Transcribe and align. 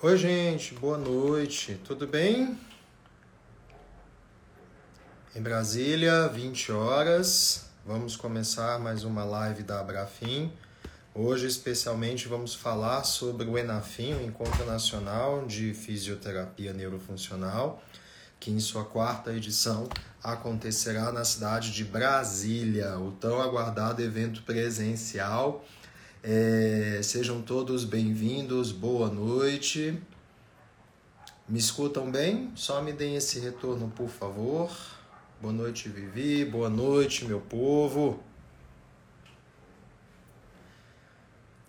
Oi, 0.00 0.16
gente, 0.16 0.74
boa 0.74 0.96
noite, 0.96 1.76
tudo 1.84 2.06
bem? 2.06 2.56
Em 5.34 5.42
Brasília, 5.42 6.28
20 6.28 6.70
horas, 6.70 7.64
vamos 7.84 8.14
começar 8.14 8.78
mais 8.78 9.02
uma 9.02 9.24
live 9.24 9.64
da 9.64 9.80
Abrafim. 9.80 10.52
Hoje, 11.12 11.48
especialmente, 11.48 12.28
vamos 12.28 12.54
falar 12.54 13.02
sobre 13.02 13.48
o 13.48 13.58
ENAFIM, 13.58 14.14
o 14.14 14.22
Encontro 14.22 14.64
Nacional 14.64 15.44
de 15.46 15.74
Fisioterapia 15.74 16.72
Neurofuncional, 16.72 17.82
que 18.38 18.52
em 18.52 18.60
sua 18.60 18.84
quarta 18.84 19.32
edição 19.32 19.88
acontecerá 20.22 21.10
na 21.10 21.24
cidade 21.24 21.72
de 21.72 21.82
Brasília, 21.82 22.96
o 23.00 23.10
tão 23.10 23.42
aguardado 23.42 24.00
evento 24.00 24.44
presencial 24.44 25.64
é, 26.30 27.00
sejam 27.02 27.40
todos 27.40 27.84
bem-vindos, 27.84 28.70
boa 28.70 29.08
noite. 29.08 29.98
Me 31.48 31.58
escutam 31.58 32.10
bem? 32.10 32.52
Só 32.54 32.82
me 32.82 32.92
deem 32.92 33.16
esse 33.16 33.40
retorno, 33.40 33.90
por 33.96 34.10
favor. 34.10 34.70
Boa 35.40 35.54
noite, 35.54 35.88
Vivi. 35.88 36.44
Boa 36.44 36.68
noite, 36.68 37.24
meu 37.24 37.40
povo. 37.40 38.22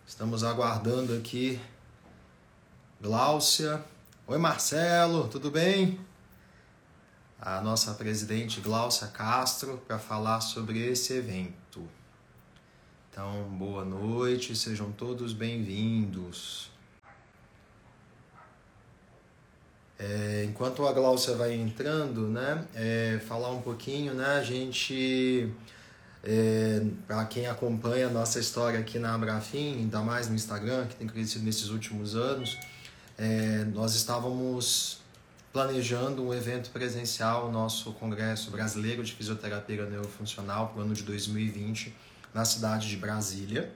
Estamos 0.05 0.44
aguardando 0.44 1.16
aqui 1.16 1.58
Gláucia. 3.00 3.81
Oi, 4.28 4.38
Marcelo, 4.38 5.30
tudo 5.30 5.50
bem? 5.50 5.98
A 7.39 7.62
nossa 7.62 7.94
presidente 7.94 8.59
Gláucia 8.59 9.08
Castro 9.08 9.81
para 9.88 9.98
falar 9.98 10.41
sobre 10.41 10.86
esse 10.86 11.14
evento. 11.14 11.69
Então, 13.20 13.44
boa 13.58 13.84
noite, 13.84 14.55
sejam 14.55 14.94
todos 14.94 15.34
bem-vindos. 15.34 16.72
É, 20.00 20.45
enquanto 20.48 20.88
a 20.88 20.94
Gláucia 20.94 21.36
vai 21.36 21.53
entrando, 21.53 22.30
né, 22.30 22.66
é, 22.73 23.20
falar 23.28 23.52
um 23.52 23.61
pouquinho, 23.61 24.14
né, 24.14 24.38
a 24.38 24.42
gente, 24.42 25.52
é, 26.23 26.81
para 27.06 27.26
quem 27.26 27.45
acompanha 27.48 28.08
a 28.08 28.09
nossa 28.09 28.39
história 28.39 28.80
aqui 28.80 28.98
na 28.98 29.14
Abrafim, 29.14 29.73
ainda 29.73 30.00
mais 30.00 30.30
no 30.30 30.36
Instagram, 30.36 30.88
que 30.88 30.95
tem 30.95 31.06
crescido 31.06 31.44
nesses 31.44 31.67
últimos 31.67 32.16
anos, 32.16 32.58
é, 33.17 33.66
nós 33.73 33.95
estávamos 33.95 35.02
planejando 35.52 36.26
um 36.26 36.33
evento 36.33 36.70
presencial, 36.70 37.52
nosso 37.52 37.92
Congresso 37.95 38.50
Brasileiro 38.50 39.04
de 39.04 39.11
Fisioterapia 39.11 39.86
Neurofuncional, 39.86 40.70
para 40.70 40.80
o 40.80 40.81
ano 40.83 40.94
de 40.94 41.04
2020, 41.04 41.94
na 42.33 42.45
cidade 42.45 42.88
de 42.88 42.97
Brasília. 42.97 43.72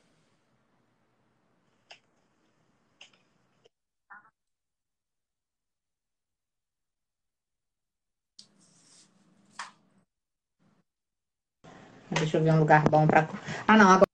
Deixa 12.10 12.38
eu 12.38 12.44
ver 12.44 12.54
um 12.54 12.60
lugar 12.60 12.90
bom 12.90 13.06
para. 13.06 13.30
Ah, 13.68 13.78
não, 13.78 13.90
agora. 13.90 14.07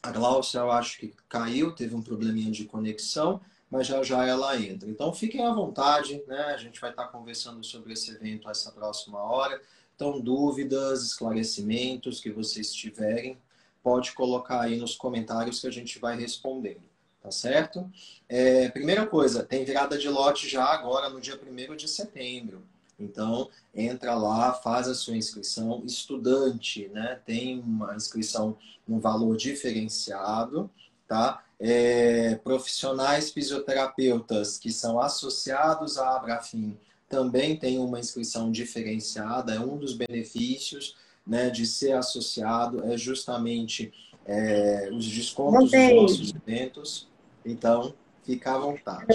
A 0.04 0.12
Glaucia, 0.12 0.60
eu 0.60 0.72
acho 0.72 0.98
que 0.98 1.14
caiu, 1.30 1.74
teve 1.74 1.96
um 1.96 2.02
probleminha 2.02 2.52
de 2.52 2.66
conexão, 2.66 3.40
mas 3.70 3.86
já 3.86 4.02
já 4.02 4.26
ela 4.26 4.60
entra. 4.60 4.90
Então 4.90 5.14
fiquem 5.14 5.46
à 5.46 5.54
vontade, 5.54 6.24
né? 6.28 6.42
A 6.46 6.58
gente 6.58 6.82
vai 6.82 6.90
estar 6.90 7.08
conversando 7.08 7.64
sobre 7.64 7.94
esse 7.94 8.12
evento 8.12 8.50
essa 8.50 8.72
próxima 8.72 9.20
hora. 9.20 9.62
Então, 9.96 10.20
dúvidas, 10.20 11.04
esclarecimentos 11.04 12.20
que 12.20 12.32
vocês 12.32 12.74
tiverem, 12.74 13.38
pode 13.84 14.14
colocar 14.14 14.62
aí 14.62 14.76
nos 14.76 14.96
comentários 14.96 15.60
que 15.60 15.68
a 15.68 15.72
gente 15.72 16.00
vai 16.00 16.18
respondendo, 16.18 16.82
tá 17.22 17.30
certo? 17.30 17.88
É, 18.28 18.70
primeira 18.70 19.06
coisa, 19.06 19.44
tem 19.44 19.64
virada 19.64 20.00
de 20.00 20.10
lote 20.10 20.50
já 20.50 20.66
agora 20.66 21.08
no 21.10 21.22
dia 21.22 21.40
1 21.40 21.76
de 21.76 21.88
setembro. 21.88 22.64
Então, 23.02 23.50
entra 23.74 24.16
lá, 24.16 24.54
faz 24.54 24.88
a 24.88 24.96
sua 24.96 25.16
inscrição. 25.16 25.84
Estudante, 25.86 26.88
né? 26.90 27.20
Tem 27.26 27.60
uma 27.60 27.96
inscrição 27.96 28.58
no 28.88 29.00
valor 29.00 29.36
diferenciado, 29.36 30.70
tá? 31.08 31.44
É, 31.60 32.36
profissionais 32.44 33.32
fisioterapeutas 33.32 34.58
que 34.58 34.72
são 34.72 35.00
associados 35.00 35.98
à 35.98 36.16
Abrafim 36.16 36.78
também 37.12 37.58
tem 37.58 37.78
uma 37.78 38.00
inscrição 38.00 38.50
diferenciada, 38.50 39.54
é 39.54 39.60
um 39.60 39.78
dos 39.78 39.94
benefícios 39.94 40.96
né, 41.28 41.50
de 41.50 41.66
ser 41.66 41.92
associado 41.92 42.84
é 42.86 42.98
justamente 42.98 43.94
é, 44.26 44.90
os 44.94 45.06
descontos 45.06 45.70
dos 45.70 45.94
nossos 45.94 46.34
eventos. 46.34 47.08
Então, 47.46 47.94
fica 48.24 48.56
à 48.56 48.58
vontade. 48.58 49.06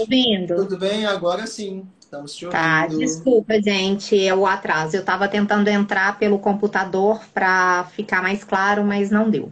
Tá? 0.47 0.55
Tudo 0.55 0.77
bem? 0.77 1.05
Agora 1.05 1.47
sim. 1.47 1.87
Estamos 2.07 2.33
te 2.33 2.47
tá, 2.47 2.83
ouvindo. 2.83 2.99
Tá, 2.99 3.05
desculpa, 3.05 3.61
gente, 3.61 4.25
é 4.25 4.33
o 4.33 4.45
atraso. 4.45 4.95
Eu 4.95 5.01
estava 5.01 5.27
tentando 5.27 5.67
entrar 5.67 6.17
pelo 6.17 6.39
computador 6.39 7.19
para 7.33 7.83
ficar 7.91 8.21
mais 8.21 8.45
claro, 8.45 8.81
mas 8.81 9.11
não 9.11 9.29
deu. 9.29 9.51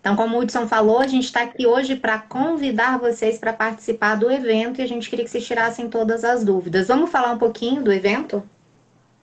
Então, 0.00 0.14
como 0.14 0.36
o 0.36 0.40
Hudson 0.40 0.68
falou, 0.68 1.00
a 1.00 1.08
gente 1.08 1.24
está 1.24 1.42
aqui 1.42 1.66
hoje 1.66 1.96
para 1.96 2.20
convidar 2.20 3.00
vocês 3.00 3.36
para 3.36 3.52
participar 3.52 4.14
do 4.14 4.30
evento 4.30 4.80
e 4.80 4.82
a 4.82 4.86
gente 4.86 5.10
queria 5.10 5.24
que 5.24 5.30
vocês 5.32 5.44
tirassem 5.44 5.88
todas 5.88 6.22
as 6.22 6.44
dúvidas. 6.44 6.86
Vamos 6.86 7.10
falar 7.10 7.32
um 7.32 7.38
pouquinho 7.38 7.82
do 7.82 7.92
evento? 7.92 8.48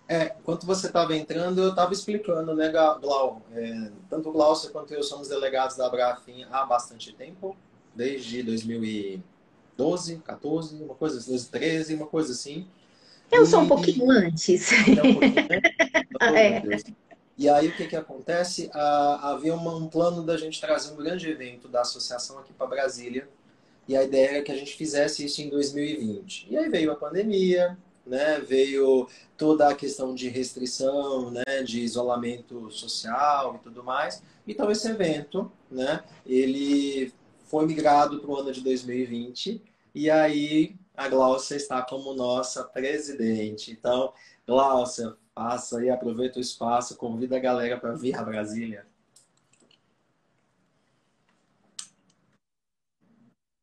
É, 0.05 0.35
enquanto 0.37 0.65
você 0.65 0.87
estava 0.87 1.15
entrando, 1.15 1.61
eu 1.61 1.69
estava 1.69 1.93
explicando, 1.93 2.53
né, 2.53 2.69
Glau? 2.69 3.41
É, 3.53 3.89
tanto 4.09 4.27
o 4.27 4.31
Glaucio 4.33 4.69
quanto 4.71 4.93
eu 4.93 5.01
somos 5.01 5.29
delegados 5.29 5.77
da 5.77 5.89
Brafim 5.89 6.45
há 6.51 6.65
bastante 6.65 7.13
tempo, 7.13 7.55
desde 7.95 8.43
2012, 9.79 10.17
14, 10.17 10.83
uma 10.83 10.95
coisa 10.95 11.17
assim, 11.17 11.31
2013, 11.31 11.95
uma 11.95 12.07
coisa 12.07 12.33
assim. 12.33 12.67
Eu 13.31 13.43
e, 13.43 13.45
sou 13.45 13.61
um 13.63 13.67
pouquinho 13.67 14.11
antes. 14.11 14.71
É 14.87 15.01
um 15.01 15.13
pouquinho, 15.13 15.47
né? 15.47 15.61
é. 16.35 16.61
E 17.37 17.47
aí 17.47 17.69
o 17.69 17.75
que, 17.75 17.87
que 17.87 17.95
acontece? 17.95 18.69
Ah, 18.73 19.31
havia 19.31 19.55
uma, 19.55 19.73
um 19.73 19.87
plano 19.87 20.23
da 20.23 20.35
gente 20.35 20.59
trazer 20.59 20.91
um 20.91 20.97
grande 20.97 21.29
evento 21.29 21.69
da 21.69 21.81
associação 21.81 22.37
aqui 22.39 22.51
para 22.51 22.67
Brasília. 22.67 23.29
E 23.87 23.95
a 23.95 24.03
ideia 24.03 24.29
era 24.29 24.43
que 24.43 24.51
a 24.51 24.55
gente 24.55 24.75
fizesse 24.75 25.25
isso 25.25 25.41
em 25.41 25.49
2020. 25.49 26.47
E 26.49 26.57
aí 26.57 26.69
veio 26.69 26.91
a 26.91 26.95
pandemia, 26.95 27.77
né? 28.05 28.39
Veio 28.39 29.07
toda 29.37 29.69
a 29.69 29.73
questão 29.73 30.13
de 30.13 30.27
restrição, 30.27 31.31
né? 31.31 31.63
De 31.63 31.79
isolamento 31.79 32.69
social 32.69 33.55
e 33.55 33.63
tudo 33.63 33.83
mais. 33.83 34.21
Então 34.45 34.69
esse 34.69 34.89
evento, 34.89 35.49
né? 35.71 36.03
Ele 36.25 37.13
foi 37.49 37.65
migrado 37.65 38.19
para 38.19 38.29
o 38.29 38.37
ano 38.37 38.51
de 38.51 38.61
2020 38.61 39.61
e 39.93 40.09
aí 40.09 40.75
a 40.95 41.09
Glaucia 41.09 41.57
está 41.57 41.81
como 41.81 42.13
nossa 42.13 42.63
presidente. 42.63 43.71
Então, 43.71 44.13
Glaucia, 44.45 45.15
passa 45.33 45.79
aí, 45.79 45.89
aproveita 45.89 46.37
o 46.37 46.41
espaço, 46.41 46.95
convida 46.95 47.37
a 47.37 47.39
galera 47.39 47.77
para 47.77 47.93
vir 47.93 48.15
a 48.15 48.23
Brasília. 48.23 48.85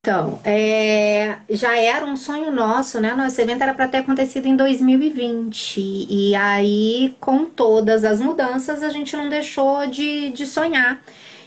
Então, 0.00 0.40
é, 0.44 1.40
já 1.50 1.76
era 1.76 2.06
um 2.06 2.16
sonho 2.16 2.52
nosso, 2.52 3.00
né? 3.00 3.12
Nosso 3.14 3.40
evento 3.40 3.62
era 3.62 3.74
para 3.74 3.88
ter 3.88 3.98
acontecido 3.98 4.46
em 4.46 4.56
2020. 4.56 5.80
E 6.08 6.34
aí, 6.36 7.16
com 7.20 7.44
todas 7.44 8.04
as 8.04 8.20
mudanças, 8.20 8.84
a 8.84 8.88
gente 8.88 9.16
não 9.16 9.28
deixou 9.28 9.86
de, 9.88 10.30
de 10.30 10.46
sonhar 10.46 11.02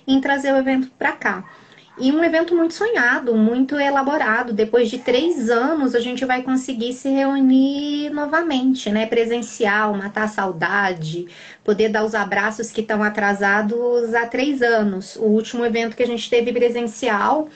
em 0.05 0.19
trazer 0.19 0.53
o 0.53 0.57
evento 0.57 0.91
para 0.97 1.13
cá. 1.13 1.58
E 2.01 2.13
um 2.13 2.23
evento 2.23 2.55
muito 2.55 2.73
sonhado, 2.73 3.35
muito 3.35 3.77
elaborado. 3.77 4.53
Depois 4.53 4.89
de 4.89 4.99
três 4.99 5.49
anos, 5.49 5.93
a 5.93 5.99
gente 5.99 6.23
vai 6.23 6.41
conseguir 6.41 6.93
se 6.93 7.09
reunir 7.09 8.09
novamente, 8.11 8.89
né? 8.89 9.05
Presencial, 9.05 9.93
matar 9.93 10.23
a 10.23 10.27
saudade, 10.29 11.27
poder 11.61 11.89
dar 11.89 12.05
os 12.05 12.15
abraços 12.15 12.71
que 12.71 12.79
estão 12.79 13.03
atrasados 13.03 14.13
há 14.15 14.25
três 14.25 14.61
anos. 14.61 15.17
O 15.17 15.25
último 15.25 15.65
evento 15.65 15.97
que 15.97 16.03
a 16.03 16.07
gente 16.07 16.29
teve 16.29 16.53
presencial 16.53 17.49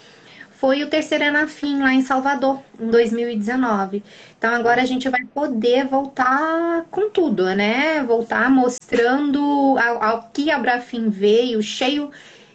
foi 0.52 0.84
o 0.84 0.90
terceiro 0.90 1.24
Enafim 1.24 1.80
lá 1.80 1.94
em 1.94 2.02
Salvador, 2.02 2.62
em 2.78 2.90
2019. 2.90 4.04
Então 4.38 4.54
agora 4.54 4.82
a 4.82 4.86
gente 4.86 5.08
vai 5.08 5.24
poder 5.24 5.88
voltar 5.88 6.86
com 6.92 7.10
tudo, 7.10 7.46
né? 7.56 8.04
Voltar 8.04 8.50
mostrando 8.50 9.78
ao, 9.78 10.04
ao 10.04 10.30
que 10.34 10.52
a 10.52 10.60
Brafim 10.60 11.10
veio, 11.10 11.62
cheio 11.64 12.12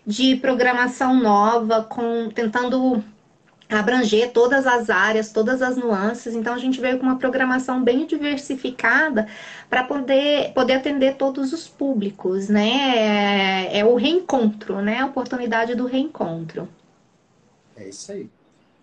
de 0.08 0.36
programação 0.36 1.20
nova, 1.20 1.84
com 1.84 2.30
tentando 2.30 3.04
abranger 3.68 4.32
todas 4.32 4.66
as 4.66 4.88
áreas, 4.88 5.30
todas 5.30 5.60
as 5.60 5.76
nuances. 5.76 6.34
Então 6.34 6.54
a 6.54 6.58
gente 6.58 6.80
veio 6.80 6.98
com 6.98 7.04
uma 7.04 7.18
programação 7.18 7.84
bem 7.84 8.06
diversificada 8.06 9.28
para 9.68 9.84
poder, 9.84 10.54
poder 10.54 10.76
atender 10.76 11.16
todos 11.16 11.52
os 11.52 11.68
públicos, 11.68 12.48
né? 12.48 13.66
É, 13.66 13.80
é 13.80 13.84
o 13.84 13.96
reencontro, 13.96 14.80
né? 14.80 15.00
A 15.00 15.04
oportunidade 15.04 15.74
do 15.74 15.84
reencontro. 15.84 16.66
É 17.76 17.86
isso 17.86 18.10
aí. 18.10 18.30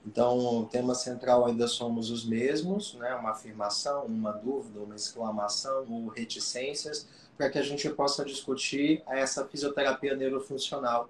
Então, 0.05 0.37
o 0.37 0.65
tema 0.65 0.93
central 0.93 1.47
ainda 1.47 1.67
somos 1.67 2.11
os 2.11 2.23
mesmos, 2.23 2.93
né? 2.93 3.15
Uma 3.15 3.31
afirmação, 3.31 4.05
uma 4.05 4.31
dúvida, 4.31 4.79
uma 4.79 4.95
exclamação 4.95 5.87
ou 5.89 6.07
reticências, 6.07 7.07
para 7.37 7.49
que 7.49 7.57
a 7.57 7.63
gente 7.63 7.89
possa 7.89 8.23
discutir 8.23 9.03
essa 9.07 9.45
fisioterapia 9.45 10.15
neurofuncional. 10.15 11.09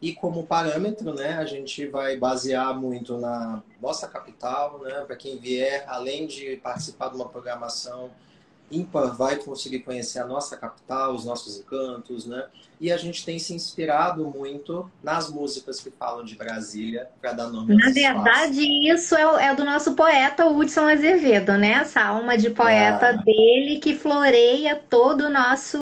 E 0.00 0.14
como 0.14 0.46
parâmetro, 0.46 1.14
né, 1.14 1.34
a 1.34 1.44
gente 1.46 1.86
vai 1.86 2.16
basear 2.16 2.78
muito 2.78 3.16
na 3.16 3.62
nossa 3.80 4.06
capital, 4.06 4.78
né, 4.80 5.04
para 5.06 5.16
quem 5.16 5.38
vier, 5.38 5.84
além 5.88 6.26
de 6.26 6.56
participar 6.56 7.08
de 7.08 7.16
uma 7.16 7.28
programação 7.28 8.10
ímpar 8.70 9.16
vai 9.16 9.36
conseguir 9.36 9.80
conhecer 9.80 10.18
a 10.18 10.26
nossa 10.26 10.56
capital, 10.56 11.14
os 11.14 11.24
nossos 11.24 11.58
encantos, 11.58 12.26
né? 12.26 12.46
E 12.80 12.92
a 12.92 12.96
gente 12.96 13.24
tem 13.24 13.38
se 13.38 13.54
inspirado 13.54 14.24
muito 14.26 14.90
nas 15.02 15.30
músicas 15.30 15.80
que 15.80 15.90
falam 15.90 16.24
de 16.24 16.36
Brasília 16.36 17.08
para 17.20 17.32
dar 17.32 17.48
nome 17.48 17.74
Na 17.74 17.90
verdade, 17.90 18.60
isso 18.90 19.14
é, 19.14 19.46
é, 19.46 19.54
do 19.54 19.64
nosso 19.64 19.94
poeta 19.94 20.46
Hudson 20.46 20.88
Azevedo, 20.88 21.56
né? 21.56 21.72
Essa 21.72 22.02
alma 22.02 22.36
de 22.36 22.50
poeta 22.50 23.08
ah. 23.08 23.12
dele 23.12 23.78
que 23.78 23.96
floreia 23.96 24.76
todo 24.90 25.22
o 25.22 25.30
nosso 25.30 25.80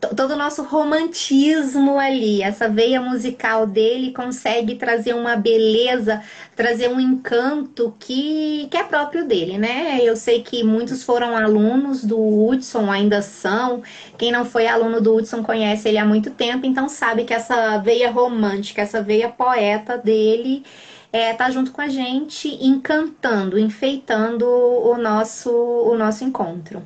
todo 0.00 0.30
o 0.32 0.36
nosso 0.36 0.62
romantismo 0.62 1.98
ali, 1.98 2.42
essa 2.42 2.68
veia 2.68 3.00
musical 3.00 3.66
dele 3.66 4.12
consegue 4.12 4.76
trazer 4.76 5.14
uma 5.14 5.36
beleza, 5.36 6.22
trazer 6.56 6.88
um 6.88 6.98
encanto 6.98 7.94
que, 7.98 8.66
que 8.70 8.76
é 8.76 8.84
próprio 8.84 9.26
dele, 9.26 9.58
né? 9.58 9.98
Eu 10.02 10.16
sei 10.16 10.42
que 10.42 10.64
muitos 10.64 11.02
foram 11.02 11.36
alunos 11.36 12.02
do 12.02 12.18
Hudson, 12.18 12.90
ainda 12.90 13.20
são. 13.20 13.82
Quem 14.16 14.32
não 14.32 14.44
foi 14.44 14.66
aluno 14.66 15.00
do 15.00 15.14
Hudson 15.14 15.42
conhece 15.42 15.88
ele 15.88 15.98
há 15.98 16.04
muito 16.04 16.30
tempo, 16.30 16.66
então 16.66 16.88
sabe 16.88 17.24
que 17.24 17.34
essa 17.34 17.78
veia 17.78 18.10
romântica, 18.10 18.82
essa 18.82 19.02
veia 19.02 19.28
poeta 19.28 19.98
dele 19.98 20.64
é, 21.12 21.34
tá 21.34 21.50
junto 21.50 21.72
com 21.72 21.80
a 21.80 21.88
gente, 21.88 22.48
encantando, 22.64 23.58
enfeitando 23.58 24.46
o 24.46 24.96
nosso, 24.96 25.50
o 25.50 25.96
nosso 25.96 26.24
encontro. 26.24 26.82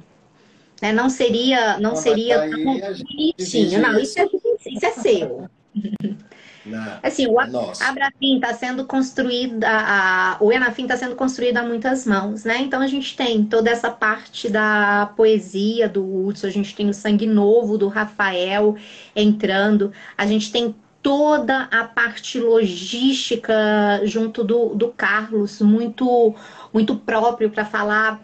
Né? 0.85 0.93
Não 0.93 1.09
seria, 1.09 1.79
não, 1.79 1.91
não 1.91 1.97
seria 1.97 2.47
tão 2.51 2.63
bonitinho. 2.63 3.81
Não, 3.81 3.99
isso 3.99 4.21
é, 4.21 4.27
isso 4.67 4.85
é 4.85 4.91
seu. 4.91 5.49
Não, 6.67 6.99
assim, 7.03 7.27
o 7.27 7.39
Abrafim 7.39 8.37
está 8.37 8.53
sendo 8.53 8.85
construído, 8.85 9.65
a, 9.65 10.37
o 10.41 10.53
Enafim 10.53 10.83
está 10.83 10.95
sendo 10.95 11.15
construído 11.15 11.57
a 11.57 11.63
muitas 11.63 12.07
mãos, 12.07 12.45
né? 12.45 12.59
Então 12.59 12.83
a 12.83 12.87
gente 12.87 13.17
tem 13.17 13.45
toda 13.45 13.71
essa 13.71 13.91
parte 13.91 14.51
da 14.51 15.11
poesia 15.17 15.89
do 15.89 16.05
Hudson, 16.27 16.49
a 16.49 16.51
gente 16.51 16.75
tem 16.75 16.89
o 16.89 16.95
sangue 16.95 17.27
novo 17.27 17.79
do 17.79 17.89
Rafael 17.89 18.77
entrando, 19.17 19.91
a 20.19 20.27
gente 20.27 20.53
tem 20.53 20.75
toda 21.03 21.63
a 21.71 21.85
parte 21.85 22.39
logística 22.39 23.55
junto 24.05 24.45
do, 24.45 24.75
do 24.75 24.89
Carlos, 24.89 25.61
muito, 25.61 26.35
muito 26.73 26.97
próprio 26.97 27.51
para 27.51 27.65
falar 27.65 28.23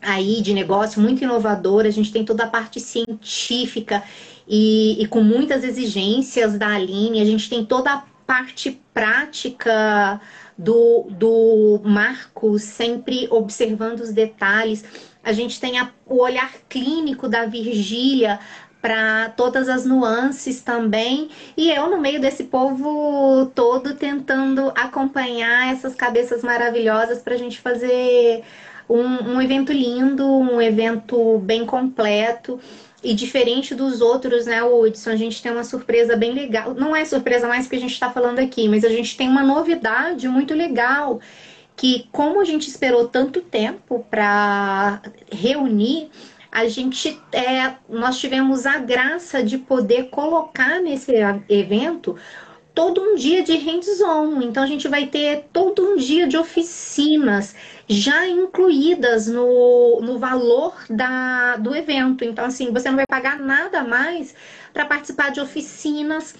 aí 0.00 0.40
de 0.40 0.54
negócio 0.54 1.00
muito 1.00 1.22
inovadora, 1.22 1.88
a 1.88 1.92
gente 1.92 2.12
tem 2.12 2.24
toda 2.24 2.44
a 2.44 2.48
parte 2.48 2.80
científica 2.80 4.02
e, 4.48 5.00
e, 5.00 5.06
com 5.06 5.22
muitas 5.22 5.62
exigências 5.62 6.58
da 6.58 6.74
Aline, 6.74 7.20
a 7.20 7.24
gente 7.24 7.48
tem 7.48 7.64
toda 7.64 7.92
a 7.92 8.02
parte 8.26 8.80
prática 8.92 10.20
do, 10.58 11.06
do 11.10 11.80
Marcos, 11.84 12.62
sempre 12.62 13.28
observando 13.30 14.00
os 14.00 14.12
detalhes. 14.12 14.84
A 15.22 15.32
gente 15.32 15.60
tem 15.60 15.78
a, 15.78 15.90
o 16.06 16.20
olhar 16.20 16.52
clínico 16.68 17.28
da 17.28 17.46
Virgília 17.46 18.40
para 18.82 19.28
todas 19.30 19.68
as 19.68 19.84
nuances 19.84 20.60
também. 20.60 21.30
E 21.56 21.70
eu, 21.70 21.88
no 21.90 22.00
meio 22.00 22.20
desse 22.20 22.44
povo 22.44 23.46
todo, 23.54 23.94
tentando 23.94 24.72
acompanhar 24.74 25.72
essas 25.72 25.94
cabeças 25.94 26.42
maravilhosas 26.42 27.22
para 27.22 27.34
a 27.34 27.38
gente 27.38 27.60
fazer 27.60 28.42
um, 28.90 29.34
um 29.34 29.42
evento 29.42 29.72
lindo, 29.72 30.26
um 30.26 30.60
evento 30.60 31.38
bem 31.38 31.64
completo. 31.64 32.58
E 33.02 33.14
diferente 33.14 33.74
dos 33.74 34.02
outros, 34.02 34.44
né, 34.44 34.62
Hudson, 34.62 35.10
a 35.10 35.16
gente 35.16 35.40
tem 35.40 35.50
uma 35.50 35.64
surpresa 35.64 36.16
bem 36.16 36.32
legal. 36.32 36.74
Não 36.74 36.94
é 36.94 37.04
surpresa 37.04 37.48
mais 37.48 37.66
que 37.66 37.76
a 37.76 37.80
gente 37.80 37.92
está 37.92 38.10
falando 38.10 38.40
aqui, 38.40 38.68
mas 38.68 38.84
a 38.84 38.90
gente 38.90 39.16
tem 39.16 39.28
uma 39.28 39.42
novidade 39.42 40.28
muito 40.28 40.52
legal. 40.52 41.20
Que, 41.76 42.06
como 42.12 42.40
a 42.40 42.44
gente 42.44 42.68
esperou 42.68 43.08
tanto 43.08 43.40
tempo 43.40 44.04
para 44.10 45.00
reunir, 45.32 46.10
a 46.52 46.68
gente 46.68 47.18
é, 47.32 47.74
nós 47.88 48.18
tivemos 48.18 48.66
a 48.66 48.76
graça 48.78 49.42
de 49.42 49.56
poder 49.56 50.10
colocar 50.10 50.80
nesse 50.80 51.12
evento 51.48 52.16
todo 52.74 53.00
um 53.00 53.14
dia 53.14 53.42
de 53.42 53.56
hands-on. 53.56 54.42
Então 54.42 54.62
a 54.62 54.66
gente 54.66 54.88
vai 54.88 55.06
ter 55.06 55.46
todo 55.52 55.82
um 55.82 55.96
dia 55.96 56.26
de 56.26 56.36
oficinas 56.36 57.54
já 57.88 58.26
incluídas 58.26 59.26
no, 59.26 60.00
no 60.00 60.18
valor 60.18 60.74
da, 60.88 61.56
do 61.56 61.74
evento. 61.74 62.24
Então, 62.24 62.44
assim, 62.44 62.72
você 62.72 62.88
não 62.88 62.96
vai 62.96 63.06
pagar 63.06 63.38
nada 63.38 63.82
mais 63.82 64.34
para 64.72 64.84
participar 64.84 65.30
de 65.30 65.40
oficinas 65.40 66.34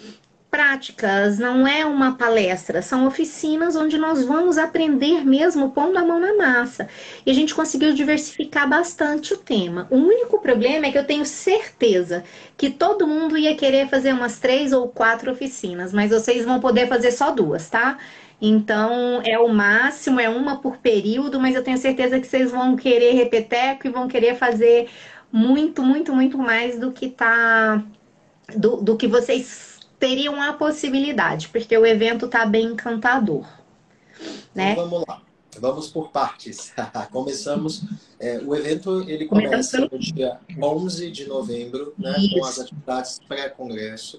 práticas, 0.51 1.39
não 1.39 1.67
é 1.67 1.87
uma 1.87 2.17
palestra, 2.17 2.83
são 2.83 3.07
oficinas 3.07 3.77
onde 3.77 3.97
nós 3.97 4.25
vamos 4.25 4.59
aprender 4.59 5.25
mesmo 5.25 5.71
pondo 5.71 5.97
a 5.97 6.05
mão 6.05 6.19
na 6.19 6.35
massa. 6.35 6.89
E 7.25 7.31
a 7.31 7.35
gente 7.35 7.55
conseguiu 7.55 7.95
diversificar 7.95 8.69
bastante 8.69 9.33
o 9.33 9.37
tema. 9.37 9.87
O 9.91 9.97
único 9.97 10.41
problema 10.41 10.87
é 10.87 10.93
que 10.93 10.99
eu 10.99 11.07
tenho 11.07 11.25
certeza 11.25 12.25
que 12.57 12.69
todo 12.69 13.07
mundo 13.07 13.39
ia 13.39 13.55
querer 13.55 13.89
fazer 13.89 14.13
umas 14.13 14.39
três 14.41 14.73
ou 14.73 14.89
quatro 14.89 15.31
oficinas, 15.31 15.93
mas 15.93 16.11
vocês 16.11 16.45
vão 16.45 16.59
poder 16.59 16.89
fazer 16.89 17.13
só 17.13 17.31
duas, 17.31 17.71
tá? 17.71 17.99
Então, 18.43 19.21
é 19.25 19.39
o 19.39 19.49
máximo, 19.49 20.19
é 20.19 20.29
uma 20.29 20.61
por 20.61 20.79
período, 20.79 21.39
mas 21.39 21.55
eu 21.55 21.63
tenho 21.63 21.79
certeza 21.79 22.19
que 22.19 22.27
vocês 22.27 22.51
vão 22.51 22.75
querer 22.75 23.13
repeteco 23.13 23.87
e 23.87 23.91
vão 23.91 24.09
querer 24.09 24.35
fazer 24.35 24.89
muito, 25.31 25.83
muito, 25.83 26.13
muito 26.13 26.39
mais 26.39 26.79
do 26.79 26.91
que 26.91 27.09
tá 27.09 27.85
do, 28.57 28.77
do 28.77 28.97
que 28.97 29.07
vocês 29.07 29.70
teriam 30.01 30.43
a 30.43 30.55
possibilidade, 30.55 31.49
porque 31.51 31.77
o 31.77 31.87
evento 31.87 32.27
está 32.27 32.47
bem 32.47 32.69
encantador. 32.69 33.47
Né? 34.55 34.73
Então, 34.73 34.89
vamos 34.89 35.07
lá. 35.07 35.23
Vamos 35.59 35.89
por 35.89 36.11
partes. 36.11 36.73
Começamos. 37.13 37.83
É, 38.19 38.39
o 38.39 38.55
evento 38.55 39.09
ele 39.09 39.27
começa 39.27 39.79
no 39.81 39.99
dia 39.99 40.41
11 40.61 41.11
de 41.11 41.27
novembro, 41.27 41.93
né, 41.99 42.15
com 42.33 42.45
as 42.45 42.59
atividades 42.59 43.21
pré-congresso. 43.29 44.19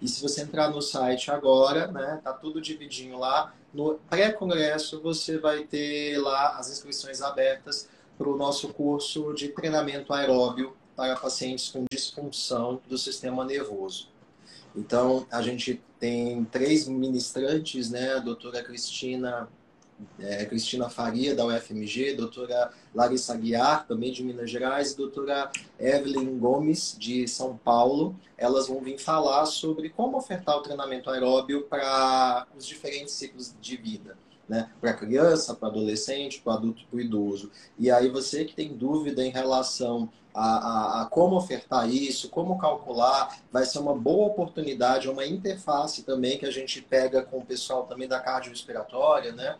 E 0.00 0.08
se 0.08 0.20
você 0.20 0.42
entrar 0.42 0.70
no 0.70 0.82
site 0.82 1.30
agora, 1.30 1.86
né, 1.86 2.20
tá 2.24 2.32
tudo 2.32 2.60
dividinho 2.60 3.18
lá. 3.18 3.54
No 3.72 4.00
pré-congresso 4.10 5.00
você 5.00 5.38
vai 5.38 5.62
ter 5.64 6.18
lá 6.18 6.56
as 6.58 6.70
inscrições 6.70 7.22
abertas 7.22 7.88
para 8.18 8.28
o 8.28 8.36
nosso 8.36 8.68
curso 8.68 9.32
de 9.34 9.48
treinamento 9.48 10.12
aeróbio 10.12 10.76
para 10.96 11.16
pacientes 11.16 11.68
com 11.68 11.84
disfunção 11.90 12.80
do 12.88 12.98
sistema 12.98 13.44
nervoso. 13.44 14.08
Então, 14.74 15.26
a 15.30 15.42
gente 15.42 15.82
tem 15.98 16.44
três 16.44 16.88
ministrantes, 16.88 17.90
né? 17.90 18.14
A 18.14 18.18
doutora 18.18 18.62
Cristina, 18.62 19.48
é, 20.18 20.44
Cristina 20.46 20.88
Faria, 20.88 21.34
da 21.34 21.46
UFMG, 21.46 22.14
doutora 22.14 22.72
Larissa 22.94 23.36
Guiar, 23.36 23.86
também 23.86 24.12
de 24.12 24.24
Minas 24.24 24.50
Gerais, 24.50 24.92
e 24.92 24.96
doutora 24.96 25.50
Evelyn 25.78 26.38
Gomes, 26.38 26.96
de 26.98 27.28
São 27.28 27.56
Paulo. 27.56 28.16
Elas 28.36 28.68
vão 28.68 28.80
vir 28.80 28.98
falar 28.98 29.46
sobre 29.46 29.90
como 29.90 30.16
ofertar 30.16 30.56
o 30.56 30.62
treinamento 30.62 31.10
aeróbio 31.10 31.62
para 31.64 32.46
os 32.56 32.66
diferentes 32.66 33.14
ciclos 33.14 33.54
de 33.60 33.76
vida. 33.76 34.16
Né? 34.48 34.70
Para 34.80 34.92
criança, 34.94 35.54
para 35.54 35.68
adolescente, 35.68 36.40
para 36.40 36.54
adulto, 36.54 36.84
para 36.90 37.00
idoso. 37.00 37.50
E 37.78 37.90
aí 37.90 38.08
você 38.08 38.44
que 38.44 38.54
tem 38.54 38.74
dúvida 38.74 39.24
em 39.24 39.30
relação 39.30 40.10
a, 40.34 40.46
a, 40.46 41.02
a, 41.02 41.06
como 41.06 41.36
ofertar 41.36 41.88
isso, 41.88 42.28
como 42.28 42.58
calcular. 42.58 43.38
Vai 43.50 43.64
ser 43.64 43.78
uma 43.78 43.94
boa 43.94 44.28
oportunidade, 44.28 45.08
uma 45.08 45.26
interface 45.26 46.02
também 46.02 46.38
que 46.38 46.46
a 46.46 46.50
gente 46.50 46.80
pega 46.82 47.22
com 47.22 47.38
o 47.38 47.44
pessoal 47.44 47.84
também 47.84 48.08
da 48.08 48.20
cardiorrespiratória, 48.20 49.32
né? 49.32 49.56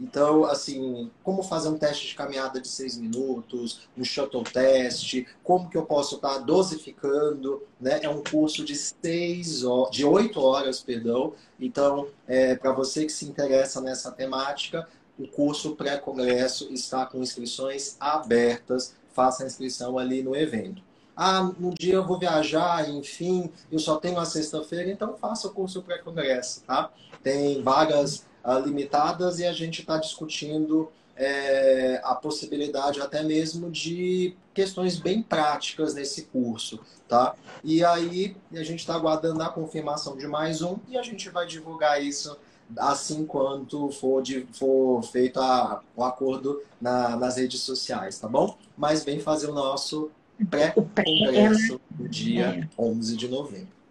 Então, 0.00 0.44
assim, 0.44 1.10
como 1.22 1.44
fazer 1.44 1.68
um 1.68 1.78
teste 1.78 2.08
de 2.08 2.14
caminhada 2.14 2.60
de 2.60 2.66
seis 2.66 2.96
minutos, 2.96 3.82
um 3.96 4.02
shuttle 4.02 4.42
test, 4.42 5.24
como 5.44 5.70
que 5.70 5.76
eu 5.76 5.84
posso 5.84 6.16
estar 6.16 6.38
dosificando, 6.38 7.62
né? 7.80 8.00
É 8.02 8.08
um 8.08 8.22
curso 8.22 8.64
de 8.64 8.74
seis 8.74 9.62
de 9.92 10.04
oito 10.04 10.40
horas, 10.40 10.80
perdão. 10.80 11.34
Então, 11.60 12.08
é, 12.26 12.56
para 12.56 12.72
você 12.72 13.04
que 13.04 13.12
se 13.12 13.26
interessa 13.26 13.80
nessa 13.80 14.10
temática, 14.10 14.88
o 15.18 15.28
curso 15.28 15.76
pré-congresso 15.76 16.72
está 16.72 17.06
com 17.06 17.22
inscrições 17.22 17.96
abertas 18.00 18.94
faça 19.12 19.44
a 19.44 19.46
inscrição 19.46 19.98
ali 19.98 20.22
no 20.22 20.36
evento. 20.36 20.82
Ah, 21.16 21.42
no 21.58 21.74
dia 21.74 21.94
eu 21.94 22.06
vou 22.06 22.18
viajar, 22.18 22.88
enfim, 22.88 23.50
eu 23.70 23.78
só 23.78 23.96
tenho 23.96 24.18
a 24.18 24.24
sexta-feira, 24.24 24.90
então 24.90 25.14
faça 25.16 25.46
o 25.46 25.52
curso 25.52 25.82
pré-congresso, 25.82 26.62
tá? 26.62 26.90
Tem 27.22 27.62
vagas 27.62 28.26
ah, 28.42 28.58
limitadas 28.58 29.38
e 29.38 29.44
a 29.44 29.52
gente 29.52 29.82
está 29.82 29.98
discutindo 29.98 30.90
é, 31.14 32.00
a 32.02 32.14
possibilidade 32.14 33.00
até 33.00 33.22
mesmo 33.22 33.70
de 33.70 34.34
questões 34.54 34.98
bem 34.98 35.22
práticas 35.22 35.94
nesse 35.94 36.22
curso, 36.24 36.80
tá? 37.06 37.34
E 37.62 37.84
aí 37.84 38.36
a 38.52 38.62
gente 38.64 38.80
está 38.80 38.94
aguardando 38.94 39.42
a 39.42 39.48
confirmação 39.48 40.16
de 40.16 40.26
mais 40.26 40.62
um 40.62 40.78
e 40.88 40.96
a 40.96 41.02
gente 41.02 41.28
vai 41.28 41.46
divulgar 41.46 42.02
isso 42.02 42.36
assim 42.78 43.24
quanto 43.24 43.90
for, 43.90 44.22
de, 44.22 44.46
for 44.52 45.02
feito 45.02 45.40
a, 45.40 45.80
o 45.96 46.04
acordo 46.04 46.62
na, 46.80 47.16
nas 47.16 47.36
redes 47.36 47.60
sociais, 47.60 48.18
tá 48.18 48.28
bom? 48.28 48.56
Mas 48.76 49.04
vem 49.04 49.20
fazer 49.20 49.50
o 49.50 49.54
nosso 49.54 50.10
pré-congresso 50.50 51.80
no 51.98 52.08
dia 52.08 52.68
é. 52.78 52.82
11 52.82 53.16
de 53.16 53.28
novembro. 53.28 53.82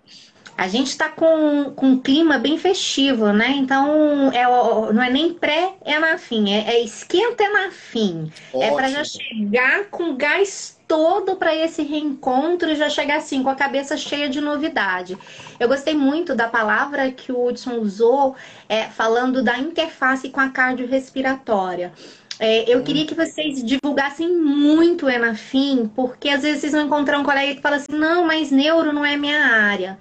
A 0.57 0.67
gente 0.67 0.88
está 0.88 1.09
com, 1.09 1.71
com 1.75 1.88
um 1.88 2.00
clima 2.00 2.38
bem 2.38 2.57
festivo, 2.57 3.31
né? 3.31 3.50
Então, 3.51 4.31
é, 4.31 4.43
não 4.93 5.01
é 5.01 5.09
nem 5.09 5.33
pré, 5.33 5.73
é 5.83 5.97
na 5.97 6.17
fim. 6.17 6.51
É, 6.51 6.75
é 6.75 6.83
esquenta, 6.83 7.43
é 7.43 7.50
na 7.50 7.71
fim. 7.71 8.31
Ótimo. 8.53 8.63
É 8.63 8.71
para 8.71 8.89
já 8.89 9.03
chegar 9.03 9.85
com 9.89 10.15
gás 10.15 10.77
todo 10.91 11.38
para 11.38 11.55
esse 11.55 11.83
reencontro 11.83 12.69
e 12.69 12.75
já 12.75 12.89
chegar 12.89 13.15
assim, 13.15 13.41
com 13.41 13.50
a 13.50 13.55
cabeça 13.55 13.95
cheia 13.95 14.27
de 14.27 14.41
novidade. 14.41 15.17
Eu 15.57 15.69
gostei 15.69 15.95
muito 15.95 16.36
da 16.36 16.50
palavra 16.50 17.10
que 17.10 17.31
o 17.31 17.45
Hudson 17.45 17.77
usou, 17.77 18.36
é, 18.67 18.88
falando 18.88 19.41
da 19.41 19.57
interface 19.57 20.29
com 20.29 20.41
a 20.41 20.50
cardiorrespiratória. 20.50 21.93
É, 22.38 22.69
eu 22.69 22.83
queria 22.83 23.05
que 23.05 23.15
vocês 23.15 23.63
divulgassem 23.63 24.36
muito 24.36 25.05
o 25.05 25.10
Enafim, 25.10 25.89
porque 25.95 26.27
às 26.27 26.41
vezes 26.41 26.60
vocês 26.60 26.74
vão 26.74 26.81
encontrar 26.81 27.19
um 27.19 27.24
colega 27.24 27.55
que 27.55 27.62
fala 27.62 27.77
assim, 27.77 27.93
não, 27.93 28.25
mas 28.25 28.51
neuro 28.51 28.91
não 28.91 29.05
é 29.05 29.15
minha 29.15 29.45
área. 29.45 29.98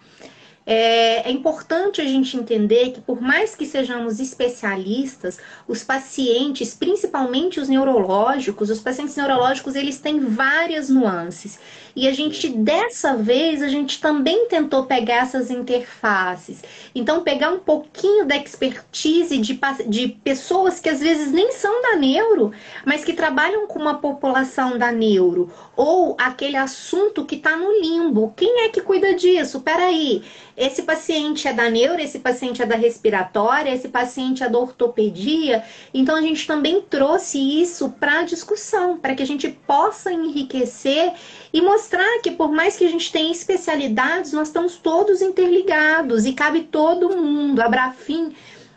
É, 0.72 1.28
é, 1.28 1.32
importante 1.32 2.00
a 2.00 2.04
gente 2.04 2.36
entender 2.36 2.92
que, 2.92 3.00
por 3.00 3.20
mais 3.20 3.56
que 3.56 3.66
sejamos 3.66 4.20
especialistas, 4.20 5.36
os 5.66 5.82
pacientes, 5.82 6.76
principalmente 6.76 7.58
os 7.58 7.68
neurológicos, 7.68 8.70
os 8.70 8.78
pacientes 8.78 9.16
neurológicos, 9.16 9.74
eles 9.74 9.98
têm 9.98 10.20
várias 10.20 10.88
nuances. 10.88 11.58
E 11.96 12.06
a 12.06 12.12
gente, 12.12 12.48
dessa 12.48 13.16
vez, 13.16 13.64
a 13.64 13.68
gente 13.68 14.00
também 14.00 14.46
tentou 14.46 14.86
pegar 14.86 15.22
essas 15.22 15.50
interfaces. 15.50 16.62
Então, 16.94 17.24
pegar 17.24 17.50
um 17.50 17.58
pouquinho 17.58 18.24
da 18.24 18.36
expertise 18.36 19.38
de, 19.38 19.58
de 19.88 20.08
pessoas 20.22 20.78
que 20.78 20.88
às 20.88 21.00
vezes 21.00 21.32
nem 21.32 21.50
são 21.50 21.82
da 21.82 21.96
neuro, 21.96 22.52
mas 22.84 23.04
que 23.04 23.12
trabalham 23.12 23.66
com 23.66 23.80
uma 23.80 23.98
população 23.98 24.78
da 24.78 24.92
neuro. 24.92 25.50
Ou 25.76 26.14
aquele 26.16 26.56
assunto 26.56 27.24
que 27.24 27.34
está 27.34 27.56
no 27.56 27.72
limbo. 27.80 28.32
Quem 28.36 28.66
é 28.66 28.68
que 28.68 28.80
cuida 28.80 29.14
disso? 29.14 29.60
Peraí, 29.62 30.22
esse 30.60 30.82
paciente 30.82 31.48
é 31.48 31.54
da 31.54 31.70
neuro, 31.70 32.02
esse 32.02 32.18
paciente 32.18 32.60
é 32.60 32.66
da 32.66 32.76
respiratória, 32.76 33.74
esse 33.74 33.88
paciente 33.88 34.44
é 34.44 34.48
da 34.48 34.58
ortopedia. 34.58 35.64
Então, 35.94 36.14
a 36.14 36.20
gente 36.20 36.46
também 36.46 36.82
trouxe 36.82 37.38
isso 37.38 37.88
para 37.98 38.20
a 38.20 38.24
discussão, 38.24 38.98
para 38.98 39.14
que 39.14 39.22
a 39.22 39.26
gente 39.26 39.48
possa 39.66 40.12
enriquecer 40.12 41.14
e 41.50 41.62
mostrar 41.62 42.20
que 42.22 42.30
por 42.30 42.52
mais 42.52 42.76
que 42.76 42.84
a 42.84 42.90
gente 42.90 43.10
tenha 43.10 43.32
especialidades, 43.32 44.34
nós 44.34 44.48
estamos 44.48 44.76
todos 44.76 45.22
interligados 45.22 46.26
e 46.26 46.34
cabe 46.34 46.64
todo 46.64 47.16
mundo. 47.16 47.62
A 47.62 47.68
Brafim 47.68 48.34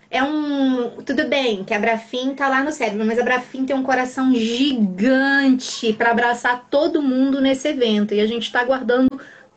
é 0.10 0.24
um. 0.24 1.02
Tudo 1.04 1.28
bem 1.28 1.66
que 1.66 1.74
a 1.74 1.80
Brafim 1.80 2.34
tá 2.34 2.48
lá 2.48 2.64
no 2.64 2.72
cérebro, 2.72 3.06
mas 3.06 3.20
a 3.20 3.24
Brafim 3.24 3.66
tem 3.66 3.76
um 3.76 3.84
coração 3.84 4.34
gigante 4.34 5.92
para 5.92 6.12
abraçar 6.12 6.68
todo 6.70 7.02
mundo 7.02 7.42
nesse 7.42 7.68
evento. 7.68 8.14
E 8.14 8.22
a 8.22 8.28
gente 8.28 8.44
está 8.44 8.62
aguardando 8.62 9.10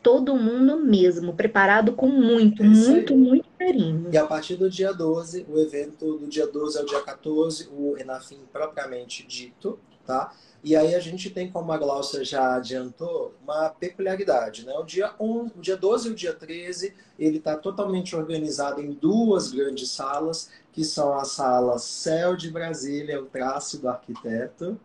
todo 0.07 0.37
mundo 0.37 0.79
mesmo, 0.79 1.33
preparado 1.33 1.91
com 1.91 2.07
muito, 2.07 2.63
é 2.63 2.65
muito, 2.65 3.13
muito 3.13 3.45
carinho. 3.59 4.07
E 4.09 4.17
a 4.17 4.25
partir 4.25 4.55
do 4.55 4.69
dia 4.69 4.93
12, 4.93 5.45
o 5.49 5.59
evento 5.59 6.17
do 6.17 6.27
dia 6.27 6.47
12 6.47 6.77
ao 6.77 6.85
dia 6.85 7.01
14, 7.01 7.67
o 7.73 7.97
Enafim 7.97 8.39
propriamente 8.53 9.27
dito, 9.27 9.77
tá? 10.05 10.31
E 10.63 10.77
aí 10.77 10.95
a 10.95 10.99
gente 11.01 11.29
tem, 11.29 11.51
como 11.51 11.73
a 11.73 11.77
Glaucia 11.77 12.23
já 12.23 12.55
adiantou, 12.55 13.35
uma 13.43 13.69
peculiaridade. 13.69 14.65
Né? 14.65 14.73
O, 14.75 14.83
dia 14.85 15.13
11, 15.19 15.51
o 15.57 15.59
dia 15.59 15.75
12 15.75 16.07
e 16.07 16.11
o 16.11 16.15
dia 16.15 16.33
13, 16.33 16.95
ele 17.19 17.39
está 17.39 17.57
totalmente 17.57 18.15
organizado 18.15 18.81
em 18.81 18.93
duas 18.93 19.51
grandes 19.51 19.91
salas, 19.91 20.49
que 20.71 20.85
são 20.85 21.19
a 21.19 21.25
sala 21.25 21.77
Céu 21.79 22.37
de 22.37 22.49
Brasília, 22.49 23.21
o 23.21 23.25
traço 23.25 23.77
do 23.77 23.89
arquiteto, 23.89 24.79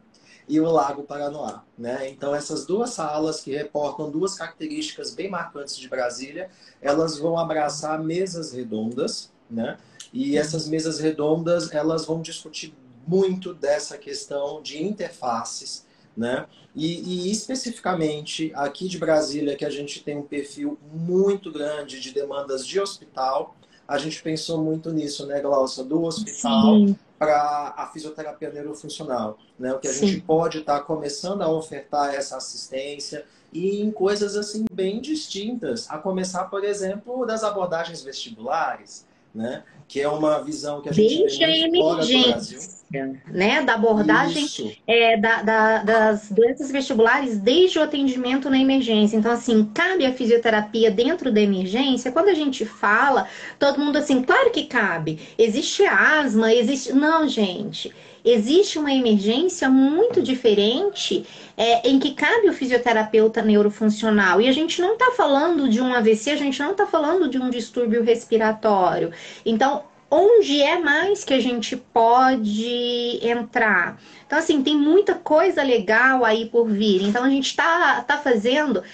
e 0.48 0.60
o 0.60 0.70
Lago 0.70 1.02
Paranoá. 1.04 1.64
Né? 1.76 2.08
Então, 2.10 2.34
essas 2.34 2.66
duas 2.66 2.90
salas 2.90 3.40
que 3.40 3.52
reportam 3.52 4.10
duas 4.10 4.34
características 4.34 5.14
bem 5.14 5.30
marcantes 5.30 5.76
de 5.76 5.88
Brasília, 5.88 6.50
elas 6.80 7.18
vão 7.18 7.38
abraçar 7.38 8.02
mesas 8.02 8.52
redondas, 8.52 9.32
né? 9.50 9.78
E 10.12 10.36
essas 10.36 10.68
mesas 10.68 10.98
redondas, 10.98 11.72
elas 11.72 12.04
vão 12.04 12.20
discutir 12.20 12.74
muito 13.06 13.54
dessa 13.54 13.96
questão 13.98 14.62
de 14.62 14.82
interfaces, 14.82 15.86
né? 16.16 16.46
E, 16.74 17.26
e, 17.26 17.30
especificamente 17.30 18.50
aqui 18.54 18.88
de 18.88 18.98
Brasília, 18.98 19.56
que 19.56 19.64
a 19.64 19.70
gente 19.70 20.02
tem 20.02 20.16
um 20.16 20.22
perfil 20.22 20.78
muito 20.92 21.52
grande 21.52 22.00
de 22.00 22.12
demandas 22.12 22.66
de 22.66 22.80
hospital, 22.80 23.56
a 23.92 23.98
gente 23.98 24.22
pensou 24.22 24.62
muito 24.62 24.90
nisso, 24.90 25.26
né, 25.26 25.38
Glaucia? 25.40 25.84
Do 25.84 26.02
hospital 26.04 26.86
para 27.18 27.74
a 27.76 27.86
fisioterapia 27.92 28.50
neurofuncional, 28.50 29.38
né? 29.58 29.72
O 29.74 29.78
que 29.78 29.86
a 29.86 29.92
Sim. 29.92 30.06
gente 30.06 30.22
pode 30.22 30.58
estar 30.58 30.78
tá 30.78 30.84
começando 30.84 31.42
a 31.42 31.48
ofertar 31.48 32.14
essa 32.14 32.38
assistência 32.38 33.26
e 33.52 33.82
em 33.82 33.92
coisas 33.92 34.34
assim 34.34 34.64
bem 34.72 34.98
distintas, 34.98 35.88
a 35.90 35.98
começar, 35.98 36.44
por 36.44 36.64
exemplo, 36.64 37.26
das 37.26 37.44
abordagens 37.44 38.02
vestibulares, 38.02 39.06
né? 39.34 39.62
Que 39.88 40.00
é 40.00 40.08
uma 40.08 40.42
visão 40.42 40.80
que 40.80 40.88
a 40.88 40.92
gente 40.92 41.38
tem 41.38 41.70
muito 41.70 41.80
fora 41.80 42.04
do 42.04 42.22
Brasil 42.30 42.82
né, 43.26 43.62
da 43.62 43.74
abordagem 43.74 44.76
é, 44.86 45.16
da, 45.16 45.42
da, 45.42 45.78
das 45.82 46.30
doenças 46.30 46.70
vestibulares 46.70 47.38
desde 47.38 47.78
o 47.78 47.82
atendimento 47.82 48.50
na 48.50 48.58
emergência. 48.58 49.16
Então, 49.16 49.32
assim, 49.32 49.70
cabe 49.72 50.04
a 50.04 50.12
fisioterapia 50.12 50.90
dentro 50.90 51.32
da 51.32 51.40
emergência? 51.40 52.12
Quando 52.12 52.28
a 52.28 52.34
gente 52.34 52.66
fala, 52.66 53.26
todo 53.58 53.80
mundo 53.80 53.96
assim, 53.96 54.22
claro 54.22 54.50
que 54.50 54.64
cabe. 54.64 55.20
Existe 55.38 55.84
asma, 55.84 56.52
existe. 56.52 56.92
Não, 56.92 57.26
gente. 57.26 57.92
Existe 58.24 58.78
uma 58.78 58.92
emergência 58.92 59.68
muito 59.68 60.22
diferente 60.22 61.26
é, 61.56 61.88
em 61.88 61.98
que 61.98 62.14
cabe 62.14 62.48
o 62.48 62.52
fisioterapeuta 62.52 63.42
neurofuncional. 63.42 64.40
E 64.40 64.48
a 64.48 64.52
gente 64.52 64.80
não 64.80 64.92
está 64.92 65.10
falando 65.10 65.68
de 65.68 65.80
um 65.80 65.92
AVC, 65.92 66.30
a 66.30 66.36
gente 66.36 66.60
não 66.60 66.70
está 66.70 66.86
falando 66.86 67.28
de 67.28 67.38
um 67.38 67.50
distúrbio 67.50 68.04
respiratório. 68.04 69.10
Então, 69.44 69.82
onde 70.08 70.62
é 70.62 70.78
mais 70.78 71.24
que 71.24 71.34
a 71.34 71.40
gente 71.40 71.76
pode 71.76 73.18
entrar. 73.26 73.98
Então, 74.26 74.38
assim, 74.38 74.62
tem 74.62 74.76
muita 74.76 75.14
coisa 75.14 75.62
legal 75.62 76.24
aí 76.24 76.46
por 76.46 76.68
vir. 76.68 77.02
Então, 77.02 77.24
a 77.24 77.28
gente 77.30 77.46
está 77.46 78.02
tá 78.02 78.18
fazendo. 78.18 78.84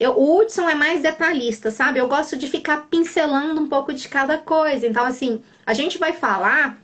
Eu, 0.00 0.18
o 0.18 0.38
Hudson 0.38 0.68
é 0.68 0.74
mais 0.74 1.00
detalhista, 1.00 1.70
sabe? 1.70 2.00
Eu 2.00 2.08
gosto 2.08 2.36
de 2.36 2.48
ficar 2.48 2.88
pincelando 2.90 3.60
um 3.60 3.68
pouco 3.68 3.92
de 3.92 4.08
cada 4.08 4.38
coisa. 4.38 4.86
Então, 4.86 5.04
assim, 5.04 5.40
a 5.64 5.72
gente 5.72 5.98
vai 5.98 6.14
falar 6.14 6.81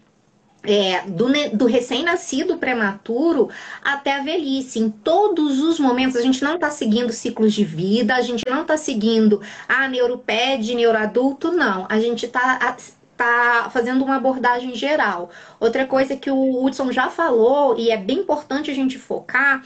é, 0.62 1.02
do, 1.02 1.26
do 1.56 1.66
recém-nascido 1.66 2.58
prematuro 2.58 3.48
até 3.82 4.16
a 4.16 4.22
velhice. 4.22 4.78
Em 4.78 4.90
todos 4.90 5.60
os 5.60 5.78
momentos, 5.78 6.16
a 6.16 6.22
gente 6.22 6.42
não 6.42 6.54
está 6.54 6.70
seguindo 6.70 7.12
ciclos 7.12 7.52
de 7.52 7.64
vida, 7.64 8.14
a 8.14 8.22
gente 8.22 8.44
não 8.48 8.62
está 8.62 8.76
seguindo 8.76 9.40
a 9.68 9.84
ah, 9.84 9.88
neuroped, 9.88 10.74
neuroadulto, 10.74 11.52
não. 11.52 11.86
A 11.88 12.00
gente 12.00 12.26
está 12.26 12.76
tá 13.16 13.68
fazendo 13.72 14.04
uma 14.04 14.16
abordagem 14.16 14.74
geral. 14.74 15.30
Outra 15.58 15.86
coisa 15.86 16.16
que 16.16 16.30
o 16.30 16.64
Hudson 16.64 16.92
já 16.92 17.10
falou, 17.10 17.78
e 17.78 17.90
é 17.90 17.96
bem 17.96 18.18
importante 18.18 18.70
a 18.70 18.74
gente 18.74 18.98
focar, 18.98 19.62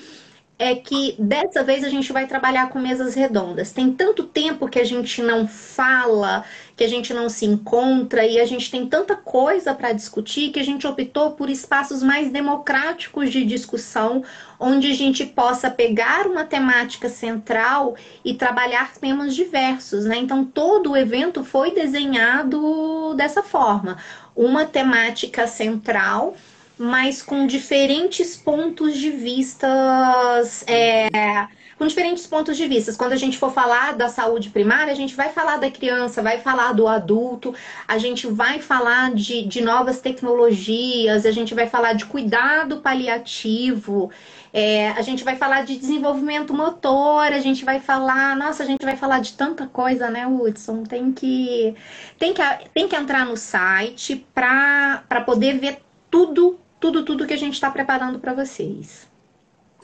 é 0.58 0.76
que 0.76 1.16
dessa 1.18 1.64
vez 1.64 1.82
a 1.82 1.88
gente 1.88 2.12
vai 2.12 2.26
trabalhar 2.26 2.68
com 2.68 2.78
mesas 2.78 3.14
redondas. 3.14 3.72
Tem 3.72 3.92
tanto 3.92 4.24
tempo 4.24 4.68
que 4.68 4.78
a 4.78 4.84
gente 4.84 5.20
não 5.20 5.48
fala, 5.48 6.44
que 6.82 6.86
a 6.86 6.88
gente 6.88 7.14
não 7.14 7.28
se 7.28 7.46
encontra 7.46 8.26
e 8.26 8.40
a 8.40 8.44
gente 8.44 8.68
tem 8.68 8.84
tanta 8.88 9.14
coisa 9.14 9.72
para 9.72 9.92
discutir 9.92 10.50
que 10.50 10.58
a 10.58 10.64
gente 10.64 10.84
optou 10.84 11.30
por 11.30 11.48
espaços 11.48 12.02
mais 12.02 12.28
democráticos 12.28 13.30
de 13.30 13.44
discussão, 13.44 14.24
onde 14.58 14.90
a 14.90 14.94
gente 14.94 15.24
possa 15.24 15.70
pegar 15.70 16.26
uma 16.26 16.44
temática 16.44 17.08
central 17.08 17.94
e 18.24 18.34
trabalhar 18.34 18.94
temas 18.94 19.32
diversos, 19.32 20.06
né? 20.06 20.16
Então 20.16 20.44
todo 20.44 20.90
o 20.90 20.96
evento 20.96 21.44
foi 21.44 21.72
desenhado 21.72 23.14
dessa 23.14 23.44
forma, 23.44 23.96
uma 24.34 24.64
temática 24.64 25.46
central 25.46 26.36
mas 26.76 27.22
com 27.22 27.46
diferentes 27.46 28.36
pontos 28.36 28.96
de 28.96 29.10
vistas. 29.10 30.64
É, 30.66 31.08
com 31.78 31.86
diferentes 31.86 32.26
pontos 32.26 32.56
de 32.56 32.66
vista. 32.66 32.92
Quando 32.94 33.12
a 33.12 33.16
gente 33.16 33.38
for 33.38 33.52
falar 33.52 33.94
da 33.94 34.08
saúde 34.08 34.50
primária, 34.50 34.92
a 34.92 34.96
gente 34.96 35.14
vai 35.14 35.30
falar 35.30 35.56
da 35.56 35.70
criança, 35.70 36.22
vai 36.22 36.38
falar 36.38 36.72
do 36.72 36.86
adulto, 36.86 37.54
a 37.86 37.98
gente 37.98 38.26
vai 38.26 38.60
falar 38.60 39.14
de, 39.14 39.44
de 39.46 39.60
novas 39.60 40.00
tecnologias, 40.00 41.26
a 41.26 41.30
gente 41.30 41.54
vai 41.54 41.68
falar 41.68 41.94
de 41.94 42.04
cuidado 42.06 42.80
paliativo. 42.80 44.10
É, 44.52 44.90
a 44.90 45.02
gente 45.02 45.24
vai 45.24 45.36
falar 45.36 45.64
de 45.64 45.78
desenvolvimento 45.78 46.52
motor, 46.52 47.24
a 47.24 47.38
gente 47.38 47.64
vai 47.64 47.80
falar, 47.80 48.36
nossa, 48.36 48.62
a 48.62 48.66
gente 48.66 48.84
vai 48.84 48.96
falar 48.96 49.20
de 49.20 49.32
tanta 49.32 49.66
coisa, 49.66 50.10
né, 50.10 50.26
Hudson? 50.26 50.82
Tem 50.84 51.10
que, 51.10 51.74
tem 52.18 52.34
que, 52.34 52.42
tem 52.74 52.86
que 52.86 52.94
entrar 52.94 53.24
no 53.24 53.36
site 53.36 54.26
para 54.34 55.22
poder 55.24 55.58
ver 55.58 55.78
tudo 56.10 56.58
tudo, 56.82 57.04
tudo 57.04 57.26
que 57.28 57.32
a 57.32 57.38
gente 57.38 57.54
está 57.54 57.70
preparando 57.70 58.18
para 58.18 58.34
vocês. 58.34 59.08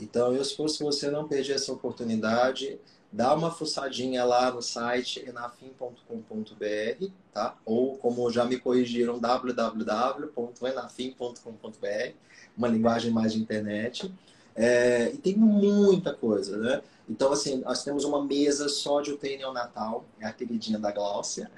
Então, 0.00 0.34
eu, 0.34 0.44
se 0.44 0.56
fosse 0.56 0.82
você 0.82 1.11
não 1.11 1.26
perder 1.26 1.54
essa 1.54 1.72
oportunidade, 1.72 2.78
dá 3.12 3.34
uma 3.34 3.50
fuçadinha 3.50 4.24
lá 4.24 4.50
no 4.50 4.62
site 4.62 5.24
enafim.com.br, 5.26 7.06
tá? 7.32 7.56
Ou, 7.64 7.96
como 7.96 8.30
já 8.30 8.44
me 8.44 8.58
corrigiram, 8.58 9.18
www.enafim.com.br, 9.18 12.12
uma 12.56 12.68
linguagem 12.68 13.11
mais 13.11 13.32
de 13.32 13.40
internet. 13.40 14.12
É, 14.54 15.11
e 15.12 15.18
tem 15.18 15.37
muita 15.37 16.12
coisa, 16.12 16.56
né? 16.56 16.82
Então, 17.08 17.32
assim, 17.32 17.62
nós 17.64 17.82
temos 17.82 18.04
uma 18.04 18.22
mesa 18.22 18.68
só 18.68 19.00
de 19.00 19.12
UTI 19.12 19.38
neonatal, 19.38 20.04
é 20.20 20.26
a 20.26 20.32
queridinha 20.32 20.78
da 20.78 20.92
Gláucia. 20.92 21.50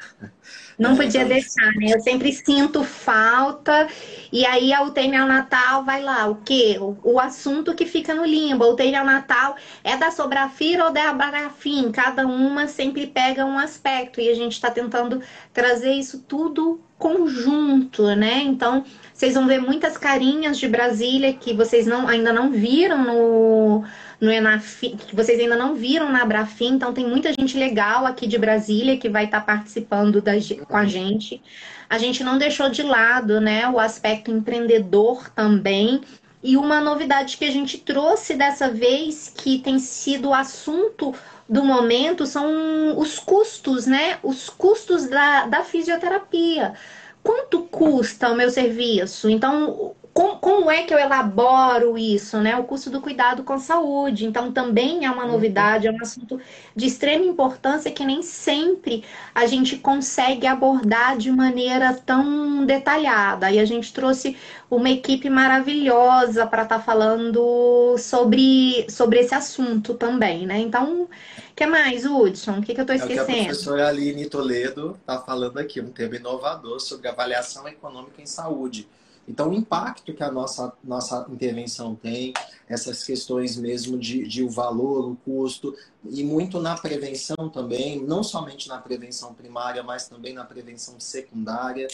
Não 0.79 0.97
podia 0.97 1.25
deixar, 1.25 1.73
né? 1.75 1.93
Eu 1.95 2.01
sempre 2.01 2.33
sinto 2.33 2.85
falta, 2.85 3.89
e 4.33 4.47
aí 4.47 4.73
a 4.73 4.83
UTI 4.83 5.09
neonatal 5.09 5.85
vai 5.85 6.03
lá, 6.03 6.29
o 6.29 6.37
quê? 6.37 6.79
O, 6.81 6.97
o 7.03 7.21
assunto 7.21 7.75
que 7.75 7.85
fica 7.85 8.15
no 8.15 8.25
limbo. 8.25 8.63
A 8.63 8.69
UTI 8.69 8.93
neonatal 8.93 9.57
é 9.83 9.97
da 9.97 10.11
Sobrafira 10.13 10.85
ou 10.85 10.93
da 10.93 11.11
Abrafim? 11.11 11.91
Cada 11.91 12.27
uma 12.27 12.69
sempre 12.69 13.09
pega 13.09 13.45
um 13.45 13.59
aspecto, 13.59 14.21
e 14.21 14.29
a 14.29 14.35
gente 14.35 14.53
está 14.53 14.71
tentando 14.71 15.21
trazer 15.53 15.93
isso 15.93 16.25
tudo 16.29 16.81
conjunto, 16.97 18.15
né? 18.15 18.43
Então, 18.43 18.85
vocês 19.13 19.35
vão 19.35 19.47
ver 19.47 19.59
muitas 19.59 19.97
carinhas 19.97 20.59
de 20.59 20.69
Brasília 20.69 21.33
que 21.33 21.55
vocês 21.55 21.87
não, 21.87 22.07
ainda 22.07 22.33
não 22.33 22.51
viram 22.51 23.03
no 23.03 23.85
no 24.21 24.31
Enafim, 24.31 24.97
que 24.97 25.17
vocês 25.17 25.41
ainda 25.41 25.57
não 25.57 25.75
viram 25.75 26.13
na 26.13 26.23
Abrafim, 26.23 26.75
então 26.75 26.93
tem 26.93 27.07
muita 27.07 27.33
gente 27.33 27.57
legal 27.57 28.05
aqui 28.05 28.27
de 28.27 28.37
Brasília 28.37 28.99
que 28.99 29.09
vai 29.09 29.25
estar 29.25 29.41
tá 29.41 29.47
participando 29.47 30.21
da, 30.21 30.33
com 30.69 30.77
a 30.77 30.85
gente. 30.85 31.43
A 31.89 31.99
gente 31.99 32.23
não 32.23 32.37
deixou 32.37 32.69
de 32.69 32.83
lado 32.83 33.41
né, 33.41 33.69
o 33.69 33.79
aspecto 33.79 34.31
empreendedor 34.31 35.31
também. 35.31 36.03
E 36.43 36.57
uma 36.57 36.81
novidade 36.81 37.37
que 37.37 37.45
a 37.45 37.51
gente 37.51 37.79
trouxe 37.79 38.35
dessa 38.35 38.71
vez, 38.71 39.33
que 39.35 39.59
tem 39.59 39.79
sido 39.79 40.29
o 40.29 40.35
assunto 40.35 41.15
do 41.49 41.65
momento, 41.65 42.25
são 42.27 42.97
os 42.99 43.19
custos, 43.19 43.87
né? 43.87 44.19
Os 44.23 44.49
custos 44.49 45.07
da, 45.09 45.47
da 45.47 45.65
fisioterapia. 45.65 46.75
Quanto 47.23 47.63
custa 47.63 48.31
o 48.31 48.35
meu 48.35 48.51
serviço? 48.51 49.29
Então, 49.29 49.95
como, 50.21 50.37
como, 50.39 50.71
é 50.71 50.83
que 50.83 50.93
eu 50.93 50.99
elaboro 50.99 51.97
isso, 51.97 52.39
né? 52.43 52.55
O 52.55 52.65
custo 52.65 52.91
do 52.91 53.01
cuidado 53.01 53.43
com 53.43 53.59
saúde. 53.59 54.27
Então, 54.27 54.53
também 54.53 55.07
é 55.07 55.11
uma 55.11 55.25
uhum. 55.25 55.33
novidade, 55.33 55.87
é 55.87 55.91
um 55.91 55.99
assunto 55.99 56.39
de 56.77 56.87
extrema 56.87 57.25
importância 57.25 57.91
que 57.91 58.05
nem 58.05 58.23
sempre 58.23 59.03
a 59.35 59.47
gente 59.47 59.79
consegue 59.79 60.47
abordar 60.47 61.17
de 61.17 61.33
maneira 61.33 61.95
tão 61.95 62.67
detalhada. 62.67 63.51
E 63.51 63.59
a 63.59 63.65
gente 63.65 63.95
trouxe 63.95 64.37
uma 64.71 64.91
equipe 64.91 65.31
maravilhosa 65.31 66.47
para 66.47 66.65
estar 66.65 66.79
tá 66.79 66.85
falando 66.85 67.97
sobre, 67.97 68.87
sobre 68.91 69.21
esse 69.21 69.35
assunto 69.35 69.95
também, 69.95 70.47
né? 70.47 70.59
Então, 70.59 71.05
o 71.05 71.09
que 71.57 71.65
mais, 71.65 72.05
Hudson? 72.05 72.59
O 72.59 72.63
que, 72.63 72.75
que 72.75 72.81
eu 72.81 72.83
estou 72.83 72.95
esquecendo? 72.95 73.23
É 73.23 73.35
que 73.35 73.41
a 73.41 73.45
professora 73.45 73.89
Aline 73.89 74.27
Toledo 74.27 74.99
está 75.01 75.19
falando 75.19 75.57
aqui, 75.57 75.81
um 75.81 75.91
tema 75.91 76.17
inovador 76.17 76.79
sobre 76.79 77.09
avaliação 77.09 77.67
econômica 77.67 78.21
em 78.21 78.27
saúde 78.27 78.87
então, 79.31 79.51
o 79.51 79.55
impacto 79.55 80.13
que 80.13 80.25
a 80.25 80.31
nossa, 80.31 80.73
nossa 80.83 81.25
intervenção 81.31 81.95
tem, 81.95 82.35
essas 82.69 83.05
questões 83.05 83.57
mesmo 83.57 83.97
de, 83.97 84.27
de 84.27 84.43
o 84.43 84.51
valor, 84.51 85.09
o 85.09 85.15
custo, 85.25 85.73
e 86.05 86.25
muito 86.25 86.61
na 86.61 86.77
prevenção 86.77 87.49
também, 87.49 88.03
não 88.05 88.25
somente 88.25 88.69
na 88.69 88.79
prevenção 88.79 89.33
primária, 89.33 89.85
mas 89.85 90.09
também 90.09 90.35
na 90.35 90.45
prevenção 90.45 90.99
secundária. 90.99 91.87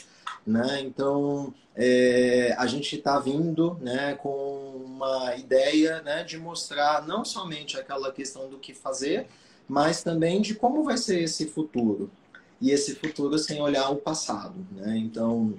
Né? 0.46 0.80
Então, 0.80 1.52
é, 1.74 2.54
a 2.56 2.66
gente 2.66 2.96
está 2.96 3.18
vindo 3.18 3.76
né, 3.82 4.14
com 4.14 4.82
uma 4.86 5.36
ideia 5.36 6.00
né, 6.00 6.24
de 6.24 6.38
mostrar 6.38 7.06
não 7.06 7.22
somente 7.22 7.76
aquela 7.76 8.10
questão 8.10 8.48
do 8.48 8.58
que 8.58 8.72
fazer, 8.72 9.26
mas 9.68 10.02
também 10.02 10.40
de 10.40 10.54
como 10.54 10.84
vai 10.84 10.96
ser 10.96 11.20
esse 11.20 11.46
futuro. 11.46 12.10
E 12.58 12.70
esse 12.70 12.94
futuro 12.94 13.38
sem 13.38 13.60
olhar 13.60 13.90
o 13.90 13.96
passado. 13.96 14.54
Né? 14.72 14.96
Então, 14.96 15.52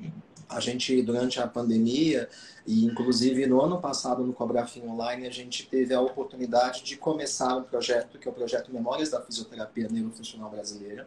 a 0.49 0.60
gente, 0.60 1.01
durante 1.01 1.39
a 1.39 1.47
pandemia, 1.47 2.29
e 2.65 2.86
inclusive 2.86 3.45
no 3.45 3.62
ano 3.62 3.79
passado 3.79 4.23
no 4.23 4.33
Cobrafim 4.33 4.88
Online, 4.88 5.27
a 5.27 5.31
gente 5.31 5.67
teve 5.67 5.93
a 5.93 6.01
oportunidade 6.01 6.83
de 6.83 6.95
começar 6.97 7.55
um 7.57 7.63
projeto, 7.63 8.17
que 8.17 8.27
é 8.27 8.31
o 8.31 8.33
projeto 8.33 8.71
Memórias 8.71 9.10
da 9.10 9.21
Fisioterapia 9.21 9.88
Neurofuncional 9.89 10.49
Brasileira. 10.49 11.05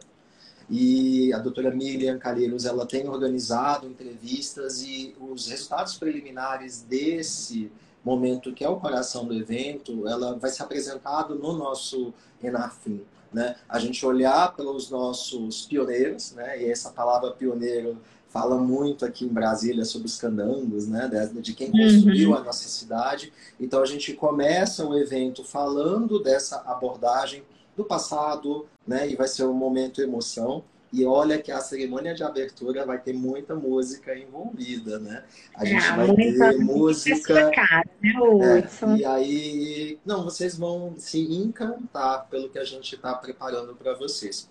E 0.69 1.33
a 1.33 1.39
doutora 1.39 1.71
Miriam 1.71 2.17
Calheiros, 2.17 2.65
ela 2.65 2.85
tem 2.85 3.07
organizado 3.07 3.87
entrevistas 3.87 4.81
e 4.81 5.15
os 5.19 5.47
resultados 5.47 5.97
preliminares 5.97 6.81
desse 6.81 7.71
momento 8.03 8.53
que 8.53 8.63
é 8.63 8.69
o 8.69 8.77
coração 8.77 9.25
do 9.25 9.33
evento, 9.33 10.07
ela 10.07 10.37
vai 10.37 10.49
ser 10.49 10.63
apresentado 10.63 11.35
no 11.35 11.53
nosso 11.53 12.13
Enafim. 12.41 13.01
Né? 13.31 13.55
A 13.67 13.79
gente 13.79 14.05
olhar 14.05 14.55
pelos 14.55 14.89
nossos 14.89 15.65
pioneiros, 15.65 16.33
né? 16.33 16.61
e 16.61 16.69
essa 16.69 16.89
palavra 16.89 17.31
pioneiro 17.31 17.97
fala 18.31 18.57
muito 18.57 19.05
aqui 19.05 19.25
em 19.25 19.29
Brasília 19.29 19.83
sobre 19.83 20.07
os 20.07 20.17
candangos, 20.17 20.87
né? 20.87 21.09
de 21.41 21.53
quem 21.53 21.69
construiu 21.69 22.29
uhum. 22.29 22.37
a 22.37 22.43
nossa 22.43 22.67
cidade. 22.67 23.31
Então 23.59 23.81
a 23.81 23.85
gente 23.85 24.13
começa 24.13 24.85
o 24.85 24.97
evento 24.97 25.43
falando 25.43 26.21
dessa 26.23 26.61
abordagem 26.65 27.43
do 27.75 27.83
passado, 27.83 28.65
né? 28.87 29.09
e 29.09 29.15
vai 29.15 29.27
ser 29.27 29.43
um 29.43 29.53
momento 29.53 30.01
emoção. 30.01 30.63
E 30.93 31.05
olha 31.05 31.41
que 31.41 31.51
a 31.51 31.61
cerimônia 31.61 32.13
de 32.13 32.21
abertura 32.21 32.85
vai 32.85 32.99
ter 32.99 33.13
muita 33.13 33.55
música 33.55 34.13
envolvida, 34.13 34.99
né? 34.99 35.23
A 35.55 35.63
gente 35.63 35.85
é, 35.85 35.95
vai 35.95 36.15
ter 36.15 36.57
música. 36.57 37.49
Cara, 37.51 37.85
né, 38.01 38.59
é, 38.59 38.97
e 38.97 39.05
aí, 39.05 39.99
não, 40.05 40.25
vocês 40.25 40.57
vão 40.57 40.93
se 40.97 41.33
encantar 41.33 42.27
pelo 42.29 42.49
que 42.49 42.59
a 42.59 42.65
gente 42.65 42.93
está 42.93 43.13
preparando 43.13 43.73
para 43.73 43.93
vocês. 43.93 44.50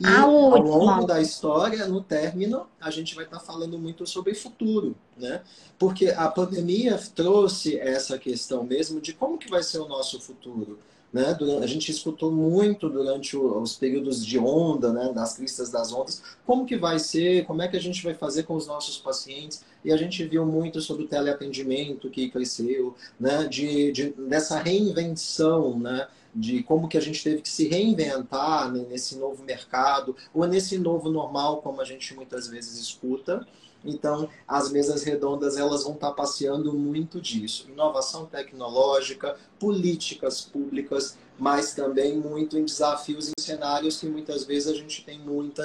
E 0.00 0.06
ao 0.06 0.60
longo 0.60 1.06
da 1.06 1.20
história, 1.20 1.86
no 1.86 2.00
término, 2.00 2.66
a 2.80 2.90
gente 2.90 3.14
vai 3.14 3.24
estar 3.24 3.38
tá 3.38 3.44
falando 3.44 3.78
muito 3.78 4.06
sobre 4.06 4.34
futuro, 4.34 4.94
né? 5.16 5.42
Porque 5.78 6.08
a 6.10 6.28
pandemia 6.28 6.98
trouxe 7.14 7.78
essa 7.78 8.16
questão 8.18 8.62
mesmo 8.62 9.00
de 9.00 9.12
como 9.12 9.38
que 9.38 9.50
vai 9.50 9.62
ser 9.62 9.78
o 9.78 9.88
nosso 9.88 10.20
futuro. 10.20 10.78
Né? 11.12 11.36
A 11.62 11.66
gente 11.66 11.90
escutou 11.90 12.30
muito 12.30 12.88
durante 12.88 13.36
os 13.36 13.74
períodos 13.74 14.24
de 14.24 14.38
onda, 14.38 14.92
né? 14.92 15.10
das 15.12 15.34
cristas 15.34 15.70
das 15.70 15.92
ondas, 15.92 16.22
como 16.44 16.66
que 16.66 16.76
vai 16.76 16.98
ser, 16.98 17.46
como 17.46 17.62
é 17.62 17.68
que 17.68 17.76
a 17.76 17.80
gente 17.80 18.02
vai 18.02 18.14
fazer 18.14 18.42
com 18.42 18.54
os 18.54 18.66
nossos 18.66 18.98
pacientes. 18.98 19.64
E 19.84 19.90
a 19.90 19.96
gente 19.96 20.22
viu 20.24 20.44
muito 20.44 20.80
sobre 20.80 21.04
o 21.04 21.08
teleatendimento 21.08 22.10
que 22.10 22.28
cresceu, 22.28 22.94
né? 23.18 23.44
de, 23.44 23.90
de, 23.90 24.10
dessa 24.10 24.58
reinvenção, 24.58 25.78
né? 25.78 26.06
De 26.34 26.62
como 26.62 26.88
que 26.88 26.98
a 26.98 27.00
gente 27.00 27.22
teve 27.22 27.42
que 27.42 27.48
se 27.48 27.68
reinventar 27.68 28.70
nesse 28.70 29.16
novo 29.16 29.42
mercado, 29.44 30.16
ou 30.32 30.46
nesse 30.46 30.78
novo 30.78 31.10
normal, 31.10 31.62
como 31.62 31.80
a 31.80 31.84
gente 31.84 32.14
muitas 32.14 32.48
vezes 32.48 32.78
escuta. 32.78 33.46
Então, 33.84 34.28
as 34.46 34.70
mesas 34.70 35.04
redondas 35.04 35.56
elas 35.56 35.84
vão 35.84 35.94
estar 35.94 36.12
passeando 36.12 36.72
muito 36.72 37.20
disso. 37.20 37.68
Inovação 37.70 38.26
tecnológica, 38.26 39.36
políticas 39.58 40.40
públicas, 40.40 41.16
mas 41.38 41.74
também 41.74 42.16
muito 42.16 42.58
em 42.58 42.64
desafios 42.64 43.28
e 43.28 43.40
cenários 43.40 44.00
que 44.00 44.06
muitas 44.06 44.44
vezes 44.44 44.68
a 44.68 44.74
gente 44.74 45.04
tem 45.04 45.18
muita 45.18 45.62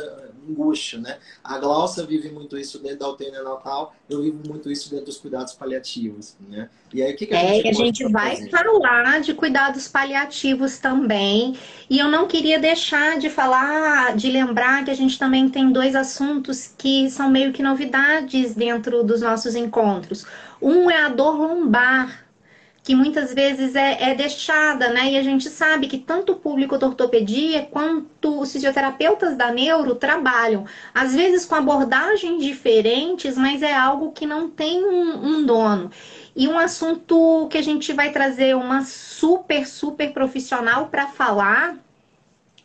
angústia, 0.47 0.99
né? 0.99 1.17
A 1.43 1.57
Glaucia 1.57 2.05
vive 2.05 2.29
muito 2.29 2.57
isso 2.57 2.79
dentro 2.79 2.99
da 2.99 3.09
UTI 3.09 3.31
Natal, 3.31 3.95
eu 4.09 4.21
vivo 4.21 4.41
muito 4.47 4.71
isso 4.71 4.89
dentro 4.89 5.07
dos 5.07 5.17
cuidados 5.17 5.53
paliativos, 5.53 6.35
né? 6.47 6.69
E 6.93 7.01
aí, 7.01 7.13
o 7.13 7.17
que, 7.17 7.25
que 7.25 7.33
a 7.33 7.41
é, 7.41 7.55
gente, 7.55 7.67
a 7.69 7.73
gente 7.73 8.07
vai 8.09 8.35
fazer? 8.35 8.49
falar 8.49 9.19
de 9.19 9.33
cuidados 9.33 9.87
paliativos 9.87 10.77
também, 10.77 11.57
e 11.89 11.97
eu 11.97 12.07
não 12.07 12.27
queria 12.27 12.59
deixar 12.59 13.17
de 13.17 13.29
falar, 13.29 14.15
de 14.15 14.29
lembrar 14.29 14.85
que 14.85 14.91
a 14.91 14.95
gente 14.95 15.17
também 15.17 15.49
tem 15.49 15.71
dois 15.71 15.95
assuntos 15.95 16.73
que 16.77 17.09
são 17.09 17.31
meio 17.31 17.51
que 17.51 17.63
novidades 17.63 18.53
dentro 18.53 19.03
dos 19.03 19.21
nossos 19.21 19.55
encontros. 19.55 20.25
Um 20.61 20.89
é 20.89 21.03
a 21.03 21.09
dor 21.09 21.35
lombar, 21.35 22.22
que 22.83 22.93
muitas 22.93 23.33
vezes 23.33 23.75
é, 23.75 24.11
é, 24.11 24.13
deixada, 24.13 24.89
né? 24.89 25.11
E 25.11 25.17
a 25.17 25.23
gente 25.23 25.49
sabe 25.49 25.87
que 25.87 25.97
tanto 25.97 26.33
o 26.33 26.35
público 26.35 26.77
da 26.77 26.87
ortopedia 26.87 27.65
quanto 27.71 28.41
os 28.41 28.51
fisioterapeutas 28.51 29.37
da 29.37 29.51
neuro 29.51 29.95
trabalham, 29.95 30.65
às 30.93 31.15
vezes 31.15 31.45
com 31.45 31.55
abordagens 31.55 32.43
diferentes, 32.43 33.37
mas 33.37 33.63
é 33.63 33.73
algo 33.73 34.11
que 34.11 34.25
não 34.25 34.49
tem 34.49 34.83
um, 34.83 35.25
um 35.25 35.45
dono. 35.45 35.89
E 36.35 36.45
um 36.47 36.59
assunto 36.59 37.47
que 37.49 37.57
a 37.57 37.63
gente 37.63 37.93
vai 37.93 38.11
trazer 38.11 38.53
uma 38.55 38.83
super, 38.83 39.65
super 39.65 40.11
profissional 40.11 40.87
para 40.87 41.07
falar 41.07 41.77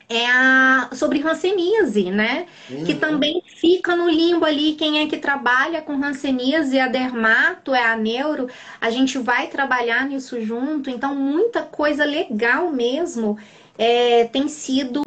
é 0.08 0.26
a, 0.26 0.88
sobre 0.92 1.20
hanseníase, 1.20 2.10
né? 2.10 2.46
Uhum. 2.70 2.84
Que 2.84 2.94
também 2.94 3.42
fica 3.46 3.94
no 3.94 4.08
limbo 4.08 4.44
ali 4.44 4.72
quem 4.72 5.00
é 5.00 5.06
que 5.06 5.18
trabalha 5.18 5.82
com 5.82 6.02
hanseníase, 6.02 6.80
a 6.80 6.88
dermato, 6.88 7.74
é 7.74 7.84
a 7.84 7.96
neuro. 7.96 8.48
A 8.80 8.90
gente 8.90 9.18
vai 9.18 9.48
trabalhar 9.48 10.06
nisso 10.06 10.40
junto, 10.40 10.88
então 10.88 11.14
muita 11.14 11.62
coisa 11.62 12.04
legal 12.04 12.70
mesmo 12.72 13.38
é, 13.76 14.24
tem 14.24 14.48
sido 14.48 15.02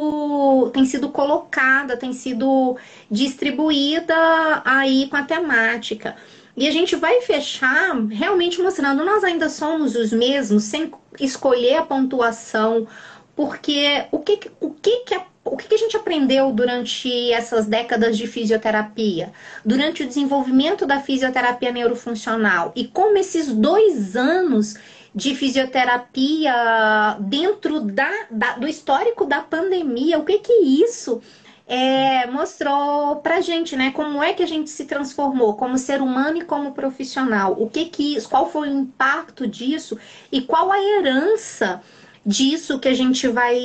tem 0.72 0.86
sido 0.86 1.10
colocada, 1.10 1.98
tem 1.98 2.14
sido 2.14 2.78
distribuída 3.10 4.16
aí 4.64 5.08
com 5.10 5.18
a 5.18 5.24
temática. 5.24 6.16
E 6.56 6.68
a 6.68 6.72
gente 6.72 6.96
vai 6.96 7.22
fechar 7.22 7.96
realmente 8.10 8.62
mostrando, 8.62 9.06
nós 9.06 9.24
ainda 9.24 9.50
somos 9.50 9.96
os 9.96 10.12
mesmos, 10.12 10.64
sem 10.64 10.92
escolher 11.20 11.78
a 11.78 11.84
pontuação 11.84 12.88
porque 13.36 14.06
o 14.12 14.20
que, 14.20 14.40
o 14.60 14.72
que, 14.72 15.04
que 15.06 15.16
a 15.16 15.26
o 15.44 15.58
que 15.58 15.74
a 15.74 15.78
gente 15.78 15.98
aprendeu 15.98 16.52
durante 16.52 17.32
essas 17.32 17.66
décadas 17.66 18.16
de 18.18 18.28
fisioterapia? 18.28 19.34
Durante 19.66 20.04
o 20.04 20.08
desenvolvimento 20.08 20.86
da 20.86 21.00
fisioterapia 21.00 21.72
neurofuncional 21.72 22.72
e 22.76 22.88
como 22.88 23.18
esses 23.18 23.48
dois 23.48 24.16
anos 24.16 24.76
de 25.14 25.36
fisioterapia 25.36 27.18
dentro 27.20 27.82
da, 27.82 28.10
da 28.30 28.54
do 28.54 28.68
histórico 28.68 29.26
da 29.26 29.42
pandemia, 29.42 30.20
o 30.20 30.24
que 30.24 30.40
que 30.40 30.54
isso 30.54 31.22
é, 31.68 32.28
mostrou 32.28 33.18
pra 33.18 33.42
gente, 33.42 33.76
né? 33.76 33.92
Como 33.92 34.22
é 34.22 34.34
que 34.34 34.44
a 34.44 34.48
gente 34.48 34.70
se 34.70 34.86
transformou 34.86 35.56
como 35.56 35.78
ser 35.78 36.02
humano 36.02 36.38
e 36.38 36.46
como 36.46 36.74
profissional? 36.74 37.56
O 37.58 37.70
que 37.70 37.86
que, 37.86 38.22
qual 38.28 38.50
foi 38.50 38.70
o 38.70 38.74
impacto 38.74 39.48
disso 39.48 39.98
e 40.32 40.42
qual 40.42 40.72
a 40.72 40.82
herança 40.82 41.82
disso 42.26 42.80
que 42.80 42.88
a 42.88 42.94
gente 42.94 43.28
vai 43.28 43.58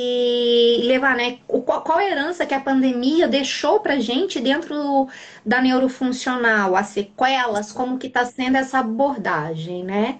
levar, 0.83 1.15
né? 1.15 1.39
Qual, 1.47 1.81
qual 1.81 1.99
a 1.99 2.05
herança 2.05 2.45
que 2.45 2.53
a 2.53 2.59
pandemia 2.59 3.27
deixou 3.27 3.79
pra 3.79 3.99
gente 3.99 4.39
dentro 4.39 5.07
da 5.45 5.61
neurofuncional, 5.61 6.75
as 6.75 6.87
sequelas, 6.87 7.71
como 7.71 7.97
que 7.97 8.09
tá 8.09 8.25
sendo 8.25 8.57
essa 8.57 8.79
abordagem, 8.79 9.83
né? 9.83 10.19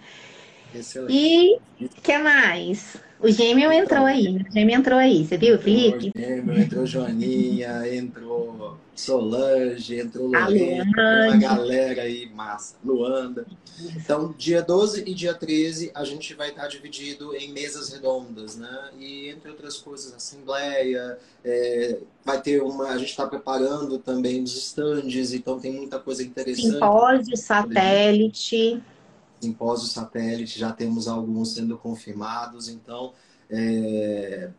Excelente. 0.74 1.14
E 1.80 1.86
o 1.86 1.90
que 2.02 2.18
mais? 2.18 2.98
O 3.20 3.30
gêmeo 3.30 3.72
entrou 3.72 4.06
aí, 4.06 4.38
o 4.48 4.54
gêmeo 4.54 4.76
entrou 4.76 5.00
aí, 5.00 5.26
você 5.26 5.38
viu, 5.38 5.58
Felipe? 5.58 6.12
O 6.16 6.20
gêmeo, 6.20 6.60
entrou 6.60 6.86
Joaninha, 6.86 7.96
entrou 7.96 8.78
Solange, 8.98 10.00
entrou 10.00 10.28
Lorena, 10.28 10.84
uma 11.28 11.38
galera 11.38 12.02
aí, 12.02 12.28
massa, 12.30 12.76
Luanda. 12.84 13.46
Então, 13.96 14.34
dia 14.36 14.62
12 14.62 15.04
e 15.06 15.14
dia 15.14 15.36
13, 15.36 15.92
a 15.94 16.04
gente 16.04 16.34
vai 16.34 16.50
estar 16.50 16.68
dividido 16.68 17.36
em 17.36 17.54
mesas 17.54 17.90
redondas, 17.90 18.56
né? 18.58 18.90
E, 19.00 19.30
entre 19.30 19.52
outras 19.52 19.78
coisas, 19.78 20.14
assembleia, 20.14 21.18
é, 21.46 22.00
vai 22.26 22.42
ter 22.42 22.62
uma... 22.64 22.88
A 22.90 22.98
gente 22.98 23.12
está 23.12 23.28
preparando 23.28 24.00
também 24.00 24.42
os 24.42 24.58
estandes, 24.58 25.32
então 25.32 25.60
tem 25.60 25.72
muita 25.72 26.00
coisa 26.00 26.24
interessante. 26.24 26.72
Simpósio, 26.72 27.38
satélite 27.38 28.82
simpósio 29.40 29.88
satélite, 29.88 30.60
já 30.60 30.72
temos 30.72 31.08
alguns 31.08 31.54
sendo 31.54 31.78
confirmados, 31.78 32.70
então 32.70 33.14
é, 33.50 34.50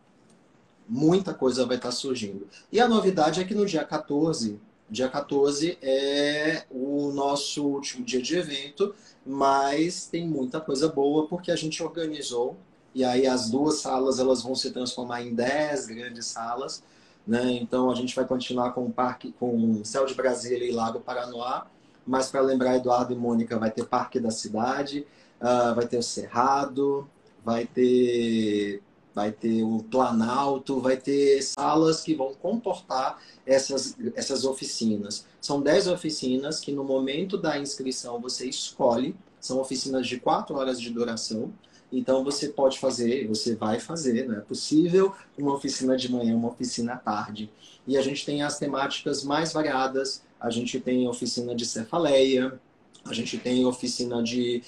muita 0.89 1.33
coisa 1.33 1.65
vai 1.65 1.77
estar 1.77 1.91
surgindo. 1.91 2.47
E 2.71 2.79
a 2.79 2.87
novidade 2.87 3.39
é 3.39 3.43
que 3.43 3.53
no 3.53 3.65
dia 3.65 3.83
14, 3.83 4.59
dia 4.89 5.07
14 5.07 5.77
é 5.81 6.63
o 6.69 7.11
nosso 7.11 7.65
último 7.65 8.03
dia 8.03 8.21
de 8.21 8.35
evento, 8.35 8.93
mas 9.25 10.07
tem 10.07 10.27
muita 10.27 10.59
coisa 10.59 10.87
boa 10.87 11.27
porque 11.27 11.51
a 11.51 11.55
gente 11.55 11.81
organizou 11.83 12.57
e 12.95 13.05
aí 13.05 13.27
as 13.27 13.49
duas 13.49 13.75
salas 13.75 14.19
elas 14.19 14.41
vão 14.41 14.55
se 14.55 14.71
transformar 14.71 15.21
em 15.21 15.35
10 15.35 15.85
grandes 15.85 16.25
salas, 16.25 16.83
né? 17.25 17.51
Então 17.61 17.91
a 17.91 17.95
gente 17.95 18.15
vai 18.15 18.25
continuar 18.25 18.71
com 18.71 18.85
o 18.85 18.91
parque 18.91 19.31
com 19.39 19.83
Céu 19.83 20.05
de 20.05 20.15
Brasília 20.15 20.67
e 20.67 20.71
Lago 20.71 20.99
Paranoá 20.99 21.67
mas 22.09 22.27
para 22.27 22.41
lembrar 22.41 22.75
Eduardo 22.75 23.13
e 23.13 23.15
Mônica, 23.15 23.59
vai 23.59 23.69
ter 23.69 23.85
Parque 23.85 24.19
da 24.19 24.31
Cidade, 24.31 25.05
uh, 25.39 25.75
vai 25.75 25.85
ter 25.85 25.97
o 25.97 26.01
Cerrado, 26.01 27.07
vai 27.45 27.67
ter 27.67 28.81
vai 29.13 29.31
ter 29.31 29.63
o 29.63 29.83
Planalto, 29.83 30.79
vai 30.79 30.97
ter 30.97 31.41
salas 31.41 32.01
que 32.01 32.15
vão 32.15 32.33
comportar 32.33 33.19
essas, 33.45 33.95
essas 34.15 34.45
oficinas. 34.45 35.25
São 35.41 35.61
10 35.61 35.87
oficinas 35.87 36.59
que 36.59 36.71
no 36.71 36.83
momento 36.83 37.37
da 37.37 37.57
inscrição 37.57 38.19
você 38.19 38.47
escolhe, 38.47 39.15
são 39.39 39.59
oficinas 39.59 40.07
de 40.07 40.19
4 40.19 40.55
horas 40.55 40.79
de 40.79 40.89
duração, 40.89 41.51
então 41.91 42.23
você 42.23 42.49
pode 42.49 42.77
fazer, 42.77 43.27
você 43.27 43.55
vai 43.55 43.79
fazer, 43.79 44.27
não 44.27 44.37
é 44.37 44.41
possível, 44.41 45.13
uma 45.37 45.55
oficina 45.55 45.97
de 45.97 46.11
manhã, 46.11 46.35
uma 46.35 46.49
oficina 46.49 46.93
à 46.93 46.97
tarde. 46.97 47.51
E 47.87 47.97
a 47.97 48.01
gente 48.01 48.25
tem 48.25 48.43
as 48.43 48.59
temáticas 48.59 49.23
mais 49.23 49.51
variadas, 49.51 50.23
a 50.39 50.49
gente 50.49 50.79
tem 50.79 51.07
oficina 51.07 51.55
de 51.55 51.65
cefaleia, 51.65 52.59
A 53.05 53.13
gente 53.13 53.37
tem 53.37 53.65
oficina 53.65 54.21
de 54.21 54.61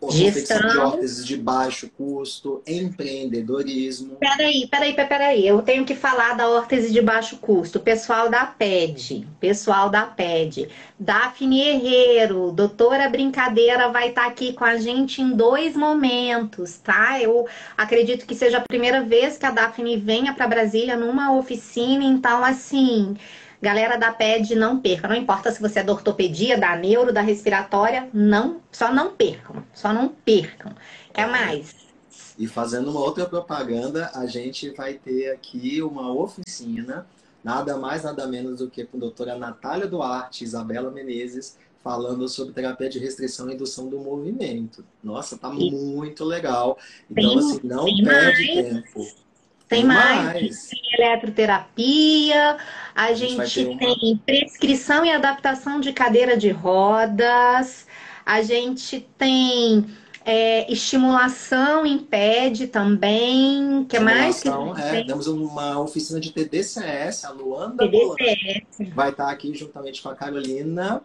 confecção 0.00 0.68
de 0.68 0.78
órteses 0.78 1.26
de 1.26 1.36
baixo 1.36 1.90
custo, 1.96 2.62
empreendedorismo. 2.66 4.16
Peraí, 4.16 4.68
peraí, 4.68 4.94
peraí. 4.94 5.46
Eu 5.46 5.62
tenho 5.62 5.84
que 5.84 5.94
falar 5.94 6.34
da 6.34 6.48
órtese 6.48 6.92
de 6.92 7.00
baixo 7.00 7.38
custo. 7.38 7.80
Pessoal 7.80 8.30
da 8.30 8.46
PED, 8.46 9.26
pessoal 9.40 9.88
da 9.90 10.02
PED. 10.04 10.68
Daphne 10.98 11.60
Herrero, 11.60 12.52
doutora 12.52 13.08
Brincadeira, 13.08 13.88
vai 13.90 14.10
estar 14.10 14.22
tá 14.22 14.28
aqui 14.28 14.52
com 14.52 14.64
a 14.64 14.76
gente 14.76 15.22
em 15.22 15.32
dois 15.32 15.76
momentos, 15.76 16.78
tá? 16.78 17.20
Eu 17.20 17.46
acredito 17.76 18.26
que 18.26 18.34
seja 18.34 18.58
a 18.58 18.64
primeira 18.68 19.02
vez 19.02 19.38
que 19.38 19.46
a 19.46 19.50
Daphne 19.50 19.96
venha 19.96 20.34
para 20.34 20.46
Brasília 20.46 20.96
numa 20.96 21.32
oficina, 21.36 22.04
então, 22.04 22.44
assim. 22.44 23.16
Galera 23.60 23.96
da 23.96 24.12
PED, 24.12 24.54
não 24.54 24.80
perca. 24.80 25.08
Não 25.08 25.16
importa 25.16 25.50
se 25.50 25.60
você 25.60 25.80
é 25.80 25.82
da 25.82 25.92
ortopedia, 25.92 26.56
da 26.56 26.76
neuro, 26.76 27.12
da 27.12 27.20
respiratória, 27.20 28.08
não, 28.12 28.60
só 28.70 28.92
não 28.92 29.12
percam. 29.12 29.64
Só 29.74 29.92
não 29.92 30.08
percam. 30.08 30.72
Quer 31.12 31.28
mais? 31.28 31.74
E 32.38 32.46
fazendo 32.46 32.90
uma 32.90 33.00
outra 33.00 33.26
propaganda, 33.26 34.12
a 34.14 34.26
gente 34.26 34.70
vai 34.70 34.94
ter 34.94 35.32
aqui 35.32 35.82
uma 35.82 36.12
oficina, 36.12 37.04
nada 37.42 37.76
mais, 37.76 38.04
nada 38.04 38.28
menos 38.28 38.60
do 38.60 38.70
que 38.70 38.84
com 38.84 38.96
a 38.96 39.00
doutora 39.00 39.36
Natália 39.36 39.88
Duarte, 39.88 40.44
Isabela 40.44 40.90
Menezes, 40.90 41.58
falando 41.82 42.28
sobre 42.28 42.54
terapia 42.54 42.88
de 42.88 43.00
restrição 43.00 43.50
e 43.50 43.54
indução 43.54 43.88
do 43.88 43.98
movimento. 43.98 44.84
Nossa, 45.02 45.36
tá 45.36 45.50
muito 45.50 46.24
legal. 46.24 46.78
Então, 47.10 47.28
tem, 47.28 47.38
assim, 47.38 47.60
não 47.64 47.84
perde 47.84 48.02
mais. 48.04 48.38
tempo. 48.38 49.27
Tem 49.68 49.84
mais. 49.84 50.24
mais. 50.24 50.68
Tem 50.68 50.80
eletroterapia, 50.98 52.56
a, 52.94 53.04
a 53.04 53.12
gente, 53.12 53.46
gente 53.46 53.76
tem 53.76 54.12
uma... 54.12 54.20
prescrição 54.24 55.04
e 55.04 55.10
adaptação 55.10 55.78
de 55.78 55.92
cadeira 55.92 56.36
de 56.36 56.50
rodas, 56.50 57.86
a 58.24 58.42
gente 58.42 59.06
tem 59.16 59.86
é, 60.24 60.70
estimulação 60.70 61.86
em 61.86 61.98
PED 61.98 62.66
também. 62.68 63.86
que 63.88 63.98
mais? 63.98 64.42
Que 64.42 64.48
é, 64.48 65.04
temos 65.04 65.26
uma 65.26 65.80
oficina 65.80 66.20
de 66.20 66.32
TDCS, 66.32 67.24
a 67.24 67.30
Luanda 67.30 67.88
TDCS. 67.88 68.92
vai 68.94 69.10
estar 69.10 69.30
aqui 69.30 69.54
juntamente 69.54 70.02
com 70.02 70.10
a 70.10 70.14
Carolina 70.14 71.00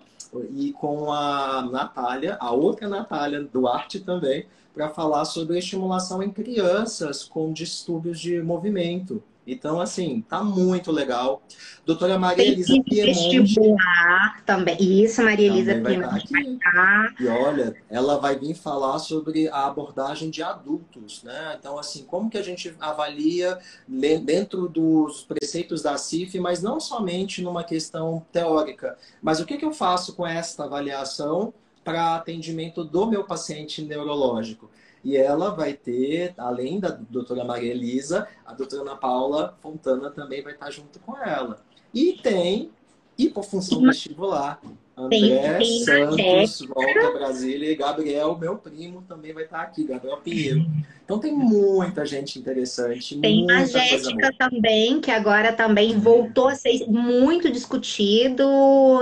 e 0.56 0.74
com 0.74 1.12
a 1.12 1.62
Natália, 1.72 2.38
a 2.40 2.52
outra 2.52 2.90
Natália 2.90 3.42
Duarte 3.42 4.00
também, 4.00 4.46
para 4.74 4.90
falar 4.90 5.26
sobre 5.26 5.58
estimulação 5.58 6.24
em 6.24 6.32
crianças 6.32 7.24
com 7.24 7.54
distúrbios 7.54 8.20
de 8.20 8.42
movimento. 8.42 9.22
Então, 9.46 9.82
assim, 9.82 10.22
tá 10.22 10.42
muito 10.42 10.92
legal. 10.92 11.42
Doutora 11.86 12.18
Maria 12.18 12.46
Tem 12.46 12.54
Elisa 12.54 12.82
Piemonte. 12.82 13.40
vestibular 13.42 14.42
também. 14.46 14.78
Isso, 14.80 15.22
Maria 15.22 15.48
Elisa 15.48 15.76
Piemonte 15.76 16.32
vai 16.32 16.44
estar. 16.44 17.16
E 17.20 17.28
olha, 17.28 17.76
ela 17.90 18.18
vai 18.20 18.40
vir 18.40 18.56
falar 18.56 19.00
sobre 19.00 19.50
a 19.50 19.68
abordagem 19.68 20.30
de 20.30 20.42
adultos, 20.42 21.24
né? 21.24 21.58
Então, 21.60 21.78
assim, 21.78 22.06
como 22.06 22.30
que 22.30 22.38
a 22.38 22.42
gente 22.42 22.74
avalia 22.80 23.60
dentro 23.86 24.70
dos 24.70 25.24
preceitos 25.24 25.82
da 25.82 25.98
CIF, 25.98 26.40
mas 26.40 26.62
não 26.62 26.80
somente 26.80 27.42
numa 27.42 27.66
questão 27.66 28.26
teórica, 28.32 28.98
mas 29.22 29.42
o 29.42 29.46
que, 29.46 29.58
que 29.58 29.66
eu 29.66 29.74
faço 29.74 30.16
com 30.16 30.26
esta 30.26 30.64
avaliação 30.64 31.54
para 31.84 32.16
atendimento 32.16 32.84
do 32.84 33.06
meu 33.06 33.24
paciente 33.24 33.82
neurológico? 33.82 34.70
E 35.04 35.18
ela 35.18 35.50
vai 35.50 35.74
ter, 35.74 36.34
além 36.38 36.80
da 36.80 36.90
doutora 36.90 37.44
Maria 37.44 37.72
Elisa, 37.72 38.28
a 38.46 38.54
doutora 38.54 38.84
Ana 38.84 38.96
Paula 38.96 39.58
Fontana 39.62 40.10
também 40.10 40.42
vai 40.42 40.54
estar 40.54 40.72
junto 40.72 41.00
com 41.00 41.18
ela. 41.18 41.62
E 41.94 42.14
tem 42.14 42.72
hipofunção 43.18 43.82
vestibular. 43.82 44.62
André 44.96 45.58
tem, 45.58 45.84
Santos 45.84 46.62
volta 46.68 47.08
a 47.08 47.12
Brasília 47.12 47.72
e 47.72 47.76
Gabriel, 47.76 48.38
meu 48.38 48.56
primo, 48.58 49.04
também 49.08 49.34
vai 49.34 49.44
estar 49.44 49.62
aqui, 49.62 49.84
Gabriel 49.84 50.18
Pinheiro. 50.18 50.66
Então 51.04 51.18
tem 51.20 51.34
muita 51.34 52.06
gente 52.06 52.38
interessante. 52.38 53.18
Tem 53.20 53.46
magética 53.46 54.32
também, 54.38 55.02
que 55.02 55.10
agora 55.10 55.52
também 55.52 55.98
voltou 55.98 56.48
a 56.48 56.56
ser 56.56 56.86
muito 56.88 57.52
discutido. 57.52 58.44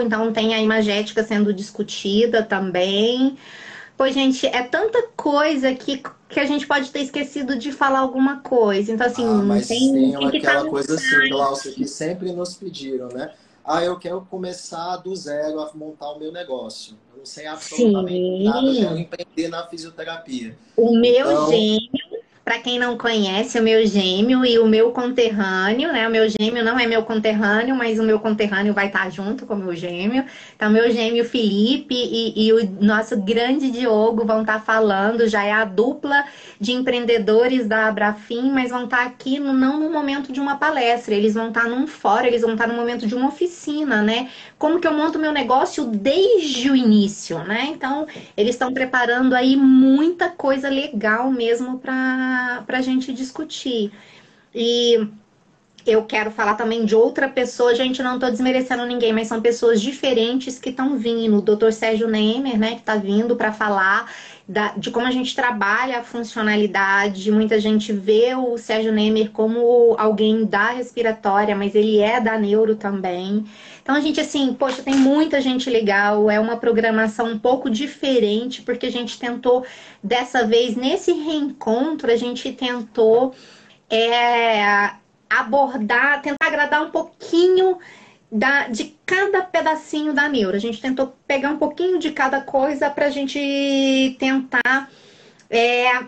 Então 0.02 0.32
tem 0.32 0.56
a 0.56 0.62
imagética 0.62 1.24
sendo 1.24 1.54
discutida 1.54 2.42
também. 2.42 3.38
Pois, 3.98 4.16
gente, 4.16 4.48
é 4.48 4.64
tanta 4.64 5.10
coisa 5.16 5.76
que, 5.76 6.02
que 6.28 6.40
a 6.40 6.46
gente 6.46 6.66
pode 6.66 6.90
ter 6.90 7.02
esquecido 7.02 7.56
de 7.56 7.72
falar 7.72 8.00
alguma 8.00 8.40
coisa. 8.40 8.92
Então, 8.92 9.06
assim, 9.06 9.24
ah, 9.24 9.44
mas 9.44 9.68
tem, 9.68 9.94
tem, 9.94 10.12
tem 10.12 10.40
aquela 10.40 10.66
coisa 10.68 10.96
assim, 10.96 11.30
Glaucia, 11.30 11.72
que 11.74 11.86
sempre 11.86 12.32
nos 12.32 12.56
pediram, 12.56 13.10
né? 13.10 13.32
Ah, 13.64 13.84
eu 13.84 13.98
quero 13.98 14.22
começar 14.22 14.98
do 14.98 15.16
zero 15.16 15.60
a 15.60 15.72
montar 15.74 16.12
o 16.12 16.20
meu 16.20 16.32
negócio. 16.32 16.98
Eu 17.12 17.20
não 17.20 17.26
sei 17.26 17.46
absolutamente 17.46 18.14
Sim. 18.14 18.44
nada, 18.44 18.68
eu 18.68 18.76
quero 18.76 18.98
empreender 18.98 19.48
na 19.50 19.68
fisioterapia. 19.68 20.58
O 20.76 20.96
meu 20.98 21.32
então... 21.32 21.50
gênio 21.50 22.11
para 22.44 22.58
quem 22.58 22.80
não 22.80 22.98
conhece, 22.98 23.60
o 23.60 23.64
meu 23.64 23.86
gêmeo 23.86 24.44
e 24.44 24.58
o 24.58 24.66
meu 24.66 24.92
conterrâneo, 24.92 25.92
né? 25.92 26.08
O 26.08 26.12
meu 26.12 26.28
gêmeo 26.28 26.64
não 26.64 26.78
é 26.78 26.88
meu 26.88 27.04
conterrâneo, 27.04 27.76
mas 27.76 28.00
o 28.00 28.04
meu 28.04 28.20
conterrâneo 28.20 28.74
vai 28.74 28.88
estar 28.88 29.12
junto 29.12 29.46
com 29.46 29.54
o 29.54 29.58
meu 29.58 29.76
gêmeo. 29.76 30.26
Então, 30.56 30.70
meu 30.72 30.90
gêmeo 30.92 31.24
Felipe 31.24 31.94
e, 31.94 32.48
e 32.48 32.54
o 32.54 32.78
nosso 32.82 33.22
grande 33.22 33.70
Diogo 33.70 34.26
vão 34.26 34.42
estar 34.42 34.60
falando, 34.60 35.28
já 35.28 35.44
é 35.44 35.52
a 35.52 35.64
dupla 35.64 36.26
de 36.60 36.72
empreendedores 36.72 37.68
da 37.68 37.88
Abrafim, 37.88 38.50
mas 38.52 38.72
vão 38.72 38.86
estar 38.86 39.06
aqui 39.06 39.40
no, 39.40 39.54
não 39.54 39.80
no 39.80 39.92
momento 39.92 40.32
de 40.32 40.40
uma 40.40 40.56
palestra, 40.56 41.14
eles 41.14 41.36
vão 41.36 41.50
estar 41.50 41.70
num 41.70 41.86
fórum, 41.86 42.26
eles 42.26 42.42
vão 42.42 42.54
estar 42.54 42.68
no 42.68 42.74
momento 42.74 43.06
de 43.06 43.14
uma 43.14 43.28
oficina, 43.28 44.02
né? 44.02 44.30
Como 44.58 44.80
que 44.80 44.88
eu 44.88 44.94
monto 44.94 45.20
meu 45.20 45.32
negócio 45.32 45.86
desde 45.86 46.72
o 46.72 46.76
início, 46.76 47.38
né? 47.44 47.68
Então, 47.70 48.08
eles 48.36 48.56
estão 48.56 48.74
preparando 48.74 49.36
aí 49.36 49.56
muita 49.56 50.30
coisa 50.30 50.70
legal 50.70 51.32
mesmo 51.32 51.78
para 51.78 52.31
para 52.66 52.80
a 52.80 52.82
gente 52.82 53.14
discutir. 53.14 53.92
E 54.54 55.08
eu 55.86 56.04
quero 56.04 56.32
falar 56.32 56.56
também 56.56 56.86
de 56.86 56.96
outra 56.96 57.28
pessoa, 57.28 57.74
gente, 57.74 58.04
não 58.04 58.16
estou 58.16 58.30
desmerecendo 58.30 58.86
ninguém, 58.86 59.14
mas 59.14 59.28
são 59.28 59.42
pessoas 59.42 59.82
diferentes 59.82 60.60
que 60.60 60.70
estão 60.70 60.98
vindo. 60.98 61.38
O 61.38 61.42
Dr. 61.42 61.72
Sérgio 61.72 62.08
Nemer, 62.08 62.58
né, 62.58 62.72
que 62.76 62.82
está 62.82 62.96
vindo 62.96 63.36
para 63.36 63.52
falar 63.52 64.12
da, 64.48 64.74
de 64.78 64.92
como 64.92 65.08
a 65.08 65.12
gente 65.12 65.36
trabalha 65.36 66.00
a 66.00 66.04
funcionalidade. 66.04 67.32
Muita 67.32 67.60
gente 67.60 67.94
vê 67.94 68.36
o 68.36 68.58
Sérgio 68.58 68.92
Nemer 68.92 69.32
como 69.32 69.96
alguém 69.98 70.46
da 70.46 70.72
respiratória, 70.72 71.56
mas 71.56 71.74
ele 71.74 72.00
é 72.00 72.20
da 72.20 72.38
neuro 72.38 72.76
também. 72.76 73.46
Então, 73.82 73.96
a 73.96 74.00
gente, 74.00 74.20
assim, 74.20 74.54
poxa, 74.54 74.84
tem 74.84 74.96
muita 74.96 75.42
gente 75.42 75.70
legal, 75.70 76.30
é 76.30 76.40
uma 76.40 76.58
programação 76.58 77.32
um 77.32 77.40
pouco 77.40 77.70
diferente, 77.70 78.62
porque 78.62 78.86
a 78.86 78.92
gente 78.92 79.18
tentou, 79.18 79.66
dessa 80.04 80.46
vez, 80.46 80.76
nesse 80.76 81.12
reencontro, 81.14 82.12
a 82.12 82.16
gente 82.16 82.52
tentou 82.52 83.34
é, 83.90 84.92
abordar, 85.40 86.22
tentar 86.22 86.48
agradar 86.48 86.84
um 86.84 86.92
pouquinho 86.92 87.78
da, 88.32 88.68
de 88.68 88.96
cada 89.06 89.42
pedacinho 89.42 90.14
da 90.14 90.30
neuro. 90.30 90.56
A 90.56 90.60
gente 90.60 90.82
tentou 90.82 91.16
pegar 91.28 91.50
um 91.50 91.58
pouquinho 91.58 92.00
de 92.00 92.12
cada 92.12 92.42
coisa 92.42 92.90
para 92.90 93.08
a 93.08 93.10
gente 93.10 94.16
tentar 94.20 94.90
é, 95.50 96.06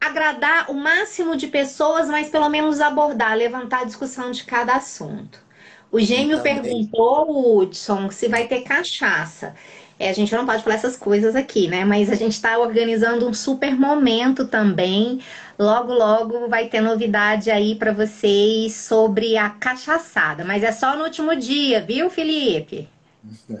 agradar 0.00 0.70
o 0.70 0.74
máximo 0.74 1.36
de 1.36 1.46
pessoas, 1.46 2.08
mas 2.08 2.28
pelo 2.28 2.48
menos 2.48 2.80
abordar, 2.80 3.36
levantar 3.36 3.80
a 3.80 3.84
discussão 3.84 4.30
de 4.30 4.44
cada 4.44 4.74
assunto. 4.74 5.42
O 5.90 6.00
gêmeo 6.00 6.40
perguntou, 6.40 7.60
Hudson, 7.60 8.10
se 8.10 8.26
vai 8.26 8.48
ter 8.48 8.62
cachaça. 8.62 9.54
É, 9.96 10.10
a 10.10 10.12
gente 10.12 10.34
não 10.34 10.44
pode 10.44 10.62
falar 10.64 10.74
essas 10.74 10.96
coisas 10.96 11.36
aqui, 11.36 11.68
né? 11.68 11.84
Mas 11.84 12.10
a 12.10 12.16
gente 12.16 12.32
está 12.32 12.58
organizando 12.58 13.28
um 13.28 13.32
super 13.32 13.78
momento 13.78 14.46
também. 14.48 15.20
Logo, 15.58 15.92
logo 15.92 16.48
vai 16.48 16.68
ter 16.68 16.80
novidade 16.80 17.50
aí 17.50 17.76
para 17.76 17.92
vocês 17.92 18.74
sobre 18.74 19.36
a 19.36 19.50
cachaçada. 19.50 20.44
Mas 20.44 20.62
é 20.62 20.72
só 20.72 20.96
no 20.96 21.04
último 21.04 21.36
dia, 21.36 21.80
viu, 21.80 22.10
Felipe? 22.10 22.88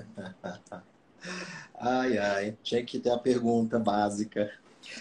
ai, 1.78 2.18
ai, 2.18 2.56
tinha 2.62 2.84
que 2.84 2.98
ter 2.98 3.10
a 3.10 3.18
pergunta 3.18 3.78
básica. 3.78 4.50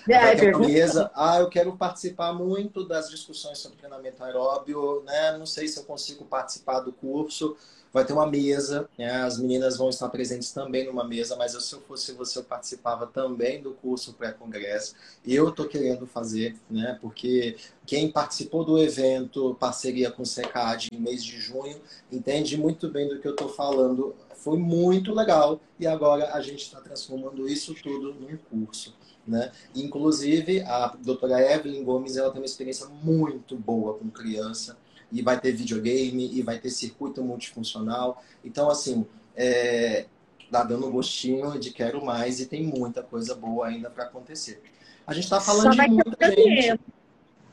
É, 0.08 0.56
uma 0.56 0.60
mesa. 0.60 1.12
Ah, 1.14 1.40
eu 1.40 1.50
quero 1.50 1.76
participar 1.76 2.34
muito 2.34 2.88
das 2.88 3.10
discussões 3.10 3.58
sobre 3.60 3.78
treinamento 3.78 4.24
aeróbio, 4.24 5.04
né? 5.04 5.38
Não 5.38 5.46
sei 5.46 5.68
se 5.68 5.78
eu 5.78 5.84
consigo 5.84 6.26
participar 6.26 6.80
do 6.80 6.92
curso. 6.92 7.58
Vai 7.94 8.04
ter 8.04 8.14
uma 8.14 8.26
mesa, 8.26 8.90
né? 8.98 9.22
as 9.22 9.38
meninas 9.38 9.78
vão 9.78 9.88
estar 9.88 10.10
presentes 10.10 10.52
também 10.52 10.84
numa 10.84 11.04
mesa, 11.04 11.36
mas 11.36 11.54
eu, 11.54 11.62
se 11.62 11.76
eu 11.76 11.82
fosse 11.82 12.12
você, 12.14 12.40
eu 12.40 12.44
participava 12.44 13.06
também 13.06 13.62
do 13.62 13.72
curso 13.72 14.14
pré-congresso. 14.14 14.96
Eu 15.24 15.50
estou 15.50 15.68
querendo 15.68 16.08
fazer, 16.08 16.56
né? 16.68 16.98
Porque 17.00 17.56
quem 17.86 18.12
participou 18.12 18.66
do 18.66 18.80
evento, 18.80 19.56
parceria 19.60 20.10
com 20.10 20.24
o 20.24 20.26
SECAD 20.26 20.90
em 20.92 20.98
mês 20.98 21.24
de 21.24 21.40
junho, 21.40 21.80
entende 22.12 22.58
muito 22.58 22.90
bem 22.90 23.08
do 23.08 23.20
que 23.20 23.28
eu 23.28 23.34
estou 23.34 23.50
falando. 23.50 24.16
Foi 24.38 24.58
muito 24.58 25.14
legal 25.14 25.62
e 25.80 25.86
agora 25.86 26.34
a 26.34 26.42
gente 26.42 26.64
está 26.64 26.82
transformando 26.82 27.48
isso 27.48 27.76
tudo 27.76 28.16
num 28.16 28.36
curso. 28.38 28.96
Né? 29.26 29.52
Inclusive, 29.76 30.62
a 30.62 30.98
doutora 31.00 31.40
Evelyn 31.40 31.84
Gomes 31.84 32.18
ela 32.18 32.32
tem 32.32 32.42
uma 32.42 32.46
experiência 32.46 32.88
muito 32.88 33.56
boa 33.56 33.94
com 33.94 34.10
criança 34.10 34.76
e 35.14 35.22
vai 35.22 35.40
ter 35.40 35.52
videogame 35.52 36.30
e 36.34 36.42
vai 36.42 36.58
ter 36.58 36.72
circuito 36.72 37.24
multifuncional. 37.24 38.22
Então, 38.44 38.70
assim, 38.70 39.06
é, 39.36 40.08
tá 40.52 40.64
dando 40.64 40.90
gostinho 40.90 41.58
de 41.60 41.72
quero 41.72 42.04
mais 42.04 42.40
e 42.40 42.48
tem 42.48 42.64
muita 42.64 43.04
coisa 43.04 43.36
boa 43.36 43.68
ainda 43.68 43.90
para 43.90 44.06
acontecer. 44.06 44.62
A 45.06 45.14
gente 45.14 45.26
está 45.26 45.40
falando 45.40 45.72
de 45.72 45.88
muita 45.88 46.32
gente. 46.32 46.80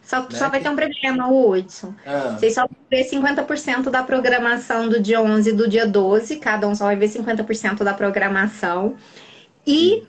Só, 0.03 0.23
né? 0.23 0.29
só 0.31 0.49
vai 0.49 0.61
ter 0.61 0.69
um 0.69 0.77
problema, 0.77 1.29
Hudson. 1.31 1.95
Ah. 2.07 2.37
Vocês 2.39 2.55
só 2.55 2.63
vão 2.63 2.77
ver 2.91 3.09
50% 3.09 3.91
da 3.91 4.03
programação 4.03 4.89
do 4.89 4.99
dia 5.01 5.21
11 5.21 5.51
e 5.51 5.53
do 5.53 5.69
dia 5.69 5.87
12. 5.87 6.37
Cada 6.37 6.67
um 6.67 6.75
só 6.75 6.87
vai 6.87 6.97
ver 6.97 7.09
50% 7.09 7.85
da 7.85 7.93
programação. 7.93 8.97
E 9.67 10.01
Sim. 10.01 10.07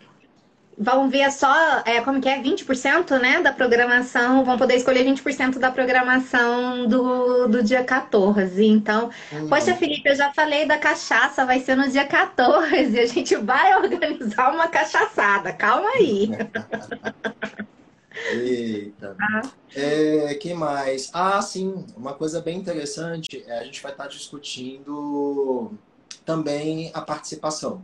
Vão 0.78 1.10
ver 1.10 1.32
só, 1.32 1.54
é, 1.86 2.02
como 2.02 2.22
que 2.22 2.30
é, 2.30 2.42
20% 2.42 3.20
né, 3.20 3.42
da 3.42 3.52
programação. 3.52 4.44
Vão 4.44 4.58
poder 4.58 4.76
escolher 4.76 5.06
20% 5.06 5.60
da 5.60 5.72
programação 5.72 6.88
do, 6.88 7.48
do 7.48 7.64
dia 7.64 7.84
14. 7.84 8.66
Então, 8.66 9.10
hum. 9.32 9.48
poxa, 9.48 9.76
Felipe, 9.76 10.10
eu 10.10 10.16
já 10.16 10.34
falei 10.34 10.66
da 10.66 10.78
cachaça, 10.78 11.46
vai 11.46 11.60
ser 11.60 11.76
no 11.76 11.90
dia 11.90 12.06
14. 12.06 13.00
A 13.00 13.06
gente 13.06 13.36
vai 13.36 13.76
organizar 13.82 14.54
uma 14.54 14.68
cachaçada. 14.68 15.54
Calma 15.54 15.90
aí. 15.96 16.30
Eita. 18.32 19.16
Ah. 19.22 19.42
É, 19.74 20.36
que 20.36 20.54
mais? 20.54 21.10
Ah, 21.14 21.42
sim, 21.42 21.86
uma 21.96 22.14
coisa 22.14 22.42
bem 22.42 22.58
interessante 22.58 23.44
é 23.48 23.60
a 23.60 23.64
gente 23.64 23.82
vai 23.82 23.94
estar 23.94 24.08
discutindo 24.08 25.72
também 26.26 26.92
a 26.94 27.02
participação, 27.02 27.84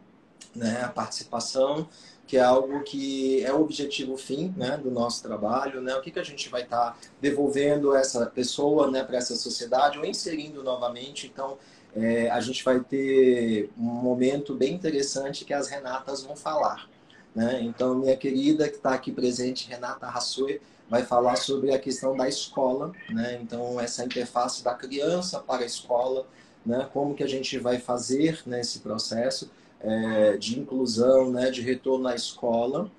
né? 0.54 0.82
A 0.84 0.89
participação 0.89 1.88
que 2.27 2.35
é 2.35 2.41
algo 2.41 2.83
que 2.83 3.43
é 3.45 3.53
o 3.53 3.61
objetivo 3.61 4.17
fim 4.17 4.53
né, 4.57 4.77
do 4.77 4.91
nosso 4.91 5.23
trabalho, 5.23 5.81
né? 5.81 5.95
O 5.95 6.01
que, 6.01 6.11
que 6.11 6.19
a 6.19 6.23
gente 6.23 6.49
vai 6.49 6.63
estar 6.63 6.99
devolvendo 7.21 7.95
essa 7.95 8.25
pessoa 8.25 8.91
né, 8.91 9.01
para 9.01 9.17
essa 9.17 9.35
sociedade 9.35 9.97
ou 9.97 10.05
inserindo 10.05 10.61
novamente. 10.61 11.25
Então, 11.25 11.57
é, 11.95 12.29
a 12.29 12.41
gente 12.41 12.63
vai 12.65 12.81
ter 12.81 13.69
um 13.77 13.81
momento 13.81 14.53
bem 14.53 14.73
interessante 14.73 15.45
que 15.45 15.53
as 15.53 15.69
Renatas 15.69 16.21
vão 16.21 16.35
falar. 16.35 16.89
Né? 17.33 17.61
Então, 17.61 17.95
minha 17.95 18.17
querida 18.17 18.67
que 18.67 18.75
está 18.75 18.93
aqui 18.93 19.11
presente, 19.11 19.69
Renata 19.69 20.07
Rassoi, 20.07 20.59
vai 20.89 21.03
falar 21.03 21.37
sobre 21.37 21.73
a 21.73 21.79
questão 21.79 22.15
da 22.15 22.27
escola, 22.27 22.91
né? 23.09 23.37
Então, 23.41 23.79
essa 23.79 24.05
interface 24.05 24.63
da 24.63 24.73
criança 24.73 25.39
para 25.39 25.63
a 25.63 25.65
escola, 25.65 26.25
né? 26.65 26.89
Como 26.93 27.13
que 27.13 27.23
a 27.23 27.27
gente 27.27 27.59
vai 27.59 27.77
fazer 27.77 28.41
nesse 28.45 28.79
processo 28.79 29.51
é, 29.79 30.37
de 30.37 30.59
inclusão, 30.59 31.31
né? 31.31 31.49
De 31.51 31.61
retorno 31.61 32.07
à 32.07 32.15
escola. 32.15 32.89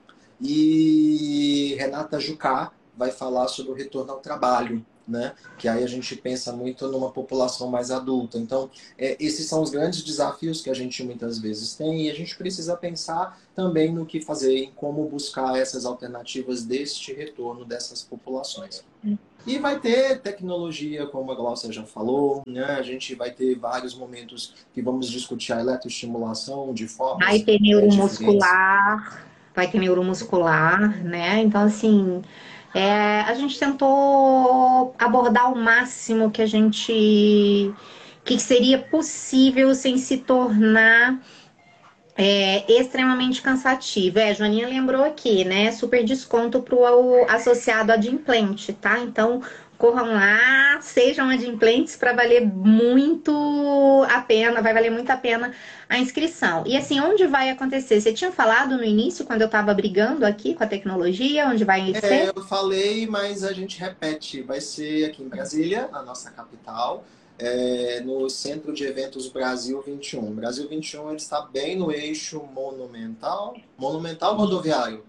E 0.40 1.74
Renata 1.78 2.20
Jucá 2.20 2.72
vai 2.96 3.10
falar 3.10 3.48
sobre 3.48 3.72
o 3.72 3.74
retorno 3.74 4.12
ao 4.12 4.20
trabalho, 4.20 4.84
né? 5.06 5.34
Que 5.56 5.68
aí 5.68 5.82
a 5.82 5.86
gente 5.86 6.14
pensa 6.16 6.52
muito 6.52 6.86
numa 6.88 7.10
população 7.10 7.68
mais 7.68 7.90
adulta. 7.90 8.38
Então, 8.38 8.70
é, 8.96 9.16
esses 9.18 9.46
são 9.46 9.62
os 9.62 9.70
grandes 9.70 10.02
desafios 10.02 10.60
que 10.60 10.70
a 10.70 10.74
gente 10.74 11.02
muitas 11.02 11.38
vezes 11.38 11.74
tem 11.74 12.06
e 12.06 12.10
a 12.10 12.14
gente 12.14 12.36
precisa 12.36 12.76
pensar 12.76 13.40
também 13.54 13.92
no 13.92 14.04
que 14.06 14.20
fazer, 14.20 14.56
em 14.58 14.72
como 14.72 15.08
buscar 15.08 15.56
essas 15.58 15.84
alternativas 15.84 16.64
deste 16.64 17.12
retorno 17.12 17.64
dessas 17.64 18.02
populações. 18.02 18.84
E 19.48 19.58
vai 19.58 19.80
ter 19.80 20.20
tecnologia, 20.20 21.06
como 21.06 21.32
a 21.32 21.34
Glaucia 21.34 21.72
já 21.72 21.82
falou, 21.82 22.42
né? 22.46 22.64
A 22.64 22.82
gente 22.82 23.14
vai 23.14 23.30
ter 23.30 23.58
vários 23.58 23.94
momentos 23.94 24.52
que 24.74 24.82
vamos 24.82 25.08
discutir 25.08 25.54
a 25.54 25.61
eletroestimulação 25.61 26.74
de 26.74 26.87
forma. 26.87 27.24
Vai 27.24 27.40
ter 27.40 27.58
neuromuscular, 27.58 29.24
vai 29.54 29.66
ter 29.66 29.78
neuromuscular, 29.78 31.02
né? 31.02 31.40
Então, 31.40 31.62
assim, 31.62 32.20
é, 32.74 33.22
a 33.22 33.32
gente 33.32 33.58
tentou 33.58 34.94
abordar 34.98 35.50
o 35.50 35.56
máximo 35.56 36.30
que 36.30 36.42
a 36.42 36.46
gente 36.46 37.72
que 38.26 38.38
seria 38.38 38.78
possível 38.78 39.74
sem 39.74 39.96
se 39.96 40.18
tornar 40.18 41.18
é, 42.20 42.64
extremamente 42.68 43.40
cansativo. 43.40 44.18
É, 44.18 44.35
Joaninha 44.35 44.66
lembrou 44.66 45.04
aqui, 45.04 45.44
né? 45.44 45.70
Super 45.70 46.04
desconto 46.04 46.61
para 46.61 46.74
o 46.74 47.24
associado 47.31 47.92
adimplente, 47.92 48.72
tá? 48.72 48.98
Então, 48.98 49.40
corram 49.78 50.14
lá, 50.14 50.81
sejam 50.83 51.31
adimplentes 51.31 51.94
para 51.94 52.12
valer 52.12 52.44
muito 52.44 54.04
a 54.11 54.20
pena, 54.20 54.61
vai 54.61 54.74
valer 54.74 54.90
muito 54.90 55.09
a 55.11 55.16
pena 55.16 55.52
a 55.88 55.96
inscrição. 55.96 56.64
E 56.66 56.76
assim, 56.76 56.98
onde 56.98 57.24
vai 57.28 57.50
acontecer? 57.50 58.00
Você 58.00 58.12
tinha 58.12 58.33
falado 58.33 58.76
no 58.76 58.83
início, 58.83 59.24
quando 59.24 59.42
eu 59.42 59.46
estava 59.46 59.72
brigando 59.72 60.26
aqui 60.26 60.54
com 60.54 60.64
a 60.64 60.66
tecnologia, 60.66 61.46
onde 61.46 61.64
vai 61.64 61.92
é, 61.92 62.00
ser? 62.00 62.12
É, 62.12 62.33
eu 62.35 62.42
falei, 62.42 63.07
mas 63.07 63.44
a 63.44 63.52
gente 63.52 63.78
repete. 63.78 64.42
Vai 64.42 64.61
ser 64.61 65.04
aqui 65.04 65.22
em 65.22 65.28
Brasília, 65.28 65.88
a 65.92 66.02
nossa 66.02 66.33
capital, 66.33 67.04
é, 67.38 68.01
no 68.01 68.29
Centro 68.29 68.72
de 68.72 68.85
Eventos 68.85 69.29
Brasil 69.29 69.81
21. 69.81 70.35
Brasil 70.35 70.68
21 70.68 71.09
ele 71.09 71.16
está 71.16 71.40
bem 71.42 71.77
no 71.77 71.92
eixo 71.92 72.42
monumental, 72.55 73.57
monumental 73.79 74.37
rodoviário. 74.37 75.05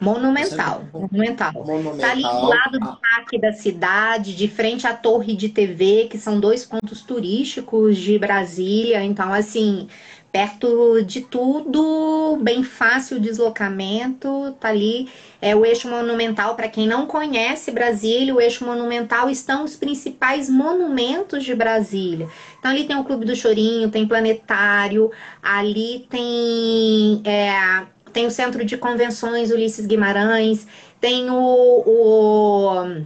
Monumental, 0.00 0.84
monumental. 0.92 1.52
monumental. 1.52 1.94
Está 1.94 2.10
ali 2.10 2.22
do 2.22 2.46
lado 2.46 2.80
do 2.80 2.96
parque 3.00 3.38
da 3.38 3.52
cidade, 3.52 4.34
de 4.34 4.48
frente 4.48 4.86
à 4.86 4.94
torre 4.94 5.34
de 5.34 5.48
TV, 5.48 6.08
que 6.10 6.18
são 6.18 6.38
dois 6.38 6.66
pontos 6.66 7.00
turísticos 7.02 7.96
de 7.96 8.18
Brasília. 8.18 9.02
Então, 9.02 9.32
assim, 9.32 9.88
perto 10.34 11.00
de 11.04 11.20
tudo, 11.20 12.36
bem 12.42 12.64
fácil 12.64 13.18
o 13.18 13.20
deslocamento. 13.20 14.52
Tá 14.58 14.70
ali 14.70 15.08
é 15.40 15.54
o 15.54 15.64
eixo 15.64 15.88
monumental. 15.88 16.56
Para 16.56 16.68
quem 16.68 16.88
não 16.88 17.06
conhece 17.06 17.70
Brasília, 17.70 18.34
o 18.34 18.40
eixo 18.40 18.64
monumental 18.64 19.30
estão 19.30 19.62
os 19.62 19.76
principais 19.76 20.50
monumentos 20.50 21.44
de 21.44 21.54
Brasília. 21.54 22.28
Então, 22.58 22.72
ali 22.72 22.82
tem 22.82 22.96
o 22.96 23.04
Clube 23.04 23.24
do 23.24 23.36
Chorinho, 23.36 23.92
tem 23.92 24.08
Planetário, 24.08 25.12
ali 25.40 26.04
tem. 26.10 27.22
É, 27.24 27.86
tem 28.12 28.26
o 28.26 28.30
Centro 28.30 28.64
de 28.64 28.76
Convenções 28.76 29.52
Ulisses 29.52 29.86
Guimarães, 29.86 30.66
tem 31.00 31.30
o. 31.30 31.84
o 31.86 33.04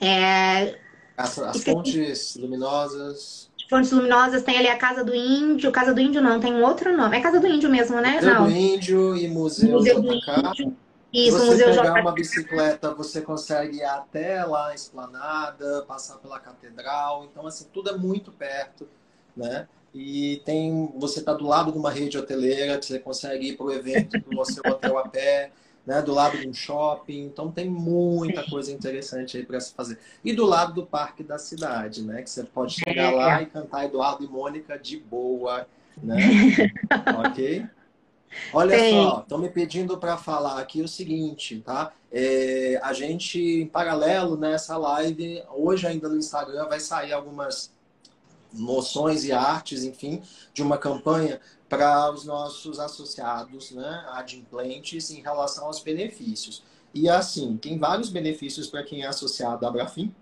é, 0.00 0.78
as, 1.16 1.36
as 1.36 1.64
fontes 1.64 2.36
luminosas. 2.36 3.47
Fontes 3.68 3.92
Luminosas 3.92 4.42
tem 4.42 4.58
ali 4.58 4.68
a 4.68 4.76
Casa 4.76 5.04
do 5.04 5.14
Índio. 5.14 5.70
Casa 5.70 5.92
do 5.92 6.00
Índio 6.00 6.22
não, 6.22 6.40
tem 6.40 6.52
um 6.52 6.64
outro 6.64 6.96
nome. 6.96 7.16
É 7.16 7.20
Casa 7.20 7.38
do 7.38 7.46
Índio 7.46 7.68
mesmo, 7.68 8.00
né? 8.00 8.14
Museu 8.16 8.34
não. 8.34 8.44
do 8.44 8.50
Índio 8.50 9.16
e 9.16 9.28
Museu, 9.28 9.72
Museu 9.72 10.00
do 10.00 10.14
Índio. 10.14 10.76
Isso, 11.12 11.38
Se 11.38 11.46
você 11.46 11.66
Museu 11.66 11.82
pegar 11.82 12.00
uma 12.00 12.12
bicicleta, 12.12 12.94
você 12.94 13.20
consegue 13.22 13.78
ir 13.78 13.84
até 13.84 14.44
lá 14.44 14.74
Esplanada, 14.74 15.84
passar 15.86 16.16
pela 16.16 16.38
Catedral. 16.38 17.24
Então, 17.30 17.46
assim, 17.46 17.66
tudo 17.72 17.90
é 17.90 17.96
muito 17.96 18.30
perto, 18.30 18.86
né? 19.36 19.66
e 19.94 20.42
tem 20.44 20.92
você 20.96 21.20
está 21.20 21.32
do 21.32 21.46
lado 21.46 21.72
de 21.72 21.78
uma 21.78 21.90
rede 21.90 22.18
hoteleira, 22.18 22.80
você 22.80 22.98
consegue 22.98 23.48
ir 23.48 23.56
para 23.56 23.66
o 23.66 23.72
evento 23.72 24.18
do 24.18 24.44
seu 24.44 24.62
hotel 24.70 24.98
a 24.98 25.08
pé, 25.08 25.50
né, 25.88 26.02
do 26.02 26.12
lado 26.12 26.36
de 26.36 26.46
um 26.46 26.52
shopping, 26.52 27.24
então 27.24 27.50
tem 27.50 27.66
muita 27.66 28.44
coisa 28.44 28.70
interessante 28.70 29.38
aí 29.38 29.46
para 29.46 29.58
se 29.58 29.72
fazer. 29.72 29.98
E 30.22 30.34
do 30.34 30.44
lado 30.44 30.74
do 30.74 30.84
parque 30.84 31.24
da 31.24 31.38
cidade, 31.38 32.02
né, 32.02 32.20
que 32.20 32.28
você 32.28 32.44
pode 32.44 32.74
chegar 32.74 33.10
lá 33.10 33.40
e 33.40 33.46
cantar 33.46 33.86
Eduardo 33.86 34.22
e 34.22 34.28
Mônica 34.28 34.78
de 34.78 34.98
boa, 34.98 35.66
né? 36.02 36.14
ok? 37.26 37.66
Olha 38.52 38.78
Sim. 38.78 38.90
só, 38.90 39.20
estão 39.20 39.38
me 39.38 39.48
pedindo 39.48 39.96
para 39.96 40.18
falar 40.18 40.60
aqui 40.60 40.82
o 40.82 40.88
seguinte, 40.88 41.62
tá? 41.64 41.90
É, 42.12 42.78
a 42.82 42.92
gente, 42.92 43.40
em 43.40 43.66
paralelo 43.66 44.36
nessa 44.36 44.76
live, 44.76 45.42
hoje 45.56 45.86
ainda 45.86 46.06
no 46.06 46.18
Instagram 46.18 46.68
vai 46.68 46.80
sair 46.80 47.14
algumas 47.14 47.72
noções 48.52 49.24
e 49.24 49.32
artes, 49.32 49.84
enfim, 49.84 50.22
de 50.52 50.62
uma 50.62 50.76
campanha 50.76 51.40
para 51.68 52.10
os 52.10 52.24
nossos 52.24 52.80
associados, 52.80 53.72
né, 53.72 54.04
adimplentes, 54.12 55.10
em 55.10 55.20
relação 55.20 55.66
aos 55.66 55.80
benefícios. 55.80 56.62
E 56.94 57.08
assim, 57.08 57.56
tem 57.56 57.78
vários 57.78 58.08
benefícios 58.08 58.66
para 58.66 58.82
quem 58.82 59.02
é 59.02 59.06
associado 59.06 59.66
à 59.66 59.70
Brafim, 59.70 60.14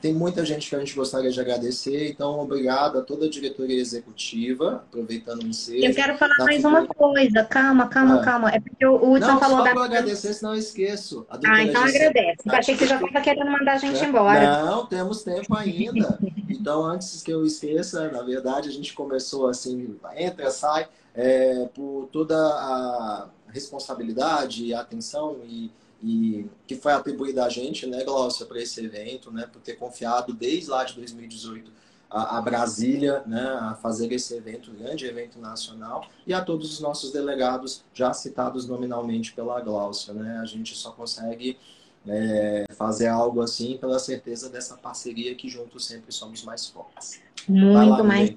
tem 0.00 0.14
muita 0.14 0.44
gente 0.44 0.68
que 0.68 0.74
a 0.74 0.78
gente 0.78 0.94
gostaria 0.94 1.30
de 1.30 1.40
agradecer, 1.40 2.10
então 2.10 2.40
obrigado 2.40 2.98
a 2.98 3.02
toda 3.02 3.26
a 3.26 3.30
diretoria 3.30 3.78
executiva, 3.78 4.84
aproveitando 4.88 5.42
o. 5.42 5.50
Eu 5.84 5.94
quero 5.94 6.16
falar 6.16 6.34
mais 6.38 6.64
uma 6.64 6.86
coisa, 6.86 7.44
calma, 7.44 7.86
calma, 7.88 8.16
ah. 8.16 8.24
calma. 8.24 8.50
É 8.50 8.60
porque 8.60 8.84
o 8.86 9.12
Hudson 9.12 9.32
não, 9.32 9.38
falou 9.40 9.58
só 9.58 9.64
da. 9.64 9.74
Não, 9.74 9.82
agradecer, 9.82 10.32
senão 10.32 10.54
eu 10.54 10.58
esqueço. 10.58 11.26
ah, 11.30 11.62
então 11.62 11.82
agradece. 11.82 12.40
Eu 12.46 12.54
achei 12.54 12.74
que 12.74 12.80
você 12.80 12.88
já 12.88 12.94
estava 12.96 13.20
querendo 13.20 13.50
mandar 13.50 13.72
a 13.72 13.78
gente 13.78 14.02
é. 14.02 14.06
embora. 14.06 14.64
Não, 14.64 14.86
temos 14.86 15.22
tempo 15.22 15.54
ainda. 15.54 16.18
então, 16.48 16.84
antes 16.84 17.22
que 17.22 17.32
eu 17.32 17.44
esqueça, 17.44 18.10
na 18.10 18.22
verdade, 18.22 18.68
a 18.68 18.72
gente 18.72 18.94
começou 18.94 19.48
assim, 19.48 19.96
entra, 20.16 20.50
sai, 20.50 20.88
é, 21.14 21.66
por 21.74 22.08
toda 22.12 22.36
a 22.36 23.28
responsabilidade, 23.48 24.72
a 24.72 24.80
atenção 24.80 25.38
e 25.44 25.70
e 26.02 26.46
que 26.66 26.76
foi 26.76 26.92
atribuída 26.92 27.44
a 27.44 27.48
gente, 27.48 27.86
né, 27.86 28.02
Glaucia, 28.04 28.46
para 28.46 28.60
esse 28.60 28.82
evento, 28.84 29.30
né, 29.30 29.46
por 29.52 29.60
ter 29.60 29.74
confiado 29.74 30.32
desde 30.32 30.70
lá 30.70 30.82
de 30.82 30.94
2018 30.94 31.70
a, 32.08 32.38
a, 32.38 32.40
Brasília, 32.40 33.22
né, 33.26 33.42
a 33.60 33.74
fazer 33.74 34.10
esse 34.12 34.34
evento, 34.34 34.72
grande 34.72 35.06
evento 35.06 35.38
nacional, 35.38 36.06
e 36.26 36.32
a 36.32 36.42
todos 36.42 36.72
os 36.72 36.80
nossos 36.80 37.12
delegados 37.12 37.84
já 37.92 38.12
citados 38.12 38.66
nominalmente 38.66 39.32
pela 39.32 39.60
Glaucia, 39.60 40.14
né, 40.14 40.38
a 40.42 40.46
gente 40.46 40.74
só 40.74 40.90
consegue 40.90 41.58
é, 42.06 42.64
fazer 42.70 43.08
algo 43.08 43.42
assim 43.42 43.76
pela 43.76 43.98
certeza 43.98 44.48
dessa 44.48 44.76
parceria 44.76 45.34
que 45.34 45.48
juntos 45.48 45.84
sempre 45.84 46.10
somos 46.12 46.42
mais 46.42 46.66
fortes. 46.66 47.20
Muito 47.46 47.90
lá, 47.90 48.02
mais. 48.02 48.34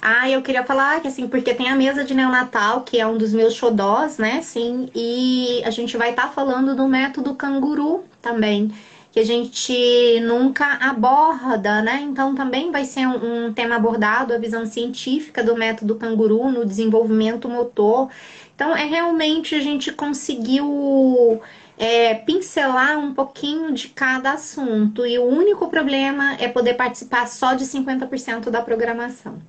Ah, 0.00 0.28
eu 0.28 0.42
queria 0.42 0.64
falar 0.64 1.00
que 1.00 1.08
assim, 1.08 1.28
porque 1.28 1.54
tem 1.54 1.68
a 1.70 1.76
mesa 1.76 2.04
de 2.04 2.14
neonatal, 2.14 2.82
que 2.82 2.98
é 2.98 3.06
um 3.06 3.16
dos 3.16 3.32
meus 3.32 3.54
xodós, 3.54 4.18
né? 4.18 4.42
Sim, 4.42 4.88
e 4.94 5.62
a 5.64 5.70
gente 5.70 5.96
vai 5.96 6.10
estar 6.10 6.28
tá 6.28 6.32
falando 6.32 6.74
do 6.74 6.86
método 6.88 7.34
canguru 7.34 8.04
também, 8.20 8.70
que 9.12 9.20
a 9.20 9.24
gente 9.24 10.20
nunca 10.20 10.66
aborda, 10.80 11.82
né? 11.82 12.00
Então 12.02 12.34
também 12.34 12.70
vai 12.70 12.84
ser 12.84 13.06
um, 13.06 13.46
um 13.46 13.52
tema 13.52 13.76
abordado, 13.76 14.34
a 14.34 14.38
visão 14.38 14.66
científica 14.66 15.42
do 15.42 15.56
método 15.56 15.96
canguru 15.96 16.50
no 16.50 16.64
desenvolvimento 16.66 17.48
motor. 17.48 18.08
Então 18.54 18.76
é 18.76 18.84
realmente 18.84 19.54
a 19.54 19.60
gente 19.60 19.92
conseguiu 19.92 21.40
é, 21.82 22.14
pincelar 22.14 22.96
um 22.96 23.12
pouquinho 23.12 23.74
de 23.74 23.88
cada 23.88 24.34
assunto. 24.34 25.04
E 25.04 25.18
o 25.18 25.24
único 25.24 25.68
problema 25.68 26.34
é 26.34 26.46
poder 26.46 26.74
participar 26.74 27.26
só 27.26 27.54
de 27.54 27.64
50% 27.64 28.50
da 28.50 28.62
programação. 28.62 29.42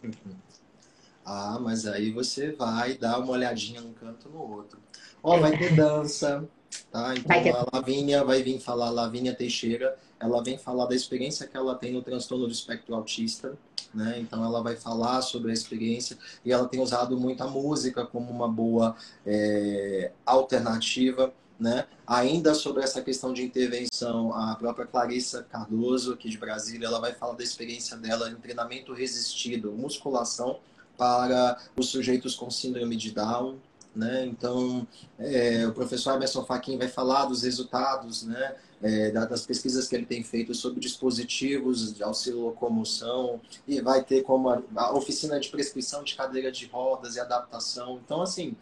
Ah, 1.23 1.59
mas 1.61 1.85
aí 1.85 2.09
você 2.09 2.51
vai 2.51 2.95
dar 2.95 3.19
uma 3.19 3.33
olhadinha 3.33 3.81
num 3.81 3.93
canto 3.93 4.29
no 4.29 4.39
outro. 4.51 4.79
Ó, 5.21 5.35
oh, 5.37 5.39
vai 5.39 5.55
ter 5.55 5.75
dança, 5.75 6.43
tá? 6.91 7.13
Então 7.15 7.43
ter... 7.43 7.55
a 7.55 7.67
Lavínia 7.71 8.23
vai 8.23 8.41
vir 8.41 8.59
falar, 8.59 8.89
Lavínia 8.89 9.35
Teixeira, 9.35 9.95
ela 10.19 10.43
vem 10.43 10.57
falar 10.57 10.87
da 10.87 10.95
experiência 10.95 11.45
que 11.45 11.55
ela 11.55 11.75
tem 11.75 11.93
no 11.93 12.01
transtorno 12.01 12.47
do 12.47 12.51
espectro 12.51 12.95
autista, 12.95 13.55
né? 13.93 14.17
Então 14.19 14.43
ela 14.43 14.63
vai 14.63 14.75
falar 14.75 15.21
sobre 15.21 15.51
a 15.51 15.53
experiência 15.53 16.17
e 16.43 16.51
ela 16.51 16.67
tem 16.67 16.81
usado 16.81 17.15
muito 17.15 17.43
a 17.43 17.47
música 17.47 18.07
como 18.07 18.31
uma 18.31 18.47
boa 18.47 18.95
é, 19.23 20.11
alternativa 20.25 21.31
né? 21.59 21.85
Ainda 22.05 22.53
sobre 22.53 22.83
essa 22.83 23.01
questão 23.01 23.33
de 23.33 23.43
intervenção, 23.43 24.33
a 24.33 24.55
própria 24.55 24.85
Clarissa 24.85 25.43
Cardoso, 25.43 26.13
aqui 26.13 26.29
de 26.29 26.37
Brasília, 26.37 26.87
ela 26.87 26.99
vai 26.99 27.13
falar 27.13 27.33
da 27.33 27.43
experiência 27.43 27.95
dela 27.97 28.29
em 28.29 28.35
treinamento 28.35 28.93
resistido, 28.93 29.71
musculação 29.71 30.59
para 30.97 31.57
os 31.75 31.89
sujeitos 31.89 32.35
com 32.35 32.49
síndrome 32.49 32.95
de 32.95 33.11
Down. 33.11 33.57
Né? 33.95 34.25
Então, 34.25 34.87
é, 35.19 35.67
o 35.67 35.71
professor 35.71 36.15
Emerson 36.15 36.43
Fachin 36.43 36.77
vai 36.77 36.87
falar 36.87 37.25
dos 37.25 37.43
resultados 37.43 38.23
né, 38.23 38.55
é, 38.81 39.11
das 39.11 39.45
pesquisas 39.45 39.87
que 39.87 39.95
ele 39.95 40.05
tem 40.05 40.23
feito 40.23 40.55
sobre 40.55 40.79
dispositivos 40.79 41.93
de 41.93 42.01
auxílio 42.01 42.41
locomoção 42.41 43.39
e 43.67 43.79
vai 43.81 44.03
ter 44.03 44.23
como 44.23 44.49
a, 44.49 44.63
a 44.75 44.93
oficina 44.93 45.39
de 45.39 45.49
prescrição 45.49 46.03
de 46.03 46.15
cadeira 46.15 46.51
de 46.51 46.65
rodas 46.65 47.15
e 47.15 47.19
adaptação. 47.19 48.01
Então, 48.03 48.23
assim, 48.23 48.55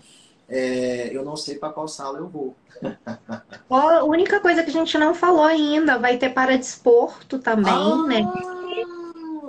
é, 0.51 1.09
eu 1.15 1.23
não 1.23 1.37
sei 1.37 1.57
para 1.57 1.71
qual 1.71 1.87
sala 1.87 2.19
eu 2.19 2.27
vou. 2.27 2.53
a 3.69 4.03
única 4.03 4.41
coisa 4.41 4.61
que 4.63 4.69
a 4.69 4.73
gente 4.73 4.97
não 4.97 5.15
falou 5.15 5.45
ainda, 5.45 5.97
vai 5.97 6.17
ter 6.17 6.29
para 6.29 6.57
desporto 6.57 7.39
também, 7.39 7.71
ah, 7.71 8.03
né? 8.03 8.21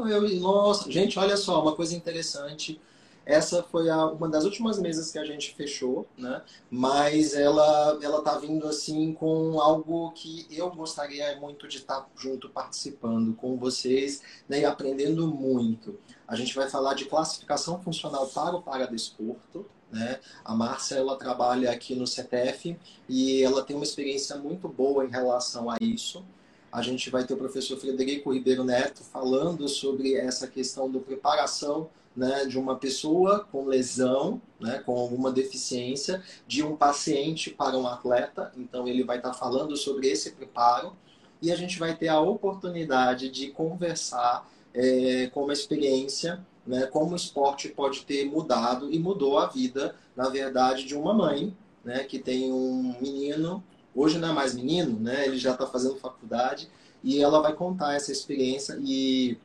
Eu, 0.09 0.29
nossa, 0.41 0.91
gente, 0.91 1.19
olha 1.19 1.37
só, 1.37 1.61
uma 1.61 1.75
coisa 1.75 1.97
interessante. 1.97 2.81
Essa 3.27 3.63
foi 3.65 3.89
a, 3.89 4.07
uma 4.07 4.29
das 4.29 4.45
últimas 4.45 4.79
mesas 4.79 5.11
que 5.11 5.19
a 5.19 5.25
gente 5.25 5.55
fechou, 5.55 6.07
né? 6.17 6.43
Mas 6.71 7.35
ela 7.35 7.99
ela 8.03 8.21
tá 8.21 8.37
vindo 8.39 8.67
assim 8.67 9.13
com 9.13 9.61
algo 9.61 10.11
que 10.13 10.47
eu 10.51 10.71
gostaria 10.71 11.37
muito 11.39 11.69
de 11.69 11.79
estar 11.79 12.09
junto 12.17 12.49
participando 12.49 13.35
com 13.35 13.57
vocês, 13.57 14.23
né? 14.49 14.61
E 14.61 14.65
aprendendo 14.65 15.27
muito. 15.29 15.99
A 16.27 16.35
gente 16.37 16.55
vai 16.55 16.69
falar 16.69 16.95
de 16.95 17.05
classificação 17.05 17.81
funcional 17.81 18.27
para 18.27 18.57
o 18.57 18.63
paradesporto, 18.63 19.67
né? 19.93 20.19
A 20.45 20.55
Márcia 20.55 20.97
ela 20.97 21.17
trabalha 21.17 21.71
aqui 21.71 21.95
no 21.95 22.07
CTF 22.07 22.77
e 23.09 23.43
ela 23.43 23.63
tem 23.63 23.77
uma 23.77 23.85
experiência 23.85 24.37
muito 24.37 24.67
boa 24.69 25.05
em 25.05 25.11
relação 25.11 25.71
a 25.71 25.77
isso. 25.81 26.25
A 26.73 26.81
gente 26.81 27.11
vai 27.11 27.25
ter 27.25 27.35
o 27.35 27.37
professor 27.37 27.79
Frederico 27.79 28.33
Ribeiro 28.33 28.65
Neto 28.65 29.05
falando 29.05 29.69
sobre 29.69 30.15
essa 30.15 30.49
questão 30.49 30.91
da 30.91 30.99
preparação 30.99 31.91
né, 32.17 32.47
de 32.47 32.59
uma 32.59 32.77
pessoa 32.77 33.47
com 33.53 33.67
lesão, 33.67 34.41
né, 34.59 34.79
com 34.85 34.99
alguma 34.99 35.31
deficiência, 35.31 36.23
de 36.47 36.63
um 36.63 36.77
paciente 36.77 37.51
para 37.51 37.77
um 37.77 37.87
atleta. 37.87 38.53
Então, 38.57 38.89
ele 38.89 39.05
vai 39.05 39.19
estar 39.19 39.35
falando 39.35 39.77
sobre 39.77 40.09
esse 40.09 40.31
preparo 40.33 40.97
e 41.41 41.51
a 41.51 41.57
gente 41.57 41.79
vai 41.79 41.95
ter 41.95 42.09
a 42.09 42.21
oportunidade 42.21 43.29
de 43.29 43.49
conversar 43.49 44.49
é, 44.73 45.27
com 45.33 45.45
uma 45.45 45.53
experiência 45.53 46.45
né, 46.67 46.87
como 46.87 47.13
o 47.13 47.17
esporte 47.17 47.69
pode 47.69 48.05
ter 48.05 48.25
mudado 48.25 48.93
e 48.93 48.99
mudou 48.99 49.39
a 49.39 49.47
vida, 49.47 49.95
na 50.17 50.29
verdade, 50.29 50.85
de 50.85 50.95
uma 50.95 51.13
mãe, 51.13 51.57
né, 51.85 52.05
que 52.05 52.19
tem 52.19 52.53
um 52.53 52.97
menino, 53.01 53.63
hoje 53.95 54.19
não 54.19 54.31
é 54.31 54.33
mais 54.33 54.55
menino, 54.55 54.99
né, 54.99 55.27
ele 55.27 55.39
já 55.39 55.53
está 55.53 55.67
fazendo 55.67 55.97
faculdade, 55.97 56.69
e 57.03 57.21
ela 57.21 57.41
vai 57.41 57.53
contar 57.53 57.95
essa 57.95 58.13
experiência 58.13 58.79
e, 58.81 59.37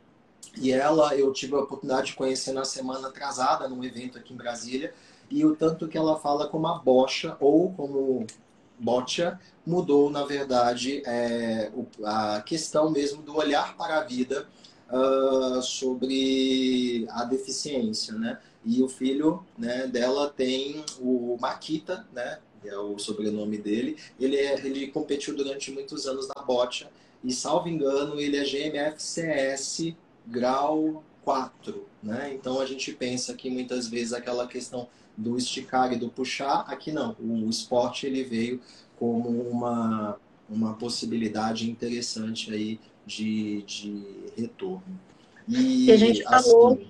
e 0.56 0.72
ela, 0.72 1.16
eu 1.16 1.34
tive 1.34 1.56
a 1.56 1.60
oportunidade 1.60 2.08
de 2.08 2.16
conhecer 2.16 2.52
na 2.52 2.64
semana 2.64 3.08
atrasada, 3.08 3.68
num 3.68 3.84
evento 3.84 4.18
aqui 4.18 4.34
em 4.34 4.38
Brasília, 4.38 4.94
e 5.30 5.44
o 5.44 5.56
tanto 5.56 5.88
que 5.88 5.98
ela 5.98 6.18
fala 6.20 6.48
como 6.48 6.68
a 6.68 6.78
bocha, 6.78 7.36
ou 7.40 7.74
como 7.74 8.26
bocha, 8.80 9.40
mudou, 9.66 10.10
na 10.10 10.24
verdade, 10.24 11.02
é, 11.06 11.72
a 12.04 12.42
questão 12.42 12.90
mesmo 12.90 13.22
do 13.22 13.36
olhar 13.36 13.76
para 13.76 14.00
a 14.00 14.04
vida 14.04 14.48
uh, 14.92 15.62
sobre 15.62 17.06
a 17.10 17.24
deficiência, 17.24 18.14
né? 18.14 18.40
E 18.66 18.82
o 18.82 18.90
filho 18.90 19.44
né, 19.58 19.88
dela 19.88 20.30
tem 20.30 20.84
o 21.00 21.38
Makita, 21.40 22.08
né? 22.14 22.40
É 22.66 22.78
o 22.78 22.98
sobrenome 22.98 23.58
dele. 23.58 23.98
Ele, 24.20 24.36
é, 24.36 24.54
ele 24.66 24.88
competiu 24.88 25.36
durante 25.36 25.72
muitos 25.72 26.06
anos 26.06 26.28
na 26.28 26.42
bocha 26.42 26.90
e, 27.24 27.32
salvo 27.32 27.70
engano, 27.70 28.20
ele 28.20 28.38
é 28.38 28.44
GMFCS 28.44 29.94
grau 30.26 31.04
4, 31.24 31.86
né? 32.04 32.34
Então 32.34 32.60
a 32.60 32.66
gente 32.66 32.92
pensa 32.94 33.34
que 33.34 33.50
muitas 33.50 33.88
vezes 33.88 34.14
aquela 34.14 34.48
questão 34.48 34.88
do 35.16 35.38
esticar 35.38 35.92
e 35.92 35.98
do 35.98 36.10
puxar, 36.10 36.66
aqui 36.68 36.92
não. 36.92 37.16
O 37.20 37.50
esporte 37.50 38.06
ele 38.06 38.24
veio 38.24 38.62
como 38.98 39.30
uma, 39.30 40.18
uma 40.50 40.74
possibilidade 40.76 41.70
interessante 41.70 42.54
aí 42.54 42.80
de, 43.08 43.62
de 43.64 44.04
retorno. 44.38 45.00
E, 45.48 45.86
e 45.86 45.92
a 45.92 45.98
gente 45.98 46.22
assim, 46.28 46.52
falou. 46.52 46.82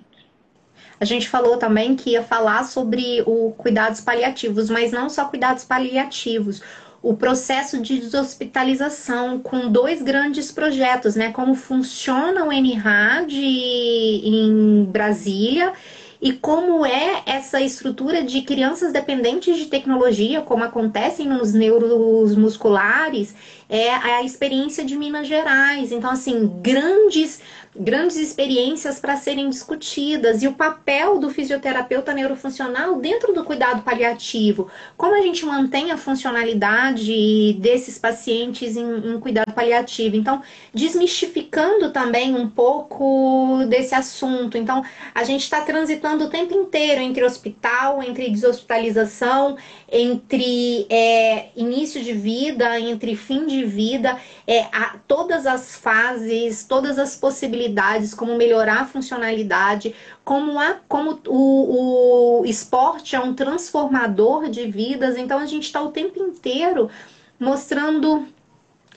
A 1.00 1.04
gente 1.04 1.28
falou 1.28 1.56
também 1.56 1.94
que 1.94 2.10
ia 2.10 2.24
falar 2.24 2.64
sobre 2.64 3.22
o 3.24 3.52
cuidados 3.52 4.00
paliativos, 4.00 4.68
mas 4.68 4.90
não 4.90 5.08
só 5.08 5.26
cuidados 5.26 5.64
paliativos, 5.64 6.60
o 7.00 7.14
processo 7.16 7.80
de 7.80 8.00
deshospitalização 8.00 9.38
com 9.38 9.70
dois 9.70 10.02
grandes 10.02 10.50
projetos, 10.50 11.14
né? 11.14 11.30
Como 11.30 11.54
funciona 11.54 12.44
o 12.44 12.52
NRAD 12.52 13.32
em 13.32 14.84
Brasília 14.86 15.72
e 16.20 16.32
como 16.32 16.84
é 16.84 17.22
essa 17.26 17.60
estrutura 17.60 18.24
de 18.24 18.42
crianças 18.42 18.92
dependentes 18.92 19.56
de 19.56 19.66
tecnologia, 19.66 20.42
como 20.42 20.64
acontece 20.64 21.24
nos 21.24 21.52
neuros 21.52 22.34
musculares, 22.34 23.34
é 23.68 23.90
a 23.92 24.22
experiência 24.24 24.84
de 24.84 24.96
Minas 24.96 25.28
Gerais. 25.28 25.92
Então, 25.92 26.10
assim, 26.10 26.50
grandes 26.60 27.40
grandes 27.78 28.16
experiências 28.16 28.98
para 28.98 29.16
serem 29.16 29.48
discutidas 29.48 30.42
e 30.42 30.48
o 30.48 30.54
papel 30.54 31.18
do 31.18 31.30
fisioterapeuta 31.30 32.12
neurofuncional 32.12 32.96
dentro 32.96 33.32
do 33.32 33.44
cuidado 33.44 33.82
paliativo. 33.82 34.68
Como 34.96 35.14
a 35.14 35.22
gente 35.22 35.46
mantém 35.46 35.92
a 35.92 35.96
funcionalidade 35.96 37.52
desses 37.60 37.98
pacientes 37.98 38.76
em, 38.76 39.14
em 39.14 39.20
cuidado 39.20 39.52
paliativo. 39.52 40.16
Então, 40.16 40.42
desmistificando 40.74 41.92
também 41.92 42.34
um 42.34 42.48
pouco 42.48 43.64
desse 43.68 43.94
assunto. 43.94 44.58
Então, 44.58 44.84
a 45.14 45.22
gente 45.22 45.42
está 45.42 45.60
transitando 45.60 46.24
o 46.24 46.30
tempo 46.30 46.54
inteiro 46.54 47.00
entre 47.00 47.24
hospital, 47.24 48.02
entre 48.02 48.30
deshospitalização, 48.30 49.56
entre 49.90 50.86
é, 50.90 51.48
início 51.56 52.02
de 52.02 52.12
vida, 52.12 52.78
entre 52.80 53.14
fim 53.16 53.46
de 53.46 53.64
vida, 53.64 54.18
é, 54.46 54.62
a, 54.72 54.96
todas 55.06 55.46
as 55.46 55.76
fases, 55.76 56.64
todas 56.64 56.98
as 56.98 57.16
possibilidades, 57.16 57.67
como 58.16 58.36
melhorar 58.36 58.82
a 58.82 58.86
funcionalidade, 58.86 59.94
como, 60.24 60.58
a, 60.58 60.76
como 60.88 61.20
o, 61.26 62.40
o 62.40 62.44
esporte 62.44 63.16
é 63.16 63.20
um 63.20 63.34
transformador 63.34 64.48
de 64.48 64.70
vidas, 64.70 65.16
então 65.16 65.38
a 65.38 65.46
gente 65.46 65.64
está 65.64 65.82
o 65.82 65.90
tempo 65.90 66.18
inteiro 66.20 66.90
mostrando 67.38 68.26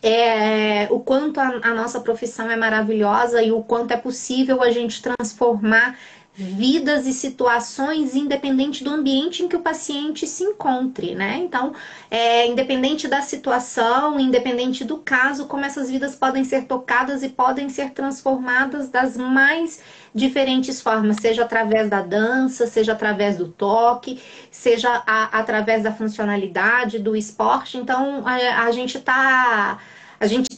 é, 0.01 0.87
o 0.89 0.99
quanto 0.99 1.39
a, 1.39 1.59
a, 1.61 1.73
nossa 1.73 1.99
profissão 1.99 2.49
é 2.49 2.55
maravilhosa 2.55 3.41
e 3.43 3.51
o 3.51 3.61
quanto 3.61 3.91
é 3.91 3.97
possível 3.97 4.63
a 4.63 4.71
gente 4.71 5.01
transformar 5.01 5.97
vidas 6.33 7.05
e 7.05 7.13
situações 7.13 8.15
independente 8.15 8.83
do 8.83 8.89
ambiente 8.89 9.43
em 9.43 9.47
que 9.47 9.55
o 9.55 9.61
paciente 9.61 10.25
se 10.25 10.43
encontre, 10.43 11.13
né? 11.13 11.37
Então, 11.37 11.73
é, 12.09 12.47
independente 12.47 13.07
da 13.07 13.21
situação, 13.21 14.19
independente 14.19 14.85
do 14.85 14.97
caso, 14.97 15.45
como 15.47 15.65
essas 15.65 15.91
vidas 15.91 16.15
podem 16.15 16.43
ser 16.43 16.65
tocadas 16.65 17.21
e 17.21 17.29
podem 17.29 17.67
ser 17.69 17.91
transformadas 17.91 18.89
das 18.89 19.17
mais 19.17 19.81
diferentes 20.15 20.81
formas, 20.81 21.17
seja 21.17 21.43
através 21.43 21.89
da 21.89 22.01
dança, 22.01 22.65
seja 22.65 22.93
através 22.93 23.37
do 23.37 23.47
toque, 23.49 24.21
seja 24.49 25.03
a, 25.05 25.39
através 25.39 25.83
da 25.83 25.93
funcionalidade 25.93 26.97
do 26.99 27.15
esporte. 27.15 27.77
Então, 27.77 28.23
a, 28.25 28.65
a 28.65 28.71
gente 28.71 28.99
tá. 28.99 29.79
A 30.19 30.27
gente 30.27 30.50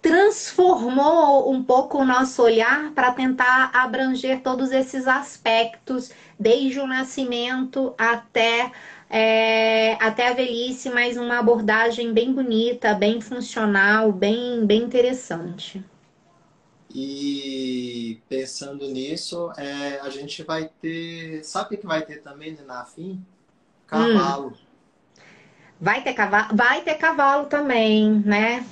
transformou 0.00 1.50
um 1.50 1.62
pouco 1.62 1.98
o 1.98 2.04
nosso 2.04 2.42
olhar 2.42 2.92
para 2.92 3.12
tentar 3.12 3.70
abranger 3.74 4.40
todos 4.40 4.70
esses 4.70 5.08
aspectos, 5.08 6.10
desde 6.38 6.78
o 6.78 6.86
nascimento 6.86 7.94
até, 7.98 8.70
é, 9.10 9.94
até 9.94 10.28
a 10.28 10.32
velhice, 10.32 10.90
mas 10.90 11.16
uma 11.16 11.38
abordagem 11.38 12.12
bem 12.12 12.32
bonita, 12.32 12.94
bem 12.94 13.20
funcional, 13.20 14.12
bem, 14.12 14.64
bem 14.64 14.82
interessante. 14.82 15.84
E 16.94 18.20
pensando 18.28 18.88
nisso, 18.88 19.52
é, 19.56 20.00
a 20.00 20.08
gente 20.08 20.42
vai 20.42 20.70
ter. 20.80 21.44
Sabe 21.44 21.74
o 21.74 21.78
que 21.78 21.86
vai 21.86 22.02
ter 22.02 22.22
também 22.22 22.56
na 22.66 22.84
FIM? 22.84 23.22
Cavalo. 23.86 24.48
Hum. 24.48 24.66
Vai 25.78 26.02
ter 26.02 26.14
cavalo, 26.14 26.56
vai 26.56 26.80
ter 26.80 26.94
cavalo 26.94 27.46
também, 27.46 28.10
né? 28.24 28.64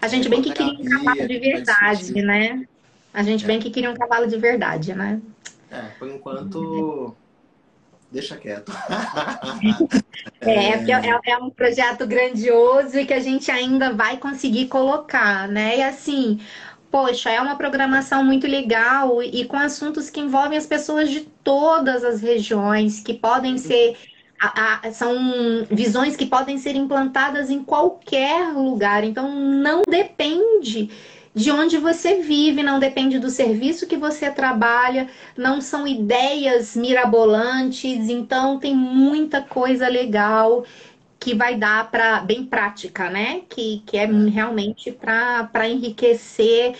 A 0.00 0.08
gente 0.08 0.28
bem 0.28 0.42
que 0.42 0.52
queria 0.52 0.72
um 0.72 0.84
cavalo 0.84 1.28
de 1.28 1.38
verdade, 1.38 2.22
né? 2.22 2.66
A 3.12 3.22
gente 3.22 3.44
é. 3.44 3.46
bem 3.46 3.58
que 3.58 3.70
queria 3.70 3.90
um 3.90 3.96
cavalo 3.96 4.26
de 4.26 4.36
verdade, 4.36 4.94
né? 4.94 5.20
É, 5.70 5.82
por 5.98 6.08
enquanto. 6.08 7.14
Deixa 8.10 8.36
quieto. 8.36 8.72
é, 10.40 10.76
porque 10.78 10.92
é, 10.92 11.20
é, 11.26 11.36
um 11.36 11.50
projeto 11.50 12.06
grandioso 12.06 12.98
e 12.98 13.04
que 13.04 13.12
a 13.12 13.20
gente 13.20 13.50
ainda 13.50 13.92
vai 13.92 14.16
conseguir 14.16 14.68
colocar, 14.68 15.46
né? 15.46 15.78
E 15.78 15.82
assim, 15.82 16.40
poxa, 16.90 17.30
é 17.30 17.38
uma 17.38 17.56
programação 17.56 18.24
muito 18.24 18.46
legal 18.46 19.22
e 19.22 19.44
com 19.44 19.58
assuntos 19.58 20.08
que 20.08 20.20
envolvem 20.20 20.56
as 20.56 20.66
pessoas 20.66 21.10
de 21.10 21.20
todas 21.44 22.02
as 22.02 22.22
regiões, 22.22 23.00
que 23.00 23.12
podem 23.12 23.52
uhum. 23.52 23.58
ser 23.58 23.96
a, 24.40 24.86
a, 24.86 24.92
são 24.92 25.16
visões 25.70 26.16
que 26.16 26.26
podem 26.26 26.58
ser 26.58 26.76
implantadas 26.76 27.50
em 27.50 27.62
qualquer 27.62 28.52
lugar. 28.52 29.04
Então, 29.04 29.30
não 29.34 29.82
depende 29.88 30.90
de 31.34 31.50
onde 31.50 31.76
você 31.78 32.16
vive, 32.16 32.62
não 32.62 32.78
depende 32.78 33.18
do 33.18 33.30
serviço 33.30 33.86
que 33.86 33.96
você 33.96 34.30
trabalha, 34.30 35.08
não 35.36 35.60
são 35.60 35.86
ideias 35.86 36.76
mirabolantes. 36.76 38.08
Então, 38.08 38.58
tem 38.58 38.74
muita 38.74 39.42
coisa 39.42 39.88
legal 39.88 40.64
que 41.18 41.34
vai 41.34 41.56
dar 41.56 41.90
para 41.90 42.20
bem 42.20 42.44
prática, 42.44 43.10
né? 43.10 43.42
Que, 43.48 43.82
que 43.84 43.96
é 43.96 44.06
realmente 44.06 44.92
para 44.92 45.68
enriquecer 45.68 46.76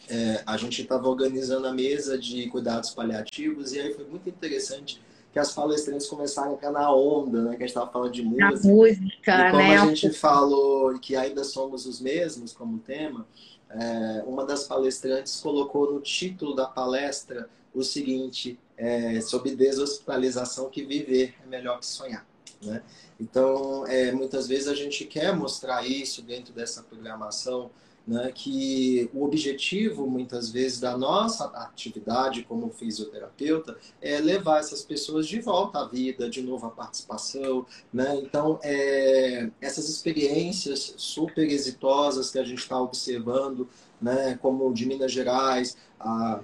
É, 0.09 0.43
a 0.45 0.57
gente 0.57 0.81
estava 0.81 1.07
organizando 1.07 1.65
a 1.65 1.73
mesa 1.73 2.17
de 2.17 2.47
cuidados 2.49 2.89
paliativos 2.89 3.71
e 3.71 3.79
aí 3.79 3.93
foi 3.93 4.05
muito 4.05 4.27
interessante 4.27 5.01
que 5.33 5.39
as 5.39 5.51
palestrantes 5.51 6.05
começaram 6.05 6.51
a 6.51 6.53
entrar 6.53 6.71
na 6.71 6.95
onda, 6.95 7.41
né? 7.41 7.49
Que 7.55 7.63
a 7.63 7.65
gente 7.65 7.69
estava 7.69 7.91
falando 7.91 8.11
de 8.11 8.21
música. 8.21 8.47
A 8.47 8.71
música, 8.71 9.47
e 9.47 9.51
como 9.51 9.63
né? 9.63 9.77
a 9.77 9.85
gente 9.87 10.09
falou 10.11 10.99
que 10.99 11.15
ainda 11.15 11.43
somos 11.43 11.87
os 11.87 11.99
mesmos 11.99 12.53
como 12.53 12.77
tema, 12.77 13.25
é, 13.67 14.23
uma 14.27 14.45
das 14.45 14.65
palestrantes 14.65 15.41
colocou 15.41 15.91
no 15.91 15.99
título 15.99 16.55
da 16.55 16.67
palestra 16.67 17.49
o 17.73 17.83
seguinte, 17.83 18.59
é, 18.77 19.19
sobre 19.21 19.55
deshospitalização, 19.55 20.69
que 20.69 20.85
viver 20.85 21.33
é 21.43 21.47
melhor 21.47 21.79
que 21.79 21.87
sonhar. 21.87 22.23
Né? 22.61 22.83
Então, 23.19 23.87
é, 23.87 24.11
muitas 24.11 24.47
vezes 24.47 24.67
a 24.67 24.75
gente 24.75 25.05
quer 25.05 25.35
mostrar 25.35 25.83
isso 25.83 26.21
dentro 26.21 26.53
dessa 26.53 26.83
programação, 26.83 27.71
né, 28.05 28.31
que 28.33 29.09
o 29.13 29.23
objetivo, 29.23 30.05
muitas 30.05 30.49
vezes, 30.49 30.79
da 30.79 30.97
nossa 30.97 31.45
atividade 31.45 32.43
como 32.43 32.69
fisioterapeuta 32.69 33.77
é 34.01 34.19
levar 34.19 34.59
essas 34.59 34.83
pessoas 34.83 35.25
de 35.25 35.39
volta 35.39 35.79
à 35.79 35.87
vida, 35.87 36.29
de 36.29 36.41
novo 36.41 36.67
à 36.67 36.69
participação. 36.69 37.65
Né? 37.93 38.19
Então, 38.21 38.59
é, 38.61 39.49
essas 39.61 39.87
experiências 39.87 40.93
super 40.97 41.49
exitosas 41.49 42.29
que 42.29 42.39
a 42.39 42.43
gente 42.43 42.59
está 42.59 42.79
observando, 42.79 43.69
né, 44.01 44.37
como 44.41 44.73
de 44.73 44.85
Minas 44.85 45.11
Gerais, 45.11 45.77
a, 45.97 46.41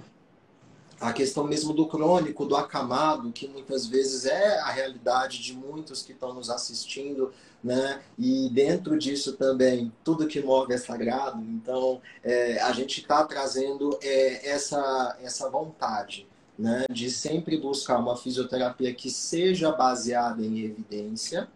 a 0.98 1.12
questão 1.12 1.44
mesmo 1.44 1.72
do 1.74 1.86
crônico, 1.86 2.44
do 2.44 2.56
acamado, 2.56 3.32
que 3.32 3.48
muitas 3.48 3.86
vezes 3.86 4.24
é 4.24 4.58
a 4.60 4.70
realidade 4.70 5.42
de 5.42 5.54
muitos 5.54 6.02
que 6.02 6.12
estão 6.12 6.32
nos 6.32 6.48
assistindo, 6.48 7.32
né? 7.62 8.00
E 8.18 8.48
dentro 8.50 8.98
disso 8.98 9.36
também, 9.36 9.92
tudo 10.02 10.26
que 10.26 10.40
move 10.40 10.72
é 10.72 10.78
sagrado. 10.78 11.42
Então, 11.42 12.00
é, 12.24 12.60
a 12.60 12.72
gente 12.72 13.00
está 13.00 13.24
trazendo 13.24 13.98
é, 14.02 14.48
essa, 14.48 15.18
essa 15.22 15.48
vontade, 15.48 16.26
né? 16.58 16.84
De 16.90 17.10
sempre 17.10 17.56
buscar 17.58 17.98
uma 17.98 18.16
fisioterapia 18.16 18.92
que 18.94 19.10
seja 19.10 19.72
baseada 19.72 20.44
em 20.44 20.60
evidência, 20.60 21.48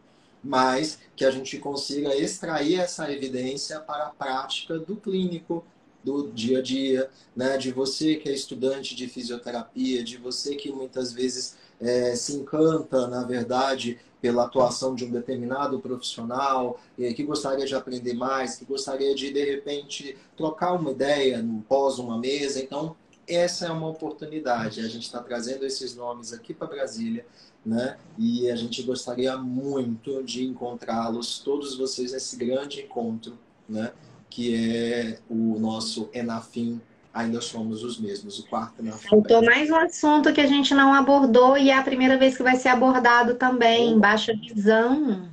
mas 0.42 0.98
que 1.16 1.24
a 1.24 1.30
gente 1.30 1.58
consiga 1.58 2.14
extrair 2.14 2.80
essa 2.80 3.10
evidência 3.10 3.80
para 3.80 4.04
a 4.04 4.10
prática 4.10 4.78
do 4.78 4.96
clínico, 4.96 5.64
do 6.04 6.30
dia 6.30 6.58
a 6.58 6.62
dia, 6.62 7.10
né? 7.34 7.56
de 7.56 7.72
você 7.72 8.16
que 8.16 8.28
é 8.28 8.32
estudante 8.32 8.94
de 8.94 9.08
fisioterapia, 9.08 10.04
de 10.04 10.18
você 10.18 10.54
que 10.54 10.70
muitas 10.70 11.12
vezes 11.12 11.56
é, 11.80 12.14
se 12.14 12.36
encanta, 12.36 13.06
na 13.06 13.24
verdade, 13.24 13.98
pela 14.20 14.44
atuação 14.44 14.94
de 14.94 15.04
um 15.04 15.10
determinado 15.10 15.78
profissional, 15.80 16.80
que 16.96 17.22
gostaria 17.22 17.66
de 17.66 17.74
aprender 17.74 18.14
mais, 18.14 18.56
que 18.56 18.64
gostaria 18.64 19.14
de, 19.14 19.30
de 19.30 19.44
repente, 19.44 20.16
trocar 20.34 20.72
uma 20.72 20.92
ideia 20.92 21.42
no 21.42 21.60
pós 21.62 21.98
uma 21.98 22.18
mesa. 22.18 22.58
Então, 22.58 22.96
essa 23.28 23.66
é 23.66 23.70
uma 23.70 23.88
oportunidade. 23.88 24.80
A 24.80 24.88
gente 24.88 25.02
está 25.02 25.22
trazendo 25.22 25.64
esses 25.66 25.94
nomes 25.94 26.32
aqui 26.32 26.54
para 26.54 26.66
Brasília, 26.66 27.26
né? 27.64 27.98
E 28.18 28.50
a 28.50 28.56
gente 28.56 28.82
gostaria 28.82 29.36
muito 29.36 30.22
de 30.22 30.44
encontrá-los, 30.44 31.38
todos 31.38 31.76
vocês, 31.76 32.12
nesse 32.12 32.36
grande 32.36 32.80
encontro, 32.82 33.38
né? 33.68 33.92
Que 34.30 34.54
é 34.54 35.18
o 35.28 35.58
nosso 35.58 36.08
Enafim 36.12 36.80
ainda 37.14 37.40
somos 37.40 37.84
os 37.84 37.98
mesmos, 37.98 38.40
o 38.40 38.46
quarto 38.46 38.82
na 38.82 38.92
Faltou 38.92 39.42
mais 39.44 39.70
um 39.70 39.76
assunto 39.76 40.32
que 40.32 40.40
a 40.40 40.46
gente 40.46 40.74
não 40.74 40.92
abordou 40.92 41.56
e 41.56 41.70
é 41.70 41.78
a 41.78 41.82
primeira 41.82 42.18
vez 42.18 42.36
que 42.36 42.42
vai 42.42 42.56
ser 42.56 42.68
abordado 42.68 43.34
também, 43.36 43.94
oh. 43.94 44.00
baixa 44.00 44.34
visão. 44.34 45.30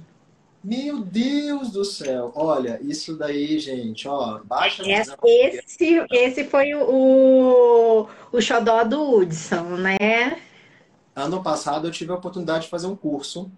Meu 0.63 0.99
Deus 0.99 1.71
do 1.71 1.83
céu! 1.83 2.31
Olha, 2.35 2.79
isso 2.83 3.17
daí, 3.17 3.57
gente, 3.57 4.07
ó, 4.07 4.39
baixa 4.43 4.83
é, 4.83 4.99
visão. 4.99 5.17
Esse, 5.25 6.05
esse 6.11 6.43
foi 6.43 6.75
o, 6.75 8.07
o 8.31 8.39
xodó 8.39 8.83
do 8.83 9.15
Hudson, 9.15 9.77
né? 9.77 10.39
Ano 11.15 11.41
passado 11.41 11.87
eu 11.87 11.91
tive 11.91 12.11
a 12.11 12.15
oportunidade 12.15 12.65
de 12.65 12.69
fazer 12.69 12.85
um 12.85 12.95
curso 12.95 13.51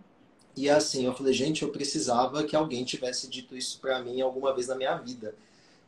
e 0.56 0.70
assim, 0.70 1.06
eu 1.06 1.14
falei, 1.14 1.34
gente, 1.34 1.64
eu 1.64 1.70
precisava 1.70 2.44
que 2.46 2.56
alguém 2.56 2.86
tivesse 2.86 3.28
dito 3.30 3.58
isso 3.58 3.80
para 3.82 4.02
mim 4.02 4.22
alguma 4.22 4.54
vez 4.54 4.68
na 4.68 4.76
minha 4.76 4.96
vida. 4.96 5.36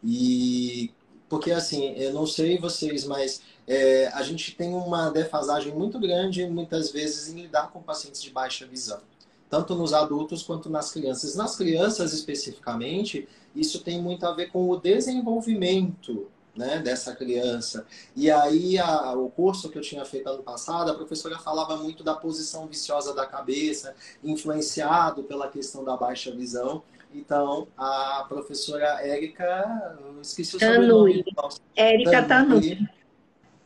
E 0.04 0.92
porque 1.36 1.52
assim, 1.52 1.92
eu 1.98 2.14
não 2.14 2.26
sei 2.26 2.58
vocês, 2.58 3.04
mas 3.04 3.42
é, 3.68 4.08
a 4.14 4.24
gente 4.24 4.56
tem 4.56 4.74
uma 4.74 5.10
defasagem 5.10 5.74
muito 5.74 6.00
grande, 6.00 6.48
muitas 6.48 6.92
vezes, 6.92 7.28
em 7.28 7.42
lidar 7.42 7.72
com 7.72 7.82
pacientes 7.82 8.24
de 8.24 8.30
baixa 8.30 8.66
visão, 8.66 9.02
tanto 9.50 9.76
nos 9.76 9.92
adultos 9.92 10.44
quanto 10.44 10.70
nas 10.70 10.94
crianças. 10.94 11.36
Nas 11.36 11.58
crianças, 11.58 12.14
especificamente, 12.14 13.28
isso 13.54 13.82
tem 13.82 14.02
muito 14.02 14.26
a 14.26 14.32
ver 14.32 14.50
com 14.50 14.70
o 14.70 14.78
desenvolvimento 14.78 16.26
né, 16.56 16.80
dessa 16.80 17.14
criança. 17.14 17.86
E 18.16 18.32
aí, 18.32 18.78
a, 18.78 19.12
o 19.12 19.30
curso 19.30 19.70
que 19.70 19.78
eu 19.78 19.82
tinha 19.82 20.06
feito 20.06 20.30
ano 20.30 20.42
passado, 20.42 20.90
a 20.90 20.96
professora 20.96 21.38
falava 21.38 21.76
muito 21.76 22.02
da 22.02 22.16
posição 22.16 22.66
viciosa 22.66 23.14
da 23.14 23.26
cabeça, 23.26 23.94
influenciado 24.24 25.22
pela 25.24 25.50
questão 25.50 25.84
da 25.84 25.98
baixa 25.98 26.32
visão. 26.32 26.82
Então, 27.16 27.70
a 27.78 28.26
professora 28.28 29.01
Érica, 29.01 29.97
esqueci 30.22 30.57
o 30.57 30.59
Tanui. 30.59 31.24
sobrenome. 31.24 31.26
Érica 31.74 32.24
Tanui. 32.24 32.89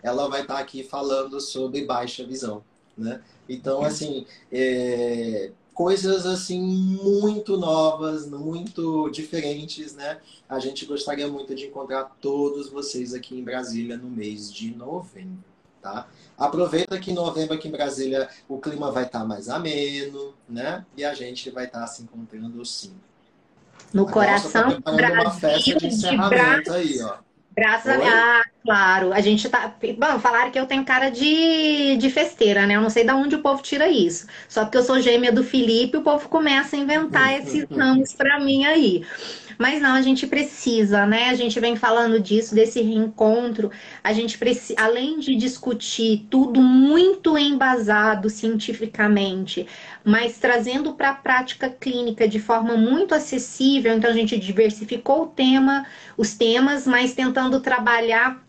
Ela 0.04 0.30
vai 0.30 0.42
estar 0.42 0.60
aqui 0.60 0.84
falando 0.84 1.42
sobre 1.42 1.84
baixa 1.84 2.24
visão, 2.24 2.64
né? 2.96 3.22
Então, 3.50 3.82
assim, 3.82 4.26
é, 4.52 5.52
coisas 5.74 6.28
assim 6.28 6.62
muito 6.62 7.58
novas, 7.58 8.30
muito 8.30 9.10
diferentes, 9.10 9.96
né? 9.96 10.20
A 10.48 10.60
gente 10.60 10.86
gostaria 10.86 11.28
muito 11.28 11.56
de 11.56 11.66
encontrar 11.66 12.04
todos 12.22 12.70
vocês 12.70 13.16
aqui 13.16 13.38
em 13.38 13.44
Brasília 13.44 13.98
no 13.98 14.10
mês 14.10 14.54
de 14.54 14.76
novembro, 14.76 15.44
tá? 15.82 16.08
Aproveita 16.38 17.00
que 17.00 17.10
em 17.12 17.16
novembro 17.16 17.56
aqui 17.56 17.68
em 17.68 17.72
Brasília 17.72 18.30
o 18.48 18.60
clima 18.60 18.92
vai 18.92 19.06
estar 19.06 19.26
mais 19.26 19.50
ameno, 19.50 20.36
né? 20.48 20.86
E 20.96 21.04
a 21.04 21.16
gente 21.16 21.50
vai 21.50 21.66
estar 21.66 21.86
se 21.88 22.04
encontrando 22.04 22.64
sim 22.64 22.94
no 23.94 24.08
a 24.08 24.12
coração 24.12 24.82
tá 24.82 24.92
Brasil. 24.92 25.78
De 25.78 25.88
encerramento 25.88 26.72
aí, 26.72 27.02
ó. 27.02 27.30
Graças 27.60 28.00
Oi? 28.00 28.08
a 28.08 28.40
ah, 28.40 28.44
claro, 28.64 29.12
a 29.12 29.20
gente 29.20 29.50
tá. 29.50 29.76
Bom, 29.98 30.20
falaram 30.20 30.50
que 30.50 30.58
eu 30.58 30.66
tenho 30.66 30.86
cara 30.86 31.10
de, 31.10 31.98
de 31.98 32.10
festeira, 32.10 32.66
né? 32.66 32.78
Eu 32.78 32.82
não 32.82 32.90
sei 32.90 33.04
de 33.04 33.12
onde 33.12 33.36
o 33.36 33.42
povo 33.42 33.62
tira 33.62 33.90
isso. 33.90 34.28
Só 34.48 34.64
porque 34.64 34.78
eu 34.78 34.84
sou 34.84 35.02
gêmea 35.02 35.32
do 35.32 35.44
Felipe, 35.44 35.98
o 35.98 36.02
povo 36.02 36.30
começa 36.30 36.78
a 36.78 36.80
inventar 36.80 37.34
esses 37.34 37.68
nomes 37.70 38.14
para 38.14 38.40
mim 38.40 38.64
aí. 38.64 39.04
Mas 39.60 39.82
não, 39.82 39.94
a 39.94 40.02
gente 40.02 40.26
precisa, 40.26 41.06
né? 41.06 41.26
A 41.26 41.34
gente 41.34 41.60
vem 41.60 41.76
falando 41.76 42.18
disso, 42.18 42.56
desse 42.56 42.82
reencontro. 42.82 43.70
A 44.02 44.14
gente 44.14 44.38
precisa, 44.38 44.80
além 44.80 45.20
de 45.20 45.36
discutir 45.36 46.26
tudo 46.30 46.62
muito 46.62 47.38
embasado 47.38 48.30
cientificamente, 48.30 49.68
mas 50.02 50.38
trazendo 50.38 50.94
para 50.94 51.10
a 51.10 51.14
prática 51.14 51.70
clínica 51.70 52.26
de 52.26 52.40
forma 52.40 52.78
muito 52.78 53.14
acessível. 53.14 53.94
Então 53.94 54.10
a 54.10 54.14
gente 54.14 54.40
diversificou 54.40 55.24
o 55.24 55.28
tema, 55.28 55.86
os 56.16 56.34
temas, 56.36 56.88
mas 56.88 57.14
tentando 57.14 57.60
trabalhar 57.60 58.42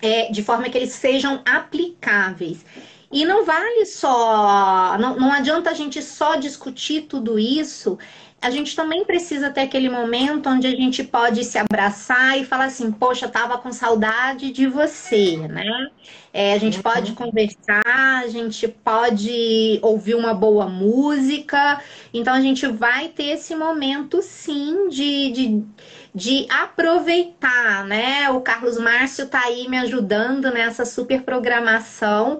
é, 0.00 0.30
de 0.32 0.42
forma 0.42 0.70
que 0.70 0.78
eles 0.78 0.92
sejam 0.92 1.42
aplicáveis. 1.44 2.64
E 3.12 3.24
não 3.24 3.44
vale 3.44 3.84
só, 3.86 4.96
não, 4.98 5.16
não 5.16 5.32
adianta 5.32 5.70
a 5.70 5.74
gente 5.74 6.02
só 6.02 6.36
discutir 6.36 7.02
tudo 7.02 7.38
isso 7.38 7.98
a 8.46 8.50
gente 8.50 8.76
também 8.76 9.04
precisa 9.04 9.50
ter 9.50 9.62
aquele 9.62 9.88
momento 9.88 10.48
onde 10.48 10.68
a 10.68 10.70
gente 10.70 11.02
pode 11.02 11.44
se 11.44 11.58
abraçar 11.58 12.38
e 12.38 12.44
falar 12.44 12.66
assim, 12.66 12.92
poxa, 12.92 13.26
tava 13.26 13.58
com 13.58 13.72
saudade 13.72 14.52
de 14.52 14.68
você, 14.68 15.36
né? 15.36 15.90
É, 16.32 16.54
a 16.54 16.58
gente 16.58 16.80
pode 16.80 17.10
uhum. 17.10 17.16
conversar, 17.16 17.82
a 18.22 18.28
gente 18.28 18.68
pode 18.68 19.80
ouvir 19.82 20.14
uma 20.14 20.32
boa 20.32 20.68
música. 20.68 21.82
Então 22.14 22.32
a 22.32 22.40
gente 22.40 22.68
vai 22.68 23.08
ter 23.08 23.30
esse 23.30 23.52
momento 23.56 24.22
sim 24.22 24.88
de, 24.90 25.32
de, 25.32 25.64
de 26.14 26.46
aproveitar, 26.48 27.84
né? 27.84 28.30
O 28.30 28.40
Carlos 28.42 28.78
Márcio 28.78 29.26
tá 29.26 29.40
aí 29.40 29.68
me 29.68 29.78
ajudando 29.78 30.52
nessa 30.52 30.84
super 30.84 31.22
programação 31.22 32.38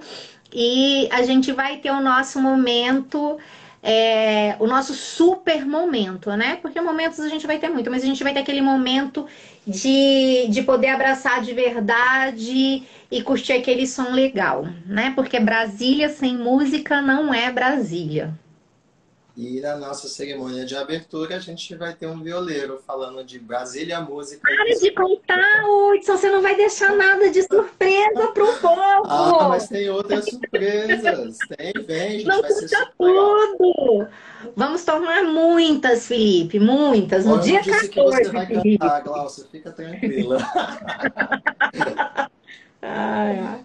e 0.52 1.09
a 1.11 1.22
gente 1.22 1.50
vai 1.50 1.78
ter 1.78 1.90
o 1.90 2.00
nosso 2.00 2.40
momento 2.40 3.38
é, 3.89 4.57
o 4.59 4.66
nosso 4.66 4.95
super 4.95 5.64
momento, 5.64 6.32
né? 6.32 6.57
Porque 6.57 6.80
momentos 6.80 7.20
a 7.20 7.28
gente 7.28 7.47
vai 7.47 7.57
ter 7.57 7.68
muito, 7.68 7.89
mas 7.89 8.03
a 8.03 8.07
gente 8.07 8.24
vai 8.24 8.32
ter 8.32 8.41
aquele 8.41 8.61
momento 8.61 9.28
de, 9.64 10.49
de 10.49 10.62
poder 10.62 10.89
abraçar 10.89 11.41
de 11.41 11.53
verdade 11.53 12.82
e 13.09 13.22
curtir 13.22 13.53
aquele 13.53 13.87
som 13.87 14.11
legal, 14.11 14.66
né? 14.84 15.12
Porque 15.14 15.39
Brasília 15.39 16.09
sem 16.09 16.37
música 16.37 17.01
não 17.01 17.32
é 17.32 17.53
Brasília. 17.53 18.37
E 19.37 19.61
na 19.61 19.76
nossa 19.76 20.09
cerimônia 20.09 20.64
de 20.64 20.74
abertura, 20.74 21.37
a 21.37 21.39
gente 21.39 21.74
vai 21.74 21.93
ter 21.93 22.07
um 22.07 22.22
violeiro 22.22 22.82
falando 22.87 23.22
de 23.22 23.39
Brasília 23.39 24.01
Música. 24.01 24.41
Para 24.41 24.74
de 24.78 24.91
contar, 24.93 25.62
Hudson, 25.62 26.16
você 26.16 26.30
não 26.30 26.41
vai 26.41 26.57
deixar 26.57 26.97
nada 26.97 27.28
de 27.30 27.43
surpresa 27.43 28.28
pro 28.32 28.51
povo. 28.55 29.03
Ah, 29.05 29.47
mas 29.51 29.68
tem 29.68 29.91
outras 29.91 30.24
surpresas. 30.24 31.37
tem, 31.55 31.70
vem, 31.84 32.12
gente, 32.12 32.24
não 32.24 32.41
vai 32.41 32.51
ser 32.51 32.89
tudo. 32.97 34.09
Vamos 34.57 34.82
tomar 34.87 35.22
muitas, 35.24 36.07
Felipe, 36.07 36.59
muitas. 36.59 37.26
No 37.26 37.39
dia 37.39 37.57
não 37.57 37.62
disse 37.62 37.89
14, 37.91 37.91
que 37.91 38.01
você 38.01 38.32
vai 38.32 38.47
Felipe. 38.47 38.78
cantar, 38.78 39.03
Glaucia, 39.03 39.45
fica 39.53 39.70
tranquila. 39.70 40.39
ai, 42.80 43.39
ai. 43.39 43.61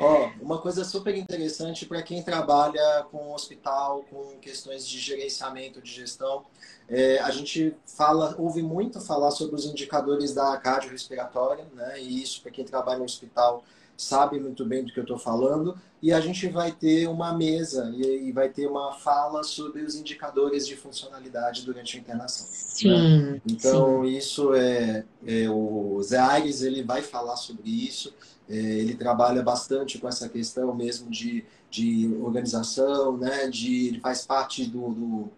Ó, 0.00 0.30
uma 0.40 0.58
coisa 0.58 0.82
super 0.82 1.14
interessante 1.14 1.84
para 1.84 2.02
quem 2.02 2.22
trabalha 2.22 3.04
com 3.10 3.34
hospital, 3.34 4.04
com 4.10 4.38
questões 4.40 4.88
de 4.88 4.98
gerenciamento, 4.98 5.82
de 5.82 5.92
gestão, 5.92 6.46
é, 6.88 7.18
a 7.18 7.30
gente 7.30 7.76
fala, 7.84 8.34
ouve 8.38 8.62
muito 8.62 9.00
falar 9.00 9.30
sobre 9.30 9.54
os 9.54 9.66
indicadores 9.66 10.32
da 10.34 10.56
cardiorrespiratória, 10.56 11.66
né? 11.74 12.00
E 12.00 12.22
isso 12.22 12.40
para 12.42 12.50
quem 12.50 12.64
trabalha 12.64 12.98
no 12.98 13.04
hospital 13.04 13.62
sabe 14.00 14.40
muito 14.40 14.64
bem 14.64 14.82
do 14.82 14.92
que 14.92 14.98
eu 14.98 15.04
estou 15.04 15.18
falando. 15.18 15.78
E 16.02 16.12
a 16.12 16.20
gente 16.20 16.48
vai 16.48 16.72
ter 16.72 17.06
uma 17.06 17.34
mesa 17.34 17.92
e, 17.94 18.32
vai 18.32 18.48
ter 18.48 18.66
uma 18.66 18.94
fala 18.94 19.42
sobre 19.42 19.82
os 19.82 19.94
indicadores 19.94 20.66
de 20.66 20.74
funcionalidade 20.74 21.62
durante 21.62 21.98
a 21.98 22.00
internação. 22.00 22.46
Né? 22.46 22.52
Sim. 22.52 23.20
Né? 23.32 23.40
Então 23.46 24.02
sim. 24.02 24.16
isso 24.16 24.54
é, 24.54 25.04
é 25.26 25.50
o 25.50 26.00
Zé 26.02 26.18
Aires 26.18 26.62
ele 26.62 26.82
vai 26.82 27.02
falar 27.02 27.36
sobre 27.36 27.68
isso. 27.68 28.14
É, 28.50 28.54
ele 28.54 28.94
trabalha 28.94 29.42
bastante 29.42 29.96
com 29.98 30.08
essa 30.08 30.28
questão 30.28 30.74
mesmo 30.74 31.08
de, 31.08 31.44
de 31.70 32.12
organização, 32.20 33.16
né? 33.16 33.46
De, 33.46 33.86
ele 33.86 34.00
faz 34.00 34.26
parte 34.26 34.66
do, 34.66 34.88
do 34.88 35.28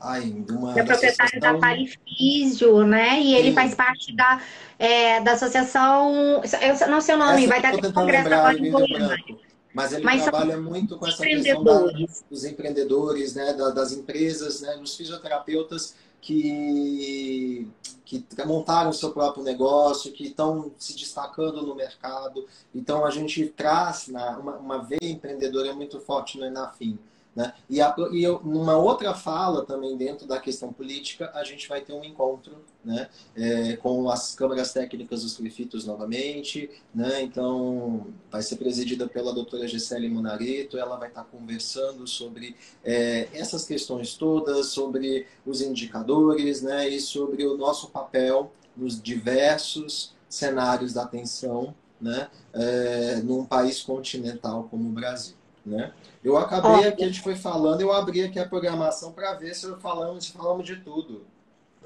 ai, 0.00 0.30
de 0.30 0.52
uma 0.52 0.78
é 0.78 0.84
proprietário 0.84 1.40
da 1.40 1.58
Palifísio, 1.58 2.86
né? 2.86 3.20
E 3.20 3.34
ele 3.34 3.48
Sim. 3.48 3.54
faz 3.54 3.74
parte 3.74 4.14
da, 4.14 4.40
é, 4.78 5.20
da 5.20 5.32
associação. 5.32 6.40
Eu 6.80 6.88
não 6.88 7.00
sei 7.00 7.16
o 7.16 7.18
nome, 7.18 7.40
essa 7.40 7.48
vai 7.48 7.60
dar 7.60 7.72
no 7.72 7.92
congresso 7.92 8.32
agora 8.32 8.56
em. 8.56 9.42
Mas 9.74 9.92
ele 9.92 10.04
Mas 10.04 10.22
trabalha 10.22 10.58
muito 10.58 10.98
com 10.98 11.06
essa 11.06 11.24
questão 11.24 11.64
da, 11.64 11.86
dos 12.30 12.44
empreendedores, 12.44 13.34
né, 13.34 13.54
da, 13.54 13.70
das 13.70 13.90
empresas, 13.90 14.60
né, 14.60 14.76
dos 14.76 14.94
fisioterapeutas 14.94 15.94
que, 16.22 17.68
que 18.04 18.24
montaram 18.46 18.90
o 18.90 18.94
seu 18.94 19.10
próprio 19.10 19.42
negócio, 19.42 20.12
que 20.12 20.28
estão 20.28 20.70
se 20.78 20.96
destacando 20.96 21.66
no 21.66 21.74
mercado. 21.74 22.46
Então, 22.72 23.04
a 23.04 23.10
gente 23.10 23.46
traz 23.48 24.06
na, 24.06 24.38
uma, 24.38 24.56
uma 24.56 24.78
veia 24.78 25.10
empreendedora 25.10 25.74
muito 25.74 26.00
forte 26.00 26.38
no 26.38 26.46
Enafim. 26.46 26.96
Né? 27.34 27.52
E, 27.68 27.80
a, 27.80 27.94
e 28.12 28.22
eu, 28.22 28.40
numa 28.44 28.76
outra 28.76 29.14
fala 29.14 29.64
também 29.64 29.96
dentro 29.96 30.26
da 30.26 30.38
questão 30.38 30.70
política, 30.72 31.30
a 31.34 31.42
gente 31.42 31.66
vai 31.66 31.80
ter 31.80 31.94
um 31.94 32.04
encontro 32.04 32.56
né, 32.84 33.08
é, 33.34 33.76
com 33.76 34.10
as 34.10 34.34
câmaras 34.34 34.72
técnicas 34.72 35.22
dos 35.22 35.34
prefeitos 35.34 35.86
novamente. 35.86 36.70
Né? 36.94 37.22
Então, 37.22 38.08
vai 38.30 38.42
ser 38.42 38.56
presidida 38.56 39.08
pela 39.08 39.32
doutora 39.32 39.66
Gisele 39.66 40.10
Monarito, 40.10 40.76
ela 40.76 40.96
vai 40.96 41.08
estar 41.08 41.24
conversando 41.24 42.06
sobre 42.06 42.54
é, 42.84 43.28
essas 43.32 43.64
questões 43.64 44.14
todas, 44.14 44.66
sobre 44.66 45.26
os 45.46 45.62
indicadores 45.62 46.60
né, 46.60 46.88
e 46.88 47.00
sobre 47.00 47.46
o 47.46 47.56
nosso 47.56 47.88
papel 47.88 48.52
nos 48.76 49.00
diversos 49.00 50.14
cenários 50.28 50.92
da 50.92 51.02
atenção 51.02 51.74
né, 52.00 52.28
é, 52.52 53.16
num 53.22 53.44
país 53.44 53.80
continental 53.80 54.66
como 54.70 54.88
o 54.88 54.92
Brasil. 54.92 55.36
Né? 55.64 55.92
Eu 56.24 56.36
acabei 56.36 56.86
aqui, 56.86 57.02
a 57.02 57.06
gente 57.06 57.20
foi 57.20 57.34
falando, 57.34 57.80
eu 57.80 57.92
abri 57.92 58.22
aqui 58.22 58.38
a 58.38 58.48
programação 58.48 59.12
para 59.12 59.34
ver 59.34 59.54
se 59.54 59.68
falamos, 59.76 60.26
se 60.26 60.32
falamos 60.32 60.64
de 60.64 60.76
tudo. 60.76 61.26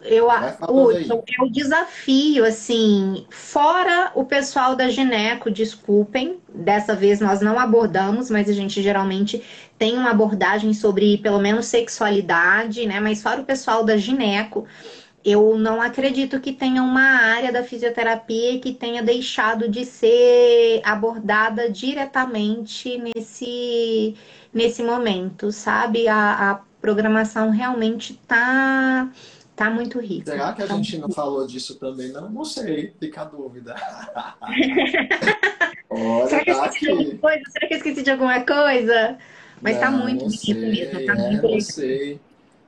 Eu, 0.02 0.26
o, 0.26 0.92
é 0.92 1.42
o 1.42 1.50
desafio, 1.50 2.44
assim, 2.44 3.26
fora 3.30 4.12
o 4.14 4.24
pessoal 4.24 4.76
da 4.76 4.90
Gineco, 4.90 5.50
desculpem, 5.50 6.38
dessa 6.54 6.94
vez 6.94 7.18
nós 7.18 7.40
não 7.40 7.58
abordamos, 7.58 8.30
mas 8.30 8.48
a 8.48 8.52
gente 8.52 8.82
geralmente 8.82 9.42
tem 9.78 9.96
uma 9.96 10.10
abordagem 10.10 10.74
sobre 10.74 11.16
pelo 11.18 11.38
menos 11.38 11.66
sexualidade, 11.66 12.84
né? 12.86 13.00
Mas 13.00 13.22
fora 13.22 13.40
o 13.40 13.44
pessoal 13.44 13.84
da 13.84 13.96
Gineco, 13.96 14.66
eu 15.26 15.58
não 15.58 15.82
acredito 15.82 16.38
que 16.38 16.52
tenha 16.52 16.80
uma 16.80 17.02
área 17.02 17.52
da 17.52 17.64
fisioterapia 17.64 18.60
que 18.60 18.72
tenha 18.72 19.02
deixado 19.02 19.68
de 19.68 19.84
ser 19.84 20.80
abordada 20.84 21.68
diretamente 21.68 22.96
nesse, 22.96 24.14
nesse 24.54 24.84
momento, 24.84 25.50
sabe? 25.50 26.06
A, 26.06 26.52
a 26.52 26.54
programação 26.80 27.50
realmente 27.50 28.12
está 28.12 29.10
tá 29.56 29.68
muito 29.68 29.98
rica. 29.98 30.30
Será 30.30 30.52
que 30.52 30.62
a 30.62 30.66
tá 30.68 30.76
gente 30.76 30.98
não 30.98 31.10
falou 31.10 31.44
disso 31.44 31.74
também? 31.74 32.12
Não, 32.12 32.30
não 32.30 32.44
sei, 32.44 32.94
fica 33.00 33.22
a 33.22 33.24
dúvida. 33.24 33.74
Olha, 35.90 36.28
Será 36.28 36.44
que 36.44 36.50
eu 36.52 36.56
tá 36.56 36.66
esqueci 36.66 36.84
de 36.84 36.90
alguma 36.92 37.18
coisa? 37.18 37.42
Será 37.50 37.66
que 37.66 37.74
eu 37.74 37.78
esqueci 37.78 38.02
de 38.04 38.10
alguma 38.12 38.40
coisa? 38.42 39.18
Mas 39.60 39.80
tá 39.80 39.90
não, 39.90 39.98
tá 39.98 40.04
muito 40.04 40.24
bonito 40.24 40.54
mesmo, 40.54 41.04
tá 41.04 41.14
é, 41.14 41.30
muito 41.30 41.48
não 41.48 41.60
sei. 41.60 42.20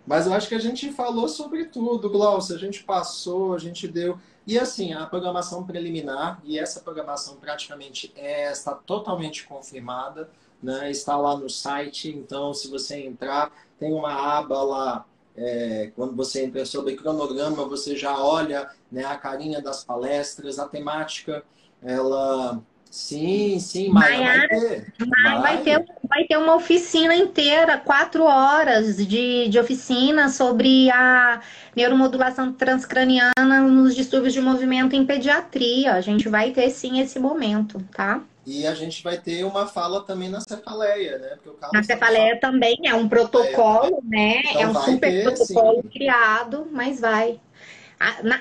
Mas 0.09 0.27
eu 0.27 0.33
acho 0.33 0.49
que 0.49 0.55
a 0.55 0.59
gente 0.59 0.91
falou 0.91 1.29
sobre 1.29 1.67
tudo, 1.67 2.09
Glaucia. 2.09 2.57
A 2.57 2.59
gente 2.59 2.83
passou, 2.83 3.53
a 3.53 3.59
gente 3.59 3.87
deu. 3.87 4.19
E 4.47 4.59
assim, 4.59 4.95
a 4.95 5.05
programação 5.05 5.67
preliminar, 5.67 6.41
e 6.45 6.59
essa 6.59 6.81
programação 6.81 7.37
praticamente 7.37 8.11
é, 8.17 8.51
está 8.51 8.75
totalmente 8.75 9.47
confirmada, 9.47 10.31
né? 10.63 10.91
está 10.91 11.15
lá 11.15 11.37
no 11.37 11.51
site. 11.51 12.09
Então, 12.09 12.55
se 12.55 12.69
você 12.71 13.05
entrar, 13.05 13.53
tem 13.79 13.93
uma 13.93 14.39
aba 14.39 14.63
lá. 14.63 15.05
É, 15.37 15.93
quando 15.95 16.17
você 16.17 16.43
entra 16.43 16.65
sobre 16.65 16.97
cronograma, 16.97 17.67
você 17.67 17.95
já 17.95 18.19
olha 18.19 18.71
né, 18.91 19.05
a 19.05 19.15
carinha 19.15 19.61
das 19.61 19.85
palestras, 19.85 20.59
a 20.59 20.67
temática, 20.67 21.45
ela 21.83 22.63
Sim, 22.91 23.59
sim, 23.61 23.91
Maia, 23.91 24.39
vai 24.39 24.49
ter. 24.49 24.87
Vai. 24.99 25.41
vai. 25.41 25.63
ter. 25.63 25.85
Vai 26.09 26.25
ter 26.25 26.39
uma 26.39 26.55
oficina 26.55 27.15
inteira, 27.15 27.77
quatro 27.77 28.25
horas 28.25 28.97
de, 28.97 29.49
de 29.49 29.59
oficina 29.59 30.31
sobre 30.31 30.91
a 30.91 31.41
neuromodulação 31.77 32.53
transcraniana 32.53 33.61
nos 33.61 33.95
distúrbios 33.95 34.33
de 34.33 34.41
movimento 34.41 34.97
em 34.97 35.05
pediatria. 35.05 35.95
A 35.95 36.01
gente 36.01 36.29
vai 36.29 36.51
ter 36.51 36.71
sim 36.71 36.99
esse 36.99 37.19
momento, 37.19 37.79
tá? 37.95 38.23
E 38.47 38.67
a 38.67 38.75
gente 38.75 39.03
vai 39.03 39.19
ter 39.19 39.45
uma 39.45 39.67
fala 39.67 40.01
também 40.03 40.31
na 40.31 40.41
cefaleia, 40.41 41.19
né? 41.19 41.37
na 41.71 41.83
cefaleia 41.83 42.41
também 42.41 42.79
é 42.87 42.95
um 42.95 43.07
protocolo, 43.07 44.03
né? 44.03 44.41
Então 44.41 44.61
é 44.63 44.67
um 44.69 44.75
super 44.75 45.11
ter, 45.11 45.23
protocolo 45.25 45.83
sim. 45.83 45.89
criado, 45.91 46.67
mas 46.73 46.99
vai 46.99 47.39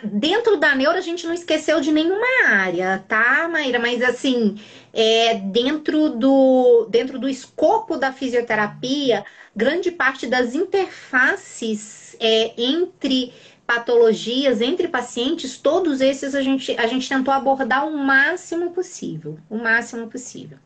dentro 0.04 0.58
da 0.58 0.76
neuro 0.76 0.98
a 0.98 1.02
gente 1.02 1.26
não 1.26 1.34
esqueceu 1.34 1.82
de 1.82 1.92
nenhuma 1.92 2.48
área, 2.48 3.04
tá, 3.08 3.48
Maíra? 3.48 3.80
Mas 3.80 4.04
assim, 4.04 4.60
é, 4.94 5.36
dentro, 5.36 6.10
do, 6.10 6.88
dentro 6.90 7.18
do 7.18 7.28
escopo 7.28 7.98
da 7.98 8.14
fisioterapia, 8.14 9.26
grande 9.56 9.92
parte 9.92 10.28
das 10.28 10.54
interfaces 10.54 12.16
é, 12.20 12.54
entre 12.62 13.34
patologias, 13.66 14.62
entre 14.62 14.88
pacientes, 14.88 15.58
todos 15.58 16.02
esses 16.02 16.36
a 16.36 16.42
gente, 16.42 16.78
a 16.78 16.88
gente 16.88 17.10
tentou 17.10 17.34
abordar 17.34 17.86
o 17.86 17.98
máximo 17.98 18.72
possível. 18.72 19.40
O 19.50 19.58
máximo 19.58 20.08
possível. 20.08 20.60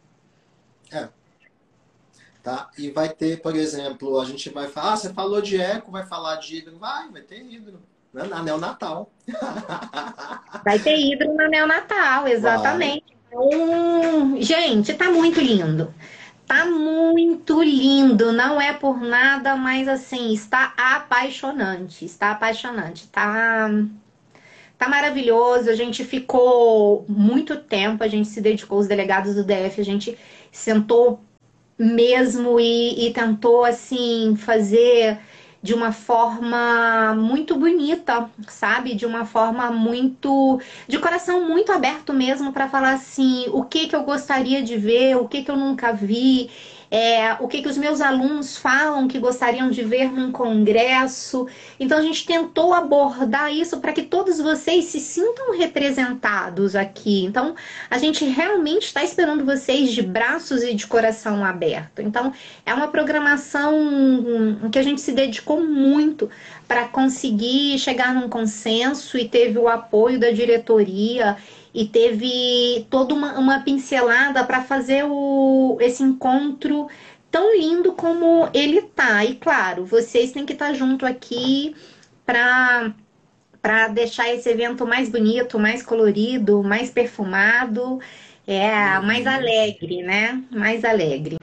É. 0.91 1.07
Tá? 2.43 2.69
E 2.77 2.91
vai 2.91 3.09
ter, 3.09 3.41
por 3.41 3.55
exemplo, 3.55 4.19
a 4.19 4.25
gente 4.25 4.49
vai 4.49 4.67
falar, 4.67 4.93
ah, 4.93 4.97
você 4.97 5.13
falou 5.13 5.41
de 5.41 5.59
eco, 5.59 5.91
vai 5.91 6.05
falar 6.05 6.35
de 6.35 6.57
hidro, 6.57 6.77
vai, 6.77 7.09
vai 7.09 7.21
ter 7.21 7.41
hidro 7.41 7.79
né? 8.13 8.23
na 8.25 8.43
neonatal. 8.43 9.11
Vai 10.63 10.79
ter 10.79 10.97
hidro 10.97 11.33
na 11.33 11.47
neonatal, 11.47 12.27
exatamente. 12.27 13.05
Então, 13.27 14.41
gente, 14.41 14.93
tá 14.93 15.09
muito 15.09 15.39
lindo. 15.39 15.93
Tá 16.45 16.65
muito 16.65 17.63
lindo, 17.63 18.33
não 18.33 18.59
é 18.59 18.73
por 18.73 18.99
nada, 18.99 19.55
mas 19.55 19.87
assim, 19.87 20.33
está 20.33 20.73
apaixonante, 20.75 22.03
está 22.03 22.31
apaixonante, 22.31 23.07
tá 23.07 23.69
tá 24.77 24.89
maravilhoso. 24.89 25.69
A 25.69 25.75
gente 25.75 26.03
ficou 26.03 27.05
muito 27.07 27.55
tempo, 27.55 28.03
a 28.03 28.07
gente 28.07 28.27
se 28.27 28.41
dedicou, 28.41 28.79
os 28.79 28.87
delegados 28.87 29.35
do 29.35 29.45
DF, 29.45 29.79
a 29.79 29.85
gente 29.85 30.17
sentou 30.51 31.21
mesmo 31.77 32.59
e, 32.59 33.07
e 33.07 33.13
tentou 33.13 33.63
assim 33.63 34.35
fazer 34.35 35.19
de 35.61 35.73
uma 35.73 35.91
forma 35.91 37.13
muito 37.15 37.55
bonita, 37.55 38.29
sabe? 38.47 38.95
De 38.95 39.05
uma 39.05 39.25
forma 39.25 39.69
muito 39.71 40.59
de 40.87 40.97
coração 40.99 41.47
muito 41.47 41.71
aberto 41.71 42.13
mesmo 42.13 42.51
para 42.51 42.67
falar 42.67 42.93
assim, 42.93 43.45
o 43.49 43.63
que 43.63 43.87
que 43.87 43.95
eu 43.95 44.03
gostaria 44.03 44.63
de 44.63 44.77
ver, 44.77 45.17
o 45.17 45.27
que 45.27 45.43
que 45.43 45.51
eu 45.51 45.57
nunca 45.57 45.93
vi 45.93 46.49
é, 46.91 47.33
o 47.39 47.47
que, 47.47 47.61
que 47.61 47.69
os 47.69 47.77
meus 47.77 48.01
alunos 48.01 48.57
falam 48.57 49.07
que 49.07 49.17
gostariam 49.17 49.69
de 49.69 49.81
ver 49.81 50.11
num 50.11 50.29
congresso. 50.29 51.47
Então 51.79 51.97
a 51.97 52.01
gente 52.01 52.25
tentou 52.25 52.73
abordar 52.73 53.51
isso 53.51 53.79
para 53.79 53.93
que 53.93 54.01
todos 54.01 54.39
vocês 54.39 54.85
se 54.85 54.99
sintam 54.99 55.57
representados 55.57 56.75
aqui. 56.75 57.23
Então 57.23 57.55
a 57.89 57.97
gente 57.97 58.25
realmente 58.25 58.87
está 58.87 59.01
esperando 59.05 59.45
vocês 59.45 59.93
de 59.93 60.01
braços 60.01 60.61
e 60.63 60.73
de 60.73 60.85
coração 60.85 61.45
aberto. 61.45 62.01
Então 62.01 62.33
é 62.65 62.73
uma 62.73 62.89
programação 62.89 63.73
que 64.69 64.77
a 64.77 64.83
gente 64.83 64.99
se 64.99 65.13
dedicou 65.13 65.65
muito 65.65 66.29
para 66.67 66.89
conseguir 66.89 67.79
chegar 67.79 68.13
num 68.13 68.27
consenso 68.27 69.17
e 69.17 69.29
teve 69.29 69.57
o 69.57 69.69
apoio 69.69 70.19
da 70.19 70.31
diretoria 70.31 71.37
e 71.73 71.85
teve 71.85 72.85
toda 72.89 73.13
uma, 73.13 73.39
uma 73.39 73.59
pincelada 73.61 74.43
para 74.43 74.61
fazer 74.61 75.05
o, 75.05 75.77
esse 75.79 76.03
encontro 76.03 76.87
tão 77.29 77.55
lindo 77.55 77.93
como 77.93 78.49
ele 78.53 78.81
tá. 78.81 79.23
E 79.23 79.35
claro, 79.35 79.85
vocês 79.85 80.31
têm 80.31 80.45
que 80.45 80.53
estar 80.53 80.67
tá 80.67 80.73
junto 80.73 81.05
aqui 81.05 81.75
para 82.25 82.93
para 83.61 83.89
deixar 83.89 84.27
esse 84.33 84.49
evento 84.49 84.87
mais 84.87 85.07
bonito, 85.07 85.59
mais 85.59 85.83
colorido, 85.83 86.63
mais 86.63 86.89
perfumado, 86.89 87.99
é, 88.47 88.99
mais 89.01 89.23
uhum. 89.23 89.31
alegre, 89.31 90.01
né? 90.01 90.43
Mais 90.49 90.83
alegre. 90.83 91.37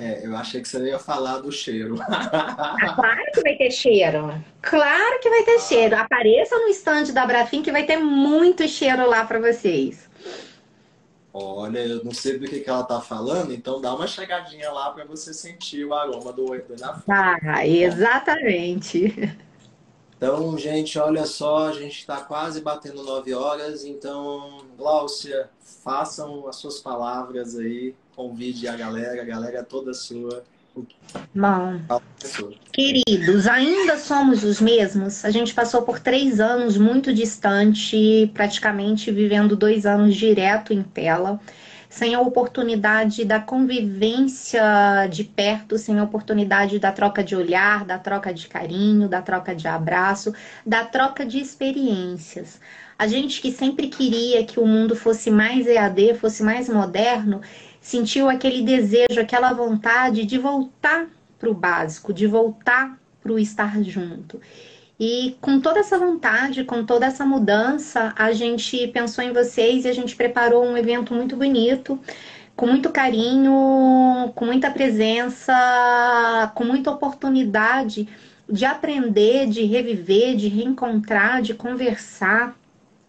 É, 0.00 0.24
eu 0.24 0.34
achei 0.34 0.62
que 0.62 0.68
você 0.68 0.82
ia 0.82 0.98
falar 0.98 1.40
do 1.40 1.52
cheiro. 1.52 1.96
Ah, 2.00 2.74
claro 2.96 3.22
que 3.34 3.42
vai 3.42 3.54
ter 3.54 3.70
cheiro. 3.70 4.44
Claro 4.62 5.20
que 5.20 5.28
vai 5.28 5.42
ter 5.42 5.60
cheiro. 5.60 5.94
Apareça 5.94 6.58
no 6.58 6.68
estande 6.68 7.12
da 7.12 7.26
Brafim 7.26 7.62
que 7.62 7.70
vai 7.70 7.84
ter 7.84 7.98
muito 7.98 8.66
cheiro 8.66 9.06
lá 9.06 9.26
para 9.26 9.38
vocês. 9.38 10.08
Olha, 11.34 11.80
eu 11.80 12.02
não 12.02 12.12
sei 12.12 12.38
do 12.38 12.48
que, 12.48 12.60
que 12.60 12.70
ela 12.70 12.82
tá 12.82 13.00
falando, 13.00 13.52
então 13.52 13.80
dá 13.80 13.94
uma 13.94 14.06
chegadinha 14.06 14.72
lá 14.72 14.90
para 14.90 15.04
você 15.04 15.34
sentir 15.34 15.84
o 15.84 15.94
aroma 15.94 16.32
do 16.32 16.54
Enafim. 16.54 17.02
Ah, 17.06 17.66
exatamente. 17.66 19.36
Então, 20.16 20.58
gente, 20.58 20.98
olha 20.98 21.24
só, 21.24 21.68
a 21.68 21.72
gente 21.72 21.98
está 21.98 22.20
quase 22.20 22.60
batendo 22.60 23.02
nove 23.02 23.32
horas, 23.32 23.84
então, 23.84 24.64
Gláucia, 24.76 25.48
façam 25.82 26.48
as 26.48 26.56
suas 26.56 26.80
palavras 26.80 27.56
aí 27.56 27.94
convide 28.20 28.68
a 28.68 28.76
galera, 28.76 29.22
a 29.22 29.24
galera 29.24 29.62
toda 29.62 29.94
sua. 29.94 30.44
Bom, 31.34 31.80
queridos, 32.70 33.46
ainda 33.46 33.96
somos 33.96 34.44
os 34.44 34.60
mesmos. 34.60 35.24
A 35.24 35.30
gente 35.30 35.54
passou 35.54 35.82
por 35.82 35.98
três 35.98 36.38
anos 36.38 36.76
muito 36.76 37.14
distante, 37.14 38.30
praticamente 38.34 39.10
vivendo 39.10 39.56
dois 39.56 39.86
anos 39.86 40.14
direto 40.14 40.72
em 40.72 40.82
tela, 40.82 41.40
sem 41.88 42.14
a 42.14 42.20
oportunidade 42.20 43.24
da 43.24 43.40
convivência 43.40 45.08
de 45.10 45.24
perto, 45.24 45.78
sem 45.78 45.98
a 45.98 46.04
oportunidade 46.04 46.78
da 46.78 46.92
troca 46.92 47.24
de 47.24 47.34
olhar, 47.34 47.84
da 47.84 47.98
troca 47.98 48.32
de 48.32 48.46
carinho, 48.46 49.08
da 49.08 49.22
troca 49.22 49.54
de 49.54 49.66
abraço, 49.66 50.32
da 50.64 50.84
troca 50.84 51.24
de 51.24 51.40
experiências. 51.40 52.60
A 52.96 53.08
gente 53.08 53.40
que 53.40 53.50
sempre 53.50 53.88
queria 53.88 54.44
que 54.44 54.60
o 54.60 54.66
mundo 54.66 54.94
fosse 54.94 55.30
mais 55.30 55.66
EAD, 55.66 56.14
fosse 56.14 56.42
mais 56.42 56.68
moderno, 56.68 57.40
sentiu 57.90 58.28
aquele 58.28 58.62
desejo, 58.62 59.20
aquela 59.20 59.52
vontade 59.52 60.24
de 60.24 60.38
voltar 60.38 61.08
para 61.38 61.50
o 61.50 61.54
básico, 61.54 62.12
de 62.12 62.24
voltar 62.24 62.96
para 63.20 63.32
o 63.32 63.38
estar 63.38 63.82
junto. 63.82 64.40
E 64.98 65.36
com 65.40 65.60
toda 65.60 65.80
essa 65.80 65.98
vontade, 65.98 66.62
com 66.62 66.84
toda 66.84 67.06
essa 67.06 67.26
mudança, 67.26 68.12
a 68.16 68.32
gente 68.32 68.86
pensou 68.88 69.24
em 69.24 69.32
vocês 69.32 69.84
e 69.84 69.88
a 69.88 69.92
gente 69.92 70.14
preparou 70.14 70.64
um 70.64 70.76
evento 70.76 71.12
muito 71.12 71.36
bonito, 71.36 71.98
com 72.54 72.66
muito 72.66 72.90
carinho, 72.90 74.30
com 74.36 74.44
muita 74.44 74.70
presença, 74.70 76.52
com 76.54 76.62
muita 76.62 76.92
oportunidade 76.92 78.06
de 78.48 78.64
aprender, 78.64 79.48
de 79.48 79.64
reviver, 79.64 80.36
de 80.36 80.46
reencontrar, 80.46 81.42
de 81.42 81.54
conversar, 81.54 82.54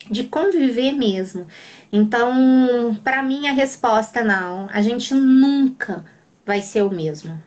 de 0.10 0.24
conviver 0.24 0.94
mesmo. 0.94 1.46
Então, 1.92 2.98
para 3.04 3.22
mim, 3.22 3.48
a 3.48 3.52
resposta 3.52 4.24
não. 4.24 4.70
A 4.72 4.82
gente 4.82 5.14
nunca 5.14 6.06
vai 6.46 6.62
ser 6.62 6.84
o 6.84 6.90
mesmo. 6.90 7.42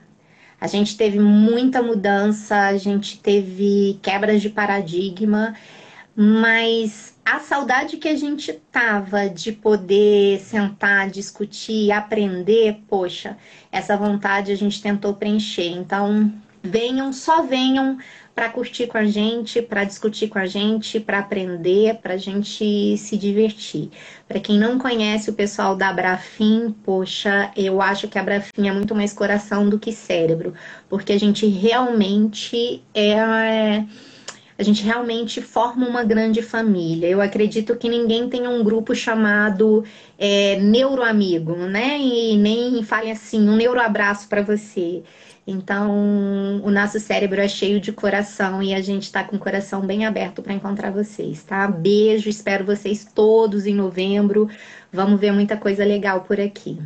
A 0.61 0.67
gente 0.67 0.97
teve 0.97 1.19
muita 1.19 1.83
mudança, 1.83 2.57
a 2.57 2.77
gente 2.77 3.19
teve 3.19 3.99
quebras 4.03 4.41
de 4.41 4.51
paradigma, 4.51 5.55
mas 6.17 7.15
a 7.25 7.41
saudade 7.41 7.97
que 7.97 8.09
a 8.09 8.17
gente 8.17 8.53
tava 8.71 9.29
de 9.29 9.51
poder 9.53 10.41
sentar, 10.41 11.11
discutir, 11.11 11.91
aprender, 11.91 12.83
poxa, 12.89 13.37
essa 13.73 13.97
vontade 13.97 14.53
a 14.53 14.57
gente 14.57 14.81
tentou 14.81 15.15
preencher. 15.15 15.69
Então, 15.69 16.33
venham, 16.63 17.13
só 17.13 17.43
venham 17.43 17.99
para 18.35 18.49
curtir 18.49 18.89
com 18.89 18.99
a 18.99 19.05
gente, 19.05 19.63
para 19.63 19.85
discutir 19.85 20.29
com 20.29 20.39
a 20.39 20.47
gente, 20.47 20.99
para 20.99 21.21
aprender, 21.21 21.97
para 22.03 22.15
a 22.15 22.17
gente 22.17 22.97
se 22.99 23.17
divertir. 23.17 23.91
Para 24.27 24.41
quem 24.41 24.59
não 24.59 24.79
conhece 24.79 25.31
o 25.31 25.35
pessoal 25.35 25.77
da 25.77 25.89
Abrafim, 25.89 26.75
poxa, 26.85 27.53
eu 27.57 27.81
acho 27.81 28.09
que 28.09 28.19
a 28.19 28.23
Abrafim 28.23 28.69
é 28.69 28.73
muito 28.73 28.95
mais 28.95 29.13
coração 29.13 29.69
do 29.69 29.79
que 29.79 29.93
cérebro, 29.93 30.55
porque 30.89 31.13
a 31.13 31.19
gente 31.19 31.47
realmente 31.47 32.83
é 32.93 33.85
a 34.57 34.63
gente 34.63 34.85
realmente 34.85 35.43
forma 35.43 35.87
uma 35.87 36.05
grande 36.05 36.41
família. 36.41 37.09
Eu 37.09 37.21
acredito 37.21 37.75
que 37.77 37.89
ninguém 37.89 38.29
tem 38.29 38.47
um 38.47 38.63
grupo 38.63 38.95
chamado 38.95 39.85
é, 40.17 40.61
neuroamigo, 40.61 41.57
né? 41.57 41.99
E 41.99 42.37
nem 42.37 42.83
fale 42.85 43.11
assim, 43.11 43.49
um 43.49 43.57
neuroabraço 43.57 44.29
para 44.29 44.43
você. 44.43 45.03
Então, 45.47 46.63
o 46.65 46.71
nosso 46.71 46.99
cérebro 46.99 47.41
é 47.41 47.49
cheio 47.49 47.79
de 47.79 47.93
coração 47.93 48.63
e 48.63 48.73
a 48.73 48.81
gente 48.81 49.03
está 49.03 49.23
com 49.23 49.37
o 49.37 49.39
coração 49.39 49.83
bem 49.83 50.07
aberto 50.07 50.43
para 50.43 50.55
encontrar 50.55 50.91
vocês, 50.91 51.43
tá? 51.43 51.69
Beijo, 51.69 52.31
espero 52.31 52.65
vocês 52.65 53.05
todos 53.05 53.67
em 53.67 53.75
novembro. 53.75 54.49
Vamos 54.91 55.21
ver 55.21 55.33
muita 55.33 55.57
coisa 55.57 55.85
legal 55.85 56.23
por 56.23 56.41
aqui. 56.41 56.79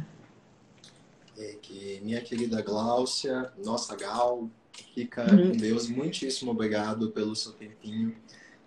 É 1.38 1.54
que 1.62 2.00
minha 2.02 2.20
querida 2.20 2.60
Gláucia, 2.60 3.52
nossa 3.64 3.94
Gal, 3.94 4.50
fica 4.92 5.22
uhum. 5.32 5.52
com 5.52 5.56
Deus. 5.56 5.88
Muitíssimo 5.88 6.50
obrigado 6.50 7.10
pelo 7.10 7.36
seu 7.36 7.52
tempinho 7.52 8.12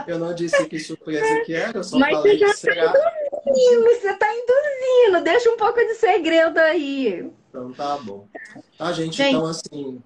Eu 0.06 0.18
não 0.18 0.34
disse 0.34 0.66
que 0.66 0.78
surpresa 0.78 1.44
que 1.44 1.54
era. 1.54 1.78
Eu 1.78 1.84
só 1.84 1.98
Mas 1.98 2.16
falei 2.16 2.38
você 2.38 2.74
já 2.74 2.86
está 2.86 3.12
induzindo, 3.46 3.84
você 3.84 4.10
está 4.10 4.26
induzindo. 4.32 5.24
Deixa 5.24 5.50
um 5.50 5.56
pouco 5.58 5.78
de 5.80 5.94
segredo 5.96 6.58
aí. 6.58 7.30
Então 7.50 7.72
tá 7.72 7.98
bom. 7.98 8.26
Tá, 8.78 8.90
gente? 8.92 9.16
gente 9.18 9.34
então, 9.34 9.44
assim. 9.44 10.02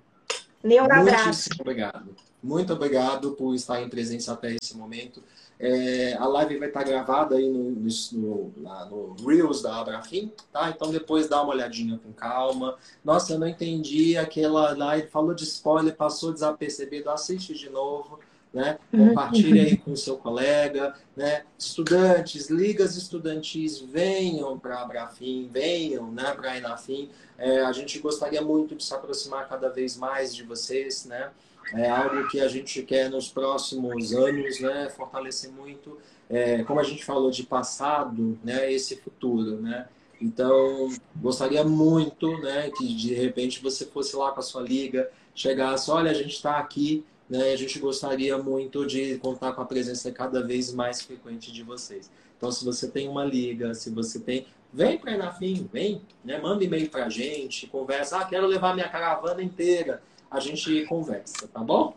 Meu 0.63 0.85
abraço. 0.85 1.51
Obrigado. 1.61 2.15
Muito 2.43 2.73
obrigado 2.73 3.33
por 3.33 3.55
estar 3.55 3.81
em 3.81 3.89
presença 3.89 4.33
até 4.33 4.57
esse 4.61 4.77
momento. 4.77 5.23
É, 5.59 6.15
a 6.15 6.27
live 6.27 6.59
vai 6.59 6.69
estar 6.69 6.83
gravada 6.83 7.37
aí 7.37 7.49
no, 7.49 7.71
no, 7.71 8.53
no 8.91 9.17
Reels 9.25 9.63
da 9.63 9.77
Abrafim, 9.77 10.33
tá? 10.53 10.71
Então 10.71 10.91
depois 10.91 11.29
dá 11.29 11.41
uma 11.41 11.53
olhadinha 11.53 12.01
com 12.03 12.13
calma. 12.13 12.77
Nossa, 13.05 13.35
eu 13.35 13.39
não 13.39 13.47
entendi 13.47 14.17
aquela 14.17 14.77
live, 14.77 15.07
falou 15.07 15.35
de 15.35 15.45
spoiler, 15.45 15.95
passou 15.95 16.33
desapercebido, 16.33 17.11
assiste 17.11 17.55
de 17.55 17.71
novo. 17.71 18.19
Né? 18.53 18.79
Compartilhe 18.91 19.61
aí 19.61 19.77
com 19.79 19.93
o 19.93 19.97
seu 19.97 20.19
colega, 20.19 20.95
né? 21.17 21.45
Estudantes, 21.59 22.51
ligas 22.51 22.97
estudantis, 22.97 23.81
venham 23.81 24.59
para 24.59 24.77
a 24.77 24.83
Abrafim, 24.83 25.49
venham 25.51 26.13
né, 26.13 26.35
para 26.35 26.51
a 26.51 26.57
Enafim. 26.59 27.09
É, 27.39 27.63
a 27.63 27.73
gente 27.73 27.99
gostaria 27.99 28.43
muito 28.43 28.75
de 28.75 28.85
se 28.85 28.93
aproximar 28.93 29.49
cada 29.49 29.71
vez 29.71 29.97
mais 29.97 30.35
de 30.35 30.43
vocês, 30.43 31.07
né? 31.07 31.31
é 31.75 31.89
algo 31.89 32.29
que 32.29 32.41
a 32.41 32.49
gente 32.49 32.83
quer 32.83 33.11
nos 33.11 33.29
próximos 33.29 34.13
anos, 34.13 34.61
né, 34.61 34.91
fortalecer 34.91 35.51
muito, 35.51 35.99
é, 36.29 36.63
como 36.65 36.81
a 36.81 36.83
gente 36.83 37.05
falou 37.05 37.31
de 37.31 37.45
passado, 37.45 38.39
né, 38.43 38.73
esse 38.73 38.97
futuro, 38.97 39.61
né. 39.61 39.89
Então, 40.21 40.89
gostaria 41.17 41.65
muito, 41.65 42.29
né, 42.39 42.71
que 42.77 42.95
de 42.95 43.15
repente 43.15 43.63
você 43.63 43.85
fosse 43.87 44.15
lá 44.17 44.31
com 44.31 44.41
a 44.41 44.43
sua 44.43 44.63
liga, 44.63 45.11
chegasse, 45.35 45.91
olha, 45.91 46.11
a 46.11 46.15
gente 46.15 46.35
está 46.35 46.59
aqui, 46.59 47.05
né, 47.33 47.51
a 47.51 47.57
gente 47.57 47.79
gostaria 47.79 48.37
muito 48.37 48.87
de 48.87 49.17
contar 49.17 49.55
com 49.55 49.63
a 49.63 49.65
presença 49.65 50.13
cada 50.13 50.47
vez 50.47 50.71
mais 50.71 51.01
frequente 51.01 51.51
de 51.51 51.63
vocês. 51.63 52.11
Então, 52.37 52.53
se 52.53 52.63
você 52.63 52.87
tem 52.87 53.09
uma 53.09 53.25
liga, 53.25 53.75
se 53.75 53.89
você 53.89 54.21
tem, 54.21 54.47
vem 54.71 54.99
para 54.99 55.13
Enafim, 55.13 55.67
vem, 55.73 56.03
né, 56.23 56.39
manda 56.39 56.63
e-mail 56.63 56.91
para 56.91 57.07
a 57.07 57.09
gente, 57.09 57.67
conversa, 57.69 58.19
ah, 58.19 58.25
quero 58.27 58.47
levar 58.47 58.75
minha 58.75 58.89
caravana 58.89 59.43
inteira 59.43 60.03
a 60.31 60.41
gente 60.41 60.85
conversa, 60.85 61.49
tá 61.49 61.61
bom? 61.61 61.97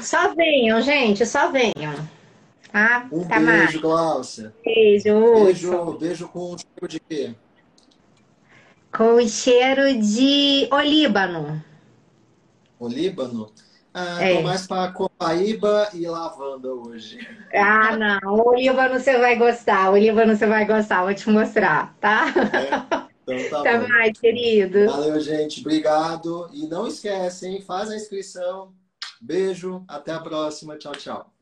Só 0.00 0.32
venham, 0.32 0.80
gente, 0.80 1.26
só 1.26 1.50
venham. 1.50 1.94
Tá? 2.70 3.08
Um 3.10 3.26
tá 3.26 3.40
beijo, 3.40 3.46
mais. 3.46 3.76
Glaucia. 3.76 4.54
Beijo. 4.64 5.44
Beijo, 5.44 5.92
beijo 5.98 6.28
com 6.28 6.56
cheiro 6.56 6.88
de 6.88 7.00
quê? 7.00 7.34
Com 8.96 9.26
cheiro 9.26 10.00
de 10.00 10.68
olíbano. 10.70 11.64
Olíbano? 12.78 13.50
Ah, 13.98 14.22
é. 14.22 14.36
tô 14.36 14.42
mais 14.42 14.66
para 14.66 14.92
copaíba 14.92 15.88
e 15.94 16.06
lavanda 16.06 16.68
hoje. 16.68 17.18
Ah, 17.54 17.96
não. 17.96 18.34
O 18.34 18.50
olíbano 18.50 19.00
você 19.00 19.16
vai 19.16 19.36
gostar. 19.36 19.88
O 19.88 19.94
olíbano 19.94 20.36
você 20.36 20.46
vai 20.46 20.66
gostar. 20.66 21.02
Vou 21.02 21.14
te 21.14 21.30
mostrar, 21.30 21.96
tá? 21.98 22.26
É. 22.28 23.06
Então 23.22 23.38
tá 23.48 23.60
Até 23.60 23.78
bom. 23.78 23.88
mais, 23.88 24.20
querido. 24.20 24.84
Valeu, 24.84 25.18
gente. 25.18 25.60
Obrigado. 25.60 26.46
E 26.52 26.66
não 26.66 26.86
esquecem, 26.86 27.62
faz 27.62 27.88
a 27.88 27.96
inscrição. 27.96 28.74
Beijo. 29.18 29.82
Até 29.88 30.12
a 30.12 30.20
próxima. 30.20 30.76
Tchau, 30.76 30.92
tchau. 30.92 31.32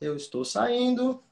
Eu 0.00 0.16
estou 0.16 0.44
saindo. 0.44 1.22